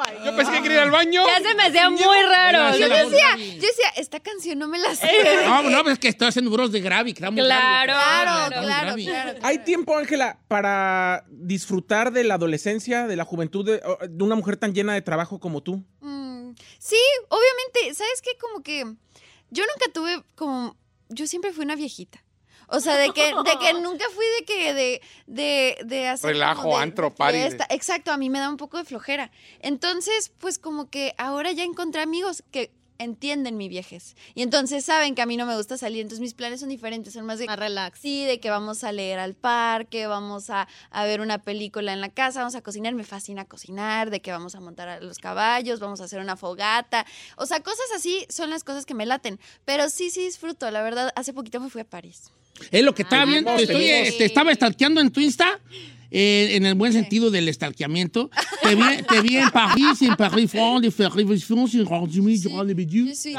[0.01, 1.23] my Yo pensé que quería ir al baño.
[1.27, 2.77] Ya se me hacía muy raro.
[2.79, 5.11] Yo decía, yo decía, esta canción no me la sé.
[5.47, 7.85] no, no, pues es que estoy haciendo bros de muy Claro, grave.
[7.87, 9.39] Claro, claro, claro.
[9.43, 14.57] ¿Hay tiempo, Ángela, para disfrutar de la adolescencia, de la juventud de, de una mujer
[14.57, 15.85] tan llena de trabajo como tú?
[16.01, 16.99] Mm, sí,
[17.29, 17.95] obviamente.
[17.95, 18.31] ¿Sabes qué?
[18.41, 18.85] Como que
[19.51, 20.77] yo nunca tuve como...
[21.09, 22.23] Yo siempre fui una viejita.
[22.71, 26.69] O sea, de que, de que nunca fui de que de, de, de hacer Relajo,
[26.69, 27.39] de- antro, party.
[27.71, 29.31] Exacto, a mí me da un poco de flojera.
[29.61, 34.15] Entonces, pues como que ahora ya encontré amigos que entienden mi viejez.
[34.35, 36.03] Y entonces saben que a mí no me gusta salir.
[36.03, 37.47] Entonces mis planes son diferentes, son más de...
[37.47, 37.99] Más relax.
[37.99, 42.03] Sí, de que vamos a leer al parque, vamos a, a ver una película en
[42.03, 45.19] la casa, vamos a cocinar, me fascina cocinar, de que vamos a montar a los
[45.19, 47.07] caballos, vamos a hacer una fogata.
[47.37, 49.41] O sea, cosas así son las cosas que me laten.
[49.65, 50.71] Pero sí, sí disfruto.
[50.71, 52.31] La verdad, hace poquito me fui a París.
[52.71, 53.55] Es lo que estaba Ah, viendo.
[53.57, 53.91] Te, estoy, sí.
[53.91, 55.59] eh, te estaba stalkeando en tu Insta.
[56.13, 58.31] eh, en el buen sentido del stalkeamiento.
[58.63, 62.65] Te vi, te vi en París, en Paris, France, de faire révolution sur Randumi durant
[62.65, 63.37] les Je bédieux, suis...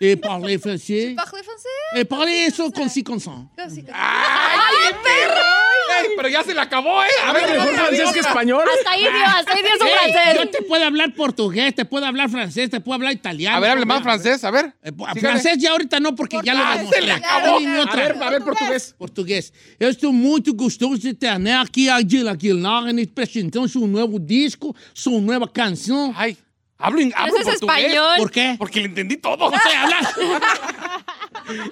[0.00, 1.14] et parler français.
[1.14, 2.00] Parle français?
[2.00, 3.48] Et parler eso con sí, con son.
[3.56, 3.92] Casi, casi.
[3.94, 5.67] ¡Ay, perro!
[6.02, 7.06] Ey, pero ya se le acabó, ¿eh?
[7.24, 8.64] A Habla mejor francés que español.
[8.78, 10.34] Hasta ahí dio, hasta ahí dio su francés.
[10.36, 13.56] yo te puedo hablar portugués, te puedo hablar francés, te puedo hablar italiano.
[13.56, 14.74] A ver, hable más francés, a ver.
[14.82, 15.20] Eh, Sígale.
[15.20, 17.00] francés ya ahorita no, porque ya lo Ah, demostré.
[17.00, 17.56] se le acabó.
[17.56, 18.94] A ver, a ver, portugués.
[18.98, 19.52] Português.
[19.80, 24.74] Eu estou muito gostoso de ter né, aqui a Gil Aguilar apresentando seu novo disco,
[24.94, 26.12] sua nova canção.
[26.16, 26.36] Ay,
[26.78, 27.54] hablo, hablo es portugués.
[27.54, 28.16] español.
[28.18, 28.54] ¿Por qué?
[28.58, 29.50] Porque le entendí todo.
[29.50, 30.04] No sé hablar.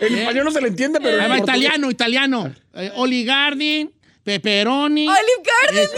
[0.01, 2.55] En español no se le entiende, pero en Ahí va, portugués- italiano, italiano.
[2.75, 3.91] Eh, Oli Gardin,
[4.27, 5.07] pepperoni.
[5.07, 5.89] Olive Garden.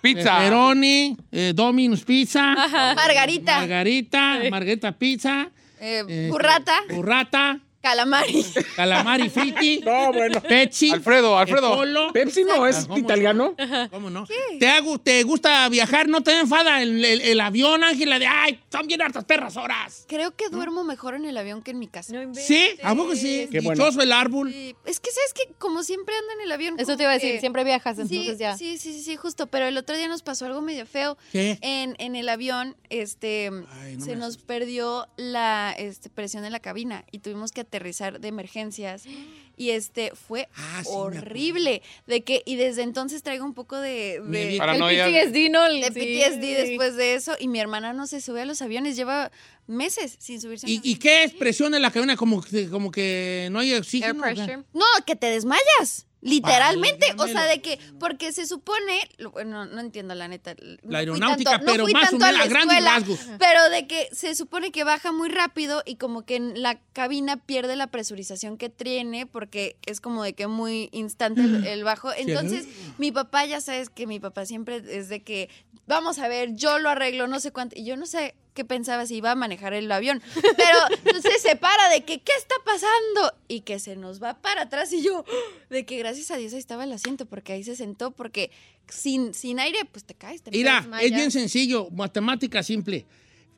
[0.00, 0.32] Pizza.
[0.32, 2.52] Pepperoni, eh, Domino's Pizza.
[2.52, 2.94] Ajá.
[2.94, 3.58] Margarita.
[3.58, 5.48] Margarita, Margarita Pizza.
[5.78, 6.72] Eh, eh, burrata.
[6.88, 7.60] Burrata.
[7.82, 8.44] Calamari.
[8.76, 9.80] Calamari friti.
[9.80, 10.40] No, bueno.
[10.42, 10.90] Pepsi.
[10.90, 12.12] Alfredo, Alfredo.
[12.12, 12.98] Pepsi no es ¿Cómo no?
[12.98, 13.54] italiano.
[13.90, 14.26] ¿Cómo no?
[14.58, 16.08] ¿Te, hago- ¿Te gusta viajar?
[16.08, 18.18] ¿No te enfada el, el- el avión, Ángela?
[18.18, 20.04] De, ay, son bien hartas perras horas.
[20.08, 22.12] Creo que duermo mejor en el avión que en mi casa.
[22.34, 22.68] ¿Sí?
[22.82, 23.48] ¿A poco sí?
[23.50, 23.88] Qué bueno.
[24.00, 24.52] El árbol.
[24.52, 26.74] Sí, Es que sabes que como siempre ando en el avión.
[26.78, 28.56] Eso te iba a decir, que- siempre viajas, Sí, entonces ya.
[28.56, 29.46] Sí, sí, sí, sí, justo.
[29.46, 31.16] Pero el otro día nos pasó algo medio feo.
[31.32, 31.58] ¿Qué?
[31.62, 33.50] En, en el avión, este,
[33.82, 38.20] Ay, no se nos perdió la este, presión en la cabina y tuvimos que aterrizar
[38.20, 39.04] de emergencias.
[39.56, 41.82] Y este fue Ah, sí, horrible.
[42.06, 45.06] De que, y desde entonces traigo un poco de, de, Paranoia.
[45.06, 45.66] El PTSD, ¿no?
[45.66, 46.00] El- de sí.
[46.00, 47.36] PTSD después de eso.
[47.38, 49.30] Y mi hermana no se sube a los aviones, lleva
[49.66, 52.16] meses sin subirse ¿Y, y qué es presión en la cabina?
[52.16, 54.20] Como, que- como que no hay Air oxígeno.
[54.22, 54.32] ¿o qué?
[54.34, 54.56] pressure.
[54.72, 56.06] No, que te desmayas.
[56.22, 59.00] Literalmente, o sea, de que, porque se supone,
[59.32, 60.54] bueno, no entiendo la neta.
[60.54, 63.20] no La aeronáutica, tanto- no pero fui más o menos la a grandes rasgos.
[63.38, 67.38] Pero de que se supone que baja muy rápido y como que en la cabina
[67.38, 72.12] pierde la presurización que tiene porque es como de que muy instante el, el bajo.
[72.12, 72.66] Entonces,
[72.98, 75.48] mi papá, ya sabes que mi papá siempre es de que,
[75.86, 79.06] vamos a ver, yo lo arreglo, no sé cuánto, y yo no sé qué pensaba
[79.06, 83.34] si iba a manejar el avión, pero entonces se para de que, ¿qué está pasando?
[83.48, 85.24] Y que se nos va para atrás y yo,
[85.70, 88.50] de que gracias a Dios ahí estaba el asiento porque ahí se sentó porque
[88.86, 90.42] sin, sin aire pues te caes.
[90.42, 93.06] Te Mira, es bien sencillo, matemática simple.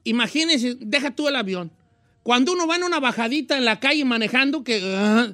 [0.05, 1.73] Imagínese, deja tú el avión.
[2.23, 5.33] Cuando uno va en una bajadita en la calle manejando, que, ah,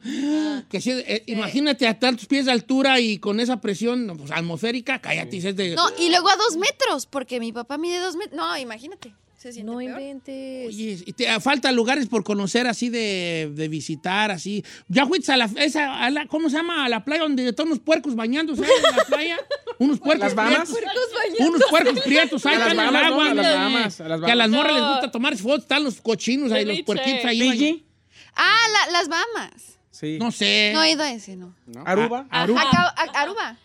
[0.70, 4.98] que sí, eh, imagínate a tantos pies de altura y con esa presión pues, atmosférica,
[4.98, 5.74] cállate, es de...
[5.74, 8.34] No, y luego a dos metros, porque mi papá mide dos metros.
[8.34, 9.12] No, imagínate.
[9.39, 9.91] Se siente No peor.
[10.01, 10.66] inventes.
[10.66, 14.64] Oye, y te falta lugares por conocer así de, de visitar, así.
[14.89, 16.84] Ya fuiste a la, esa, a la- ¿cómo se llama?
[16.84, 19.39] A la playa donde están unos puercos bañándose ahí en la playa.
[19.78, 20.68] Unos puercos ¿Las Bahamas?
[20.70, 21.49] prietos.
[21.49, 23.20] Unos puercos prietos ahí A las están en el Bahamas, ¿no?
[23.22, 23.30] agua.
[23.30, 23.55] A las.
[23.55, 26.64] Bahamas, a las Que a las morras les gusta tomar fotos, están los cochinos ahí,
[26.64, 27.86] los puerquitos ahí.
[28.34, 29.78] Ah, la- las Bahamas.
[29.93, 30.18] Sí.
[30.18, 30.72] No sé.
[30.74, 31.55] No he ido a ese, no.
[31.84, 32.26] Aruba.
[32.30, 32.62] A- Aruba.
[32.62, 33.57] Acabo- a- Aruba.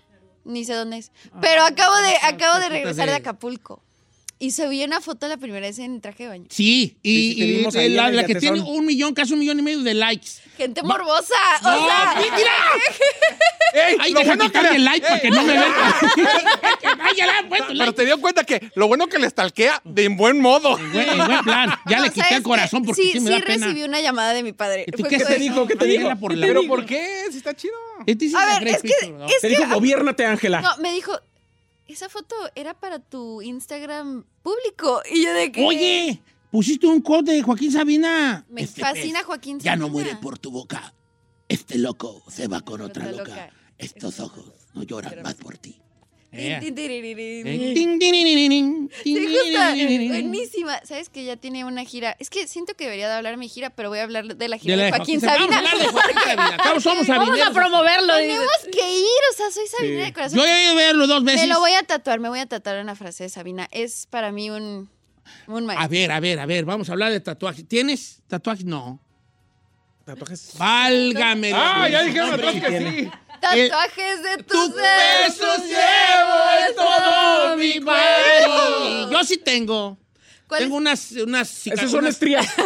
[0.45, 1.11] Ni sé dónde es.
[1.41, 3.81] Pero acabo de, acabo de regresar de- Acapulco.
[4.43, 6.45] Y subí una foto la primera vez en traje de baño.
[6.49, 8.85] Sí, y, Sí, sí, te y vimos ahí la, en el la que tiene un
[8.85, 10.27] millón, casi un millón y medio de likes.
[10.57, 11.33] Gente morbosa.
[11.61, 12.51] O No, sea, mira.
[13.87, 13.97] ¡Ey!
[13.99, 15.63] Ay, lo deja bueno que quitarle le- el like para que no me vean.
[16.99, 17.93] Ay, ya le han puesto Pero like.
[17.93, 20.77] te dio cuenta que lo bueno que le stalkea de en buen modo.
[20.77, 21.73] En buen, en buen plan.
[21.89, 23.65] Ya no, le quité ¿sabes el corazón porque sí, sí, me sí da pena.
[23.67, 24.83] recibí una llamada de mi padre.
[24.87, 25.67] ¿Y tú Fue qué como te de- dijo?
[25.67, 26.15] ¿Qué te dijo?
[26.19, 27.25] por la- ¿Pero por qué?
[27.31, 27.73] Si está chido.
[28.05, 29.25] Is A ver, great es que- picture, ¿no?
[29.25, 30.59] es Te dijo, gobiérnate, Ángela.
[30.61, 31.17] No, me dijo,
[31.87, 35.01] esa foto era para tu Instagram público.
[35.11, 35.65] Y yo de que...
[35.65, 36.21] Oye,
[36.51, 38.45] pusiste un code de Joaquín Sabina.
[38.49, 39.91] Me Este fascina pez Joaquín Ya no Sabina.
[39.91, 40.93] muere por tu boca.
[41.47, 43.29] Este loco se va con otra Otra loca.
[43.29, 43.49] loca.
[43.77, 45.81] Estos ojos no lloran más por ti.
[46.33, 46.59] Eh.
[46.61, 46.73] Eh.
[49.03, 49.59] Sí, justo.
[50.09, 50.81] Buenísima.
[50.83, 52.15] Sabes que ya tiene una gira.
[52.19, 54.57] Es que siento que debería de hablar mi gira, pero voy a hablar de la
[54.57, 55.61] gira De de, la de Joaquín Joaquín Sabina.
[55.61, 55.71] Sabina.
[55.71, 56.55] Vamos a hablar de Joaquín Sabina.
[56.55, 58.15] Acá somos Vamos a promoverlo.
[58.15, 60.39] Tenemos que ir, o sea, soy Sabina de corazón.
[60.39, 61.41] Yo he ido a verlo dos veces.
[61.41, 63.67] Me lo voy a tatuar, me voy a tatuar una frase de Sabina.
[63.71, 64.89] Es para mí un,
[65.47, 65.85] un maestro.
[65.85, 67.67] A ver, a ver, a ver, vamos a hablar de tatuajes.
[67.67, 68.65] ¿Tienes tatuajes?
[68.65, 68.99] No.
[70.05, 70.53] Tatuajes.
[70.57, 71.53] Válgame.
[71.53, 73.11] Ah, ya dijeron atrás que sí.
[73.43, 79.11] Tatuajes de tus Tu besos llevo en todo mi cuerpo.
[79.11, 79.97] Yo sí tengo.
[80.47, 82.47] ¿Cuál Tengo unas, unas Esas son unas- estrías.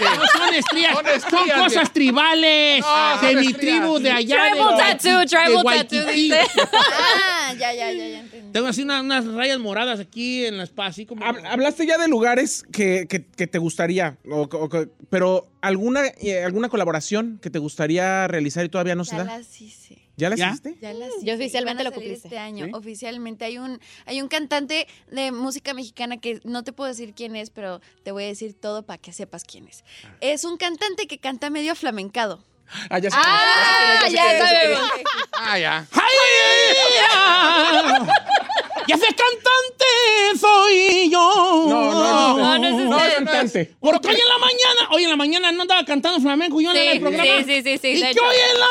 [0.00, 4.50] No son estrías, Son estrías cosas tribales No, de mi tribu de allá.
[4.50, 6.40] Tribal de tattoo, de tribal tattoo, dice.
[6.72, 8.52] Ah, ya, ya, ya, ya entendí.
[8.52, 11.24] Tengo así una- unas rayas moradas aquí en la espalda, así como...
[11.24, 14.48] Hab- Hablaste ya de lugares que, que- que te gustaría, o-
[15.10, 19.36] pero ¿alguna, eh, alguna colaboración que te gustaría realizar y todavía no se Ya da.
[19.38, 19.98] las hice.
[20.22, 20.48] ¿Ya la ¿Ya?
[20.50, 20.76] hiciste?
[20.80, 22.28] Ya las Ya hice, oficialmente van a lo cumpliste.
[22.28, 22.70] Este año, ¿Sí?
[22.74, 23.44] oficialmente.
[23.44, 27.50] Hay un, hay un cantante de música mexicana que no te puedo decir quién es,
[27.50, 29.84] pero te voy a decir todo para que sepas quién es.
[30.20, 32.44] Es un cantante que canta medio flamencado.
[32.88, 33.16] Ah, ya sé.
[33.18, 34.90] Ah, ya sabemos.
[35.32, 35.86] Ah, ya.
[38.88, 41.66] ¡Ya sé cantante soy yo!
[41.68, 43.14] No, no, No, no es no, usted.
[43.16, 43.74] cantante.
[43.80, 46.76] Porque hoy en la mañana, hoy en la mañana no andaba cantando flamenco yo en
[46.76, 47.24] Sí, el programa.
[47.38, 48.22] sí, sí, sí, sí, Y de que hecho.
[48.24, 48.66] hoy en la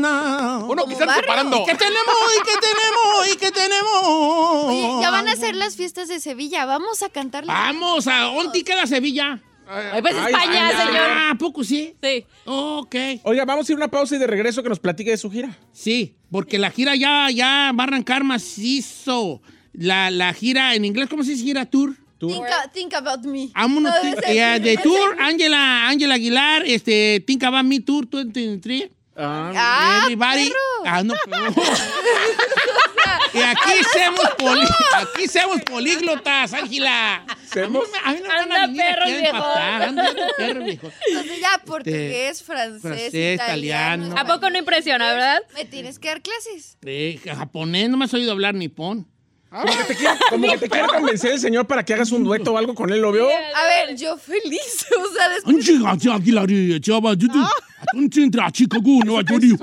[0.00, 0.58] mañana.
[0.64, 1.62] Uno Como quizás barrio.
[1.62, 2.16] ¿Y qué tenemos?
[2.36, 3.28] ¿Y qué tenemos?
[3.32, 4.64] ¿Y qué tenemos?
[4.66, 6.64] Oye, ya van a ser las fiestas de Sevilla.
[6.64, 7.52] Vamos a cantarle.
[7.52, 9.40] Vamos, ¿a dónde queda Sevilla?
[9.68, 11.06] Ay, pues España, ay, señor.
[11.08, 11.94] Ah, ¿a poco sí?
[12.02, 12.26] Sí.
[12.44, 12.94] Ok.
[13.22, 15.30] Oiga, vamos a ir a una pausa y de regreso que nos platique de su
[15.30, 15.56] gira.
[15.72, 19.40] Sí, porque la gira ya, ya va a arrancar macizo.
[19.72, 21.66] La, la gira, en inglés, ¿cómo se dice gira?
[21.66, 21.94] Tour.
[22.20, 23.48] Think, a- think about me.
[23.54, 27.80] Vámonos, No, think- ese- yeah, de ese- tour, Ángela Ángela Aguilar, este, Think About Me
[27.80, 28.88] Tour 2023.
[29.16, 30.50] Ah, Everybody.
[30.86, 31.44] Ah, no, pero-
[33.34, 37.24] y aquí somos, poli- aquí somos políglotas, Ángela.
[37.52, 37.84] ¿Semos?
[38.04, 39.24] A mí no me van a Anda, venir aquí perro, a viejo.
[39.36, 40.90] empatar, anda, anda, perro, viejo.
[41.08, 44.06] Entonces ya, portugués, francés, francés, italiano.
[44.06, 44.14] italiano.
[44.18, 45.42] ¿A poco no impresiona, verdad?
[45.54, 46.76] Me tienes que dar clases.
[46.84, 49.06] Eh, japonés, no me has oído hablar nipón.
[49.50, 52.24] Como que te quiere, como que te quiere convencer el señor para que hagas un
[52.24, 53.28] dueto o algo con él, ¿lo vio?
[53.28, 54.84] A ver, yo feliz.
[54.98, 55.54] O sea, después.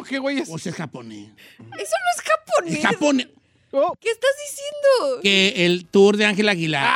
[0.07, 0.49] ¿Qué güey es?
[0.49, 1.27] O sea, es japonés.
[1.60, 2.76] Eso no es japonés.
[2.77, 3.27] Es japonés.
[3.72, 5.22] ¿Qué estás diciendo?
[5.23, 6.93] Que el tour de Ángel Aguilar.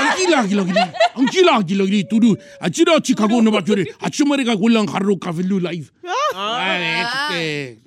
[0.00, 0.94] Ángel Aguilar.
[1.14, 2.08] Ángel Aguilar.
[2.08, 2.38] Turu.
[2.60, 3.86] Achira Chicago no va a llorar.
[4.56, 5.88] Gulan Harro Cafelu Live.
[6.34, 7.78] Vale,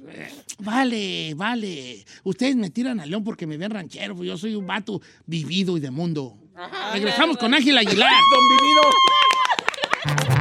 [0.60, 2.06] Vale, vale.
[2.24, 4.16] Ustedes me tiran al león porque me ven ranchero.
[4.16, 6.38] pues Yo soy un vato vivido y de mundo.
[6.94, 8.12] Regresamos con Ángel Aguilar.
[8.32, 10.41] Don Vivido.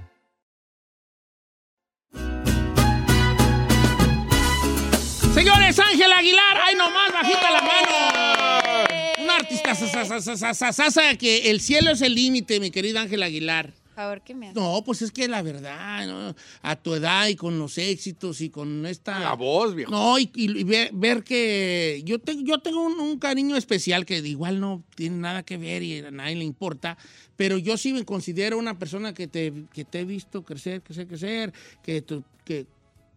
[5.33, 9.23] Señores, Ángel Aguilar, ay nomás, bajita la mano.
[9.23, 12.59] Un artista sa- sa- sa- sa- sa- sa- sa- que el cielo es el límite,
[12.59, 13.73] mi querida Ángel Aguilar.
[13.95, 14.55] Favor, ¿qué me haces?
[14.61, 16.35] No, pues es que la verdad, ¿no?
[16.61, 19.19] a tu edad y con los éxitos y con esta...
[19.19, 19.91] La voz, viejo.
[19.91, 24.17] No, y, y ver, ver que yo, te- yo tengo un, un cariño especial que
[24.19, 26.97] igual no tiene nada que ver y a nadie le importa,
[27.35, 31.07] pero yo sí me considero una persona que te, que te he visto crecer, crecer,
[31.07, 31.53] crecer,
[31.83, 32.65] que, tu- que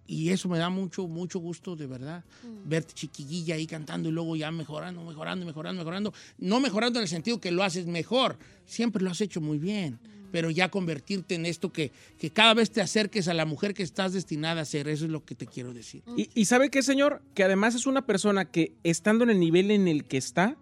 [0.06, 2.24] y eso me da mucho, mucho gusto, de verdad.
[2.64, 6.14] Verte chiquillilla ahí cantando y luego ya mejorando, mejorando, mejorando, mejorando.
[6.38, 8.36] No mejorando en el sentido que lo haces mejor,
[8.66, 9.98] siempre lo has hecho muy bien.
[10.30, 13.84] Pero ya convertirte en esto que, que cada vez te acerques a la mujer que
[13.84, 16.02] estás destinada a ser, eso es lo que te quiero decir.
[16.16, 17.22] Y, y ¿sabe qué, señor?
[17.34, 20.56] Que además es una persona que, estando en el nivel en el que está,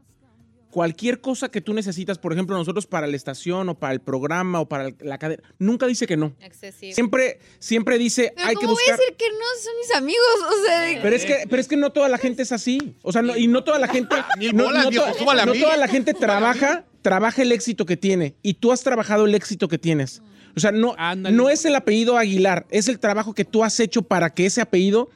[0.73, 4.59] cualquier cosa que tú necesitas, por ejemplo, nosotros para la estación o para el programa
[4.61, 6.35] o para la cadena, nunca dice que no.
[6.41, 6.95] Excesivo.
[6.95, 8.99] Siempre, siempre dice, Pero hay que ¿cómo voy a buscar...
[8.99, 10.25] decir que no son mis amigos?
[10.49, 12.97] O sea, Pero es, que, pero es que no toda la gente es así.
[13.03, 14.17] O sea, no- y no toda la gente.
[14.55, 18.35] No, bolas, toda la gente trabaja, trabaja el éxito que tiene.
[18.43, 20.23] Y tú has trabajado el éxito que tienes.
[20.57, 24.03] O sea, no, no es el apellido Aguilar, es el trabajo que tú has hecho
[24.03, 25.11] para que ese apellido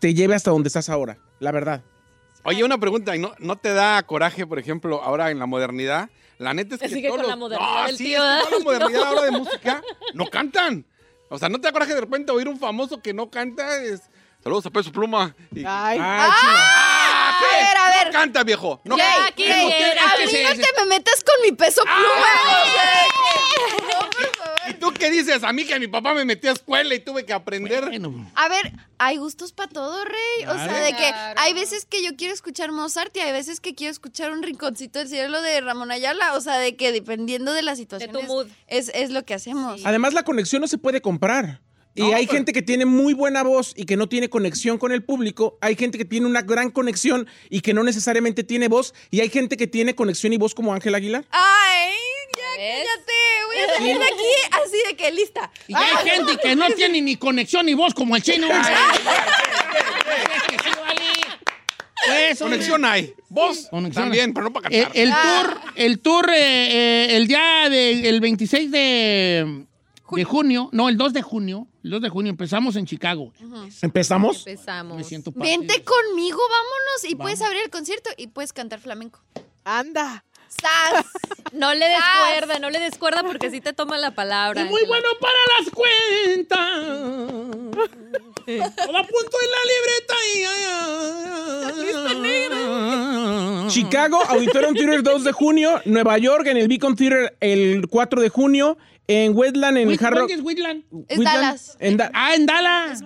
[0.00, 1.18] te lleve hasta donde estás ahora.
[1.40, 1.82] La verdad.
[2.44, 6.08] Oye, una pregunta, ¿y no, no te da coraje, por ejemplo, ahora en la modernidad?
[6.38, 8.50] La neta es que Sigue todos con la modernidad No, sí, tío, es que toda
[8.50, 8.64] la ¿verdad?
[8.64, 9.06] modernidad No.
[9.06, 9.82] ahora de música
[10.14, 10.86] no cantan.
[11.28, 13.82] O sea, ¿no te da coraje de repente oír un famoso que no canta?
[13.82, 14.02] Es...
[14.42, 15.34] Saludos a Peso Pluma.
[15.52, 15.98] Y- Ay.
[16.00, 17.46] ¡Ah, ¿qué?
[17.46, 18.06] A ver, a ver.
[18.06, 18.80] No canta, viejo.
[18.84, 19.26] No Ya, canta.
[19.26, 19.44] a mí
[20.44, 21.98] no te me metas con mi peso pluma.
[21.98, 24.57] o sea, de que- no, por favor.
[24.70, 25.42] ¿Y tú qué dices?
[25.44, 27.84] A mí que mi papá me metió a escuela y tuve que aprender.
[27.86, 30.46] Bueno, A ver, hay gustos para todo, Rey.
[30.48, 33.74] O sea, de que hay veces que yo quiero escuchar Mozart y hay veces que
[33.74, 36.34] quiero escuchar un rinconcito del cielo de Ramón Ayala.
[36.34, 38.46] O sea, de que dependiendo de la situación tu mood.
[38.66, 39.80] es, es lo que hacemos.
[39.84, 41.60] Además, la conexión no se puede comprar.
[41.94, 44.78] Y No, hay pero- gente que tiene muy buena voz y que no tiene conexión
[44.78, 45.58] con el público.
[45.60, 48.94] Hay gente que tiene una gran conexión y que no necesariamente tiene voz.
[49.10, 51.24] Y hay gente que tiene conexión y voz como Ángel Aguilar.
[51.30, 51.92] Ay.
[52.58, 53.12] Cállate.
[53.46, 55.50] Voy a salir de aquí así de que lista.
[55.66, 58.48] y ya hay gente que no tiene ni conexión ni voz como el chino.
[62.06, 63.12] Pues, Conexión hay.
[63.28, 64.04] Vos Conexión.
[64.04, 64.92] también, pero no para cantar.
[64.94, 65.42] el Ah.
[65.42, 66.36] tour, el tour, eh,
[67.10, 69.66] eh, el día del 26 de,
[70.12, 73.32] de junio, no, el 2 de junio, el 2 de junio empezamos en Chicago.
[73.82, 74.46] ¿Empezamos?
[74.46, 74.96] Empezamos.
[74.96, 77.04] Me siento parte Vente de- conmigo, vámonos.
[77.08, 79.20] Y puedes abrir el concierto y puedes cantar flamenco.
[79.64, 80.24] Anda.
[80.48, 81.04] ¡Sas!
[81.50, 84.60] No le descuerda, no le descuerda porque sí te toma la palabra.
[84.60, 86.58] Y muy bueno para las cuentas.
[88.76, 90.14] Todo a punto en la libreta
[93.64, 93.68] y...
[93.70, 95.80] Chicago, Auditorium Theater 2 de junio.
[95.86, 98.76] Nueva York, en el Beacon Theater el 4 de junio.
[99.06, 100.26] En Wetland, en el Hard Rock.
[100.28, 100.84] ¿cuál es Wheatland?
[101.08, 101.78] Es Dallas.
[101.80, 103.02] en Da- Ah, en Dallas.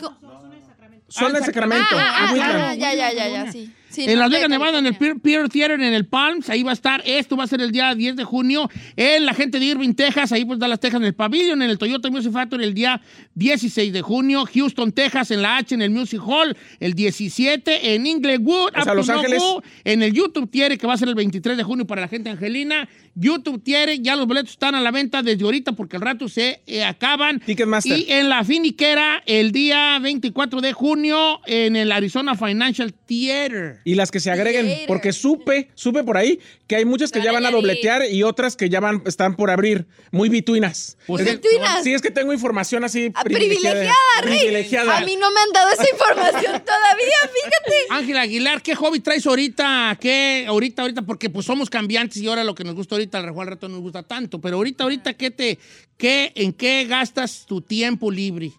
[1.08, 1.86] Son en Sacramento.
[1.92, 2.60] Ah, en ah, Wheatland.
[2.60, 3.72] ah, ya, ya, ya, ya, sí.
[3.92, 4.96] Sí, en no, Las de Vegas, Nevada, en el.
[4.96, 7.02] Pier, Pier Theater, en el Palms, ahí va a estar.
[7.04, 8.70] Esto va a ser el día 10 de junio.
[8.96, 11.76] En la gente de Irving, Texas, ahí pues Dallas, Texas, en el Pavilion, en el
[11.76, 13.02] Toyota Music Factory, el día
[13.34, 14.46] 16 de junio.
[14.52, 17.94] Houston, Texas, en la H, en el Music Hall, el 17.
[17.94, 19.42] En Inglewood, O sea, Los Ángeles.
[19.42, 22.08] Ojo, en el YouTube Tiere, que va a ser el 23 de junio para la
[22.08, 22.88] gente angelina.
[23.14, 26.62] YouTube Tiere, ya los boletos están a la venta desde ahorita porque al rato se
[26.66, 27.40] eh, acaban.
[27.40, 27.98] Ticketmaster.
[27.98, 33.80] Y en la finiquera, el día 24 de junio, en el Arizona Financial Theater.
[33.84, 34.86] Y las que se agreguen, Theater.
[34.86, 38.56] porque supe, supe por ahí que hay muchas que ya van a dobletear y otras
[38.56, 39.86] que ya van, están por abrir.
[40.10, 40.96] Muy bituinas.
[41.06, 41.84] Pues Es es- que- ¿Bituinas?
[41.84, 44.38] Sí, es que tengo información así Ah, privilegiada, Rey.
[44.38, 44.98] privilegiada.
[44.98, 47.74] A mí no me han dado esa información todavía, fíjate.
[47.90, 49.96] Ángela Aguilar, ¿qué hobby traes ahorita?
[50.00, 51.02] ¿Qué ahorita, ahorita?
[51.02, 53.74] Porque pues somos cambiantes y ahora lo que nos gusta ahorita, al al rato no
[53.74, 54.40] nos gusta tanto.
[54.40, 55.58] Pero ahorita, ahorita, ¿qué te,
[55.96, 58.52] qué, ¿en qué gastas tu tiempo libre?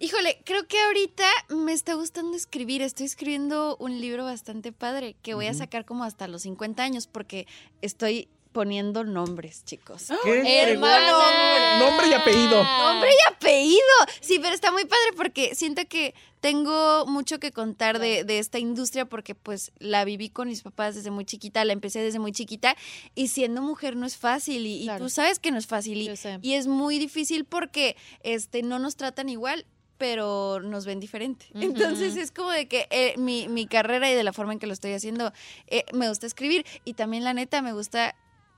[0.00, 2.82] Híjole, creo que ahorita me está gustando escribir.
[2.82, 7.06] Estoy escribiendo un libro bastante padre que voy a sacar como hasta los 50 años
[7.06, 7.46] porque
[7.80, 10.06] estoy poniendo nombres, chicos.
[10.22, 10.62] ¿Qué?
[10.62, 11.80] Hermana.
[11.80, 12.62] Nombre y apellido.
[12.62, 13.80] Nombre y apellido.
[14.20, 18.60] Sí, pero está muy padre porque siento que tengo mucho que contar de, de esta
[18.60, 22.30] industria porque pues la viví con mis papás desde muy chiquita, la empecé desde muy
[22.30, 22.76] chiquita
[23.16, 26.16] y siendo mujer no es fácil y, tú sabes que no es fácil y, Yo
[26.16, 26.38] sé.
[26.40, 29.66] y es muy difícil porque este no nos tratan igual
[29.98, 31.46] pero nos ven diferente.
[31.54, 34.66] Entonces es como de que eh, mi, mi carrera y de la forma en que
[34.66, 35.32] lo estoy haciendo,
[35.66, 38.14] eh, me gusta escribir y también la neta me gusta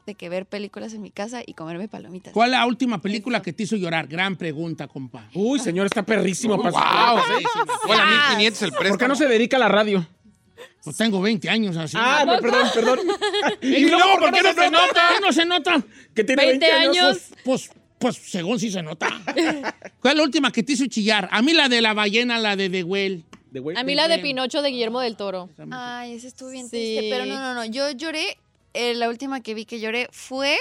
[0.07, 2.33] de que ver películas en mi casa y comerme palomitas.
[2.33, 4.07] ¿Cuál es la última película que te hizo llorar?
[4.07, 5.29] Gran pregunta, compa.
[5.35, 6.57] Uy, señor, está perrísimo.
[6.63, 7.23] para su- ¡Wow!
[7.89, 8.89] Hola, 1500 el préstamo.
[8.91, 10.07] ¿Por qué no se dedica a la radio?
[10.85, 11.97] Pues tengo 20 años así.
[11.99, 12.99] Ah, no, perdón, perdón.
[13.61, 15.03] ¿Y luego por qué no se nota?
[15.15, 15.83] ¿Qué no se nota?
[16.15, 17.19] Que tiene 20 años.
[17.45, 19.09] Pues, pues, según sí se nota.
[20.01, 21.29] ¿Cuál es la última que te hizo chillar?
[21.33, 23.25] A mí la de la ballena, la de The güey.
[23.75, 25.49] A mí la de Pinocho de Guillermo del Toro.
[25.73, 26.71] Ay, ese estuvo bien Sí.
[26.71, 27.09] triste.
[27.11, 27.65] Pero no, no, no.
[27.65, 28.37] Yo lloré.
[28.77, 30.57] Eh, la última que vi que lloré fue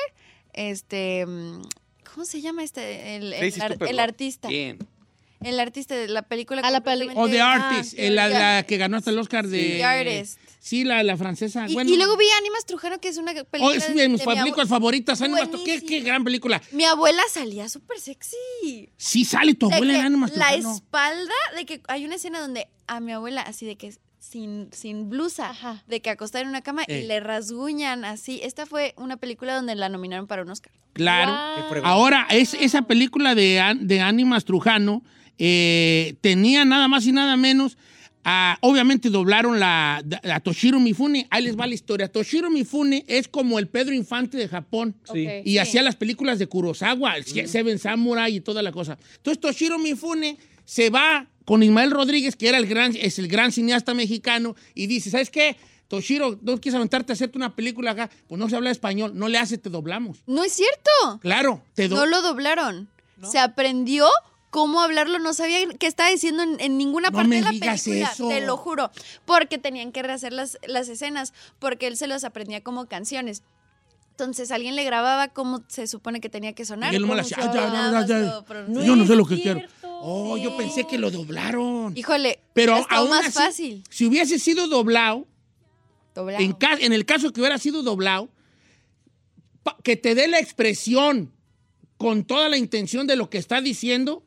[0.53, 1.25] este.
[1.25, 1.61] mm,
[2.13, 3.15] ¿Cómo se llama este?
[3.17, 4.47] El, el artista.
[4.47, 4.79] Bien.
[5.43, 6.61] El artista de la película.
[6.63, 9.45] Ah, la peli- O The Ah, Artist, eh, la, la que ganó hasta el Oscar
[9.45, 9.59] de...
[9.59, 10.39] The Artist.
[10.59, 11.67] Sí, la, la francesa.
[11.67, 13.65] Y, bueno, y luego vi Ánimas Trujano, que es una película.
[13.65, 15.21] Oh, es de mis mi películas favoritas.
[15.21, 15.87] Animas, ¿qué, Buenísima.
[15.89, 16.61] qué gran película.
[16.71, 18.89] Mi abuela salía súper sexy.
[18.97, 20.73] Sí sale tu De abuela en Animas La Trujano.
[20.75, 23.93] espalda, de que hay una escena donde a mi abuela, así de que
[24.29, 25.83] sin, sin blusa, Ajá.
[25.87, 27.01] de que acostada en una cama Eh.
[27.03, 28.39] y le rasguñan así.
[28.43, 30.71] Esta fue una película donde la nominaron para un Oscar.
[30.93, 31.31] Claro.
[31.83, 35.03] Ahora, es, esa película de, de Ánimas Trujano
[35.37, 37.77] eh, tenía nada más y nada menos.
[38.27, 41.27] a- obviamente doblaron la, a Toshiro Mifune.
[41.29, 42.07] Ahí les va la historia.
[42.11, 44.95] Toshiro Mifune es como el Pedro Infante de Japón.
[45.13, 45.27] Sí.
[45.43, 48.97] Y hacía las películas de Kurosawa, el Seven Samurai y toda la cosa.
[49.17, 53.51] Entonces Toshiro Mifune se va con Ismael Rodríguez, que era el gran, es el gran
[53.51, 55.55] cineasta mexicano, y dice, ¿sabes qué?
[55.87, 58.09] Toshiro, ¿no quieres aventarte a hacerte una película acá?
[58.27, 60.23] Pues no se habla español, no le hace, te doblamos.
[60.25, 61.19] No es cierto.
[61.21, 62.89] Claro, te do No lo doblaron.
[63.29, 64.07] Se aprendió
[64.49, 65.19] cómo hablarlo.
[65.19, 68.11] No sabía qué estaba diciendo en, en ninguna No parte me de la digas película.
[68.11, 68.27] eso.
[68.29, 68.89] Te lo juro.
[69.25, 71.33] Porque tenían que rehacer las, las escenas.
[71.59, 73.43] Porque él se los aprendía como canciones.
[74.11, 76.93] Entonces alguien le grababa cómo se supone que tenía que sonar.
[76.93, 78.41] Y él le hacía, "Ah, ya, ya, ya, ya".
[78.45, 78.85] pronunciaba.
[78.87, 79.61] Yo no sé lo que quiero.
[80.01, 81.97] Oh, yo pensé que lo doblaron.
[81.97, 83.83] Híjole, Pero aún más así, fácil.
[83.89, 85.27] Si hubiese sido doblado,
[86.13, 86.43] Doblado.
[86.43, 88.29] en, en el caso que hubiera sido doblado,
[89.83, 91.31] que te dé la expresión
[91.97, 94.23] con toda la intención de lo que está diciendo,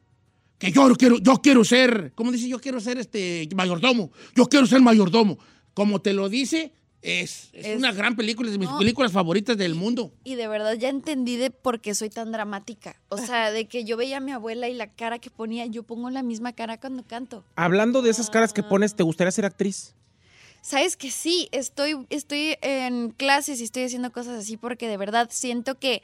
[0.59, 2.49] que yo quiero, yo quiero ser, ¿cómo dice?
[2.49, 5.39] Yo quiero ser este mayordomo, yo quiero ser mayordomo.
[5.75, 6.73] Como te lo dice,
[7.03, 8.79] es, es Es- una gran película, es de mis No.
[8.79, 10.13] películas favoritas del mundo.
[10.25, 13.01] Y de verdad ya entendí de por qué soy tan dramática.
[13.09, 15.83] O sea, de que yo veía a mi abuela y la cara que ponía, yo
[15.85, 17.45] pongo la misma cara cuando canto.
[17.57, 19.95] Hablando de esas caras que pones, ¿te gustaría ser actriz?
[20.61, 25.29] Sabes que sí, estoy, estoy en clases y estoy haciendo cosas así porque de verdad
[25.33, 26.03] siento que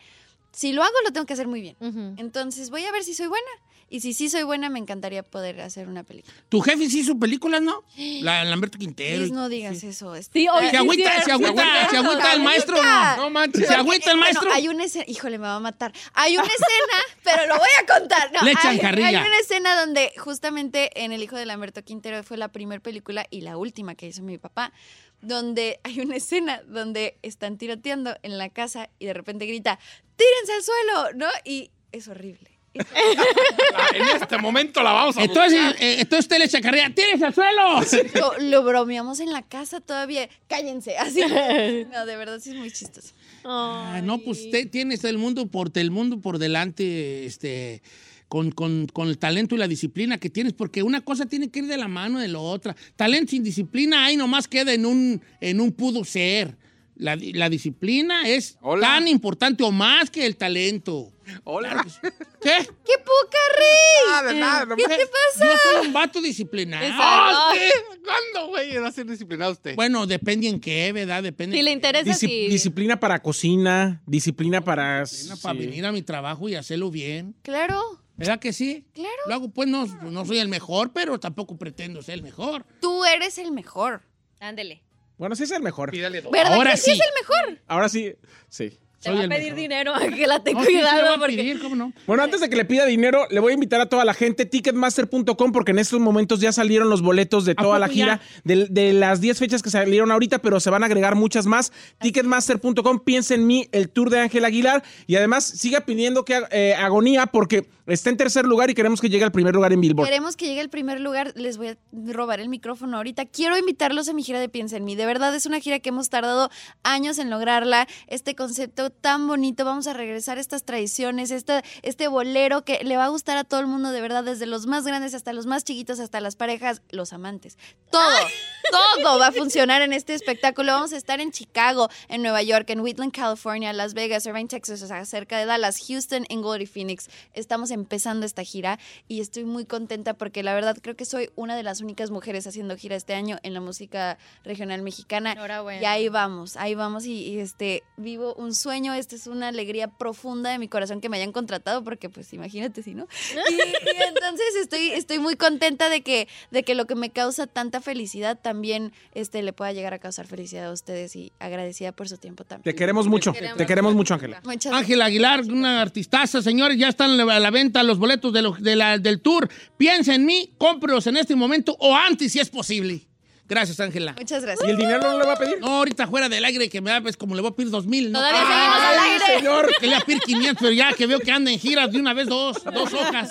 [0.52, 1.76] si lo hago lo tengo que hacer muy bien.
[2.18, 3.48] Entonces voy a ver si soy buena.
[3.90, 6.34] Y si sí soy buena, me encantaría poder hacer una película.
[6.48, 7.84] Tu jefe sí hizo películas, ¿no?
[8.22, 9.26] La Lamberto Quintero.
[9.28, 10.14] No digas eso.
[10.14, 12.76] es- Sí, oye, Se agüita, se agüita, se agüita el maestro.
[12.76, 13.16] agüita.
[13.18, 13.66] No manches.
[13.68, 14.52] Se agüita el bueno, maestro.
[14.52, 15.92] hay una escena, híjole, me va a matar.
[16.14, 18.32] Hay una escena, pero lo voy a contar.
[18.32, 19.08] No, Le echan hay, carrilla.
[19.08, 23.26] hay una escena donde justamente en El hijo de Lamberto Quintero fue la primera película
[23.30, 24.72] y la última que hizo mi papá,
[25.20, 29.78] donde hay una escena donde están tiroteando en la casa y de repente grita,
[30.16, 31.26] tírense al suelo, ¿no?
[31.44, 32.53] Y es horrible.
[32.74, 36.90] En este momento la vamos a Entonces, eh, entonces usted le echa carrera.
[36.94, 37.80] ¡Tienes al suelo!
[38.14, 40.28] Lo, lo bromeamos en la casa todavía.
[40.48, 41.20] Cállense, así.
[41.20, 43.14] No, de verdad sí es muy chistoso.
[43.44, 47.82] Ah, no, pues usted tiene el mundo por el mundo por delante, este,
[48.28, 51.60] con, con- con el talento y la disciplina que tienes, porque una cosa tiene que
[51.60, 52.74] ir de la mano de la otra.
[52.96, 56.56] Talento sin disciplina ahí nomás queda en un, en un pudo ser.
[56.96, 61.12] La, la disciplina es tan importante o más que el talento.
[61.42, 61.84] Hola.
[62.02, 62.10] ¿Qué?
[62.40, 64.10] ¡Qué poca, Rey!
[64.10, 65.44] Nada, nada, ¿Qué nomás- te pasa?
[65.52, 66.86] Yo soy un vato disciplinado.
[66.92, 67.60] ¡Ah, sí!
[68.04, 68.76] ¿Cuándo, güey?
[68.76, 69.74] Va a ser disciplinado usted.
[69.74, 71.22] Bueno, depende en qué, ¿verdad?
[71.22, 71.56] Depende.
[71.56, 72.46] Si le interesa, Disci- sí.
[72.48, 75.00] Disciplina para cocina, disciplina para...
[75.00, 75.66] Disciplina para sí.
[75.66, 77.34] venir a mi trabajo y hacerlo bien.
[77.42, 78.86] Claro, ¿Verdad que sí?
[78.94, 79.10] claro.
[79.26, 82.64] Lo hago, pues no, no soy el mejor, pero tampoco pretendo ser el mejor.
[82.80, 84.02] Tú eres el mejor.
[84.38, 84.84] Ándele.
[85.16, 85.90] Bueno, sí es el mejor.
[85.90, 86.32] Pídale dos.
[86.32, 86.90] ¿Verdad Ahora que sí, sí.
[86.92, 87.62] es el mejor?
[87.66, 88.14] Ahora sí,
[88.48, 88.78] sí.
[89.04, 89.56] Te Soy va a pedir mejor.
[89.60, 91.14] dinero, Ángela, ten No, sí, sí cuidado.
[91.14, 91.36] a porque...
[91.36, 91.92] pedir, ¿cómo no?
[92.06, 94.46] Bueno, antes de que le pida dinero, le voy a invitar a toda la gente,
[94.46, 98.66] ticketmaster.com, porque en estos momentos ya salieron los boletos de ¿A toda la gira, de,
[98.68, 101.72] de las 10 fechas que salieron ahorita, pero se van a agregar muchas más.
[102.00, 106.74] Ticketmaster.com, piensa en mí, el tour de Ángel Aguilar, y además siga pidiendo que eh,
[106.74, 110.08] agonía, porque está en tercer lugar y queremos que llegue al primer lugar en Billboard.
[110.08, 111.32] Queremos que llegue el primer lugar.
[111.36, 113.26] Les voy a robar el micrófono ahorita.
[113.26, 114.94] Quiero invitarlos a mi gira de Piensa en mí.
[114.94, 116.50] De verdad es una gira que hemos tardado
[116.82, 117.86] años en lograrla.
[118.06, 119.64] Este concepto tan bonito.
[119.64, 123.60] Vamos a regresar estas tradiciones, este, este bolero que le va a gustar a todo
[123.60, 126.82] el mundo, de verdad, desde los más grandes hasta los más chiquitos, hasta las parejas,
[126.90, 127.58] los amantes.
[127.90, 128.02] Todo,
[129.02, 130.72] todo va a funcionar en este espectáculo.
[130.72, 134.82] Vamos a estar en Chicago, en Nueva York, en Wheatland, California, Las Vegas, Irvine, Texas,
[134.82, 137.08] o sea, cerca de Dallas, Houston, Inglewood y Phoenix.
[137.32, 141.56] Estamos empezando esta gira y estoy muy contenta porque la verdad creo que soy una
[141.56, 145.32] de las únicas mujeres haciendo gira este año en la música regional mexicana.
[145.32, 145.82] Enhorabuena.
[145.82, 149.88] Y ahí vamos, ahí vamos y, y, este vivo un sueño, esta es una alegría
[149.88, 153.06] profunda de mi corazón que me hayan contratado porque pues imagínate si no.
[153.50, 157.46] Y, y entonces estoy estoy muy contenta de que de que lo que me causa
[157.46, 162.08] tanta felicidad también este le pueda llegar a causar felicidad a ustedes y agradecida por
[162.08, 162.64] su tiempo también.
[162.64, 164.40] Te queremos mucho, te queremos mucho, Ángela.
[164.44, 168.56] Muchas Ángel Aguilar, una artistaza, señores, ya están a la venta los boletos de lo-
[168.58, 169.48] de la- del tour.
[169.76, 173.06] Piensa en mí, cómprelos en este momento o antes si es posible.
[173.46, 174.14] Gracias, Ángela.
[174.18, 174.66] Muchas gracias.
[174.66, 175.60] ¿Y el dinero no le va a pedir?
[175.60, 177.86] No, ahorita fuera del aire que me da, pues como le voy a pedir dos
[177.86, 178.10] mil.
[178.10, 178.18] ¿no?
[178.18, 179.24] Todavía seguimos al aire.
[179.38, 181.92] señor, que le voy a pedir 500, pero ya que veo que anda en giras
[181.92, 183.30] de una vez dos, dos hojas.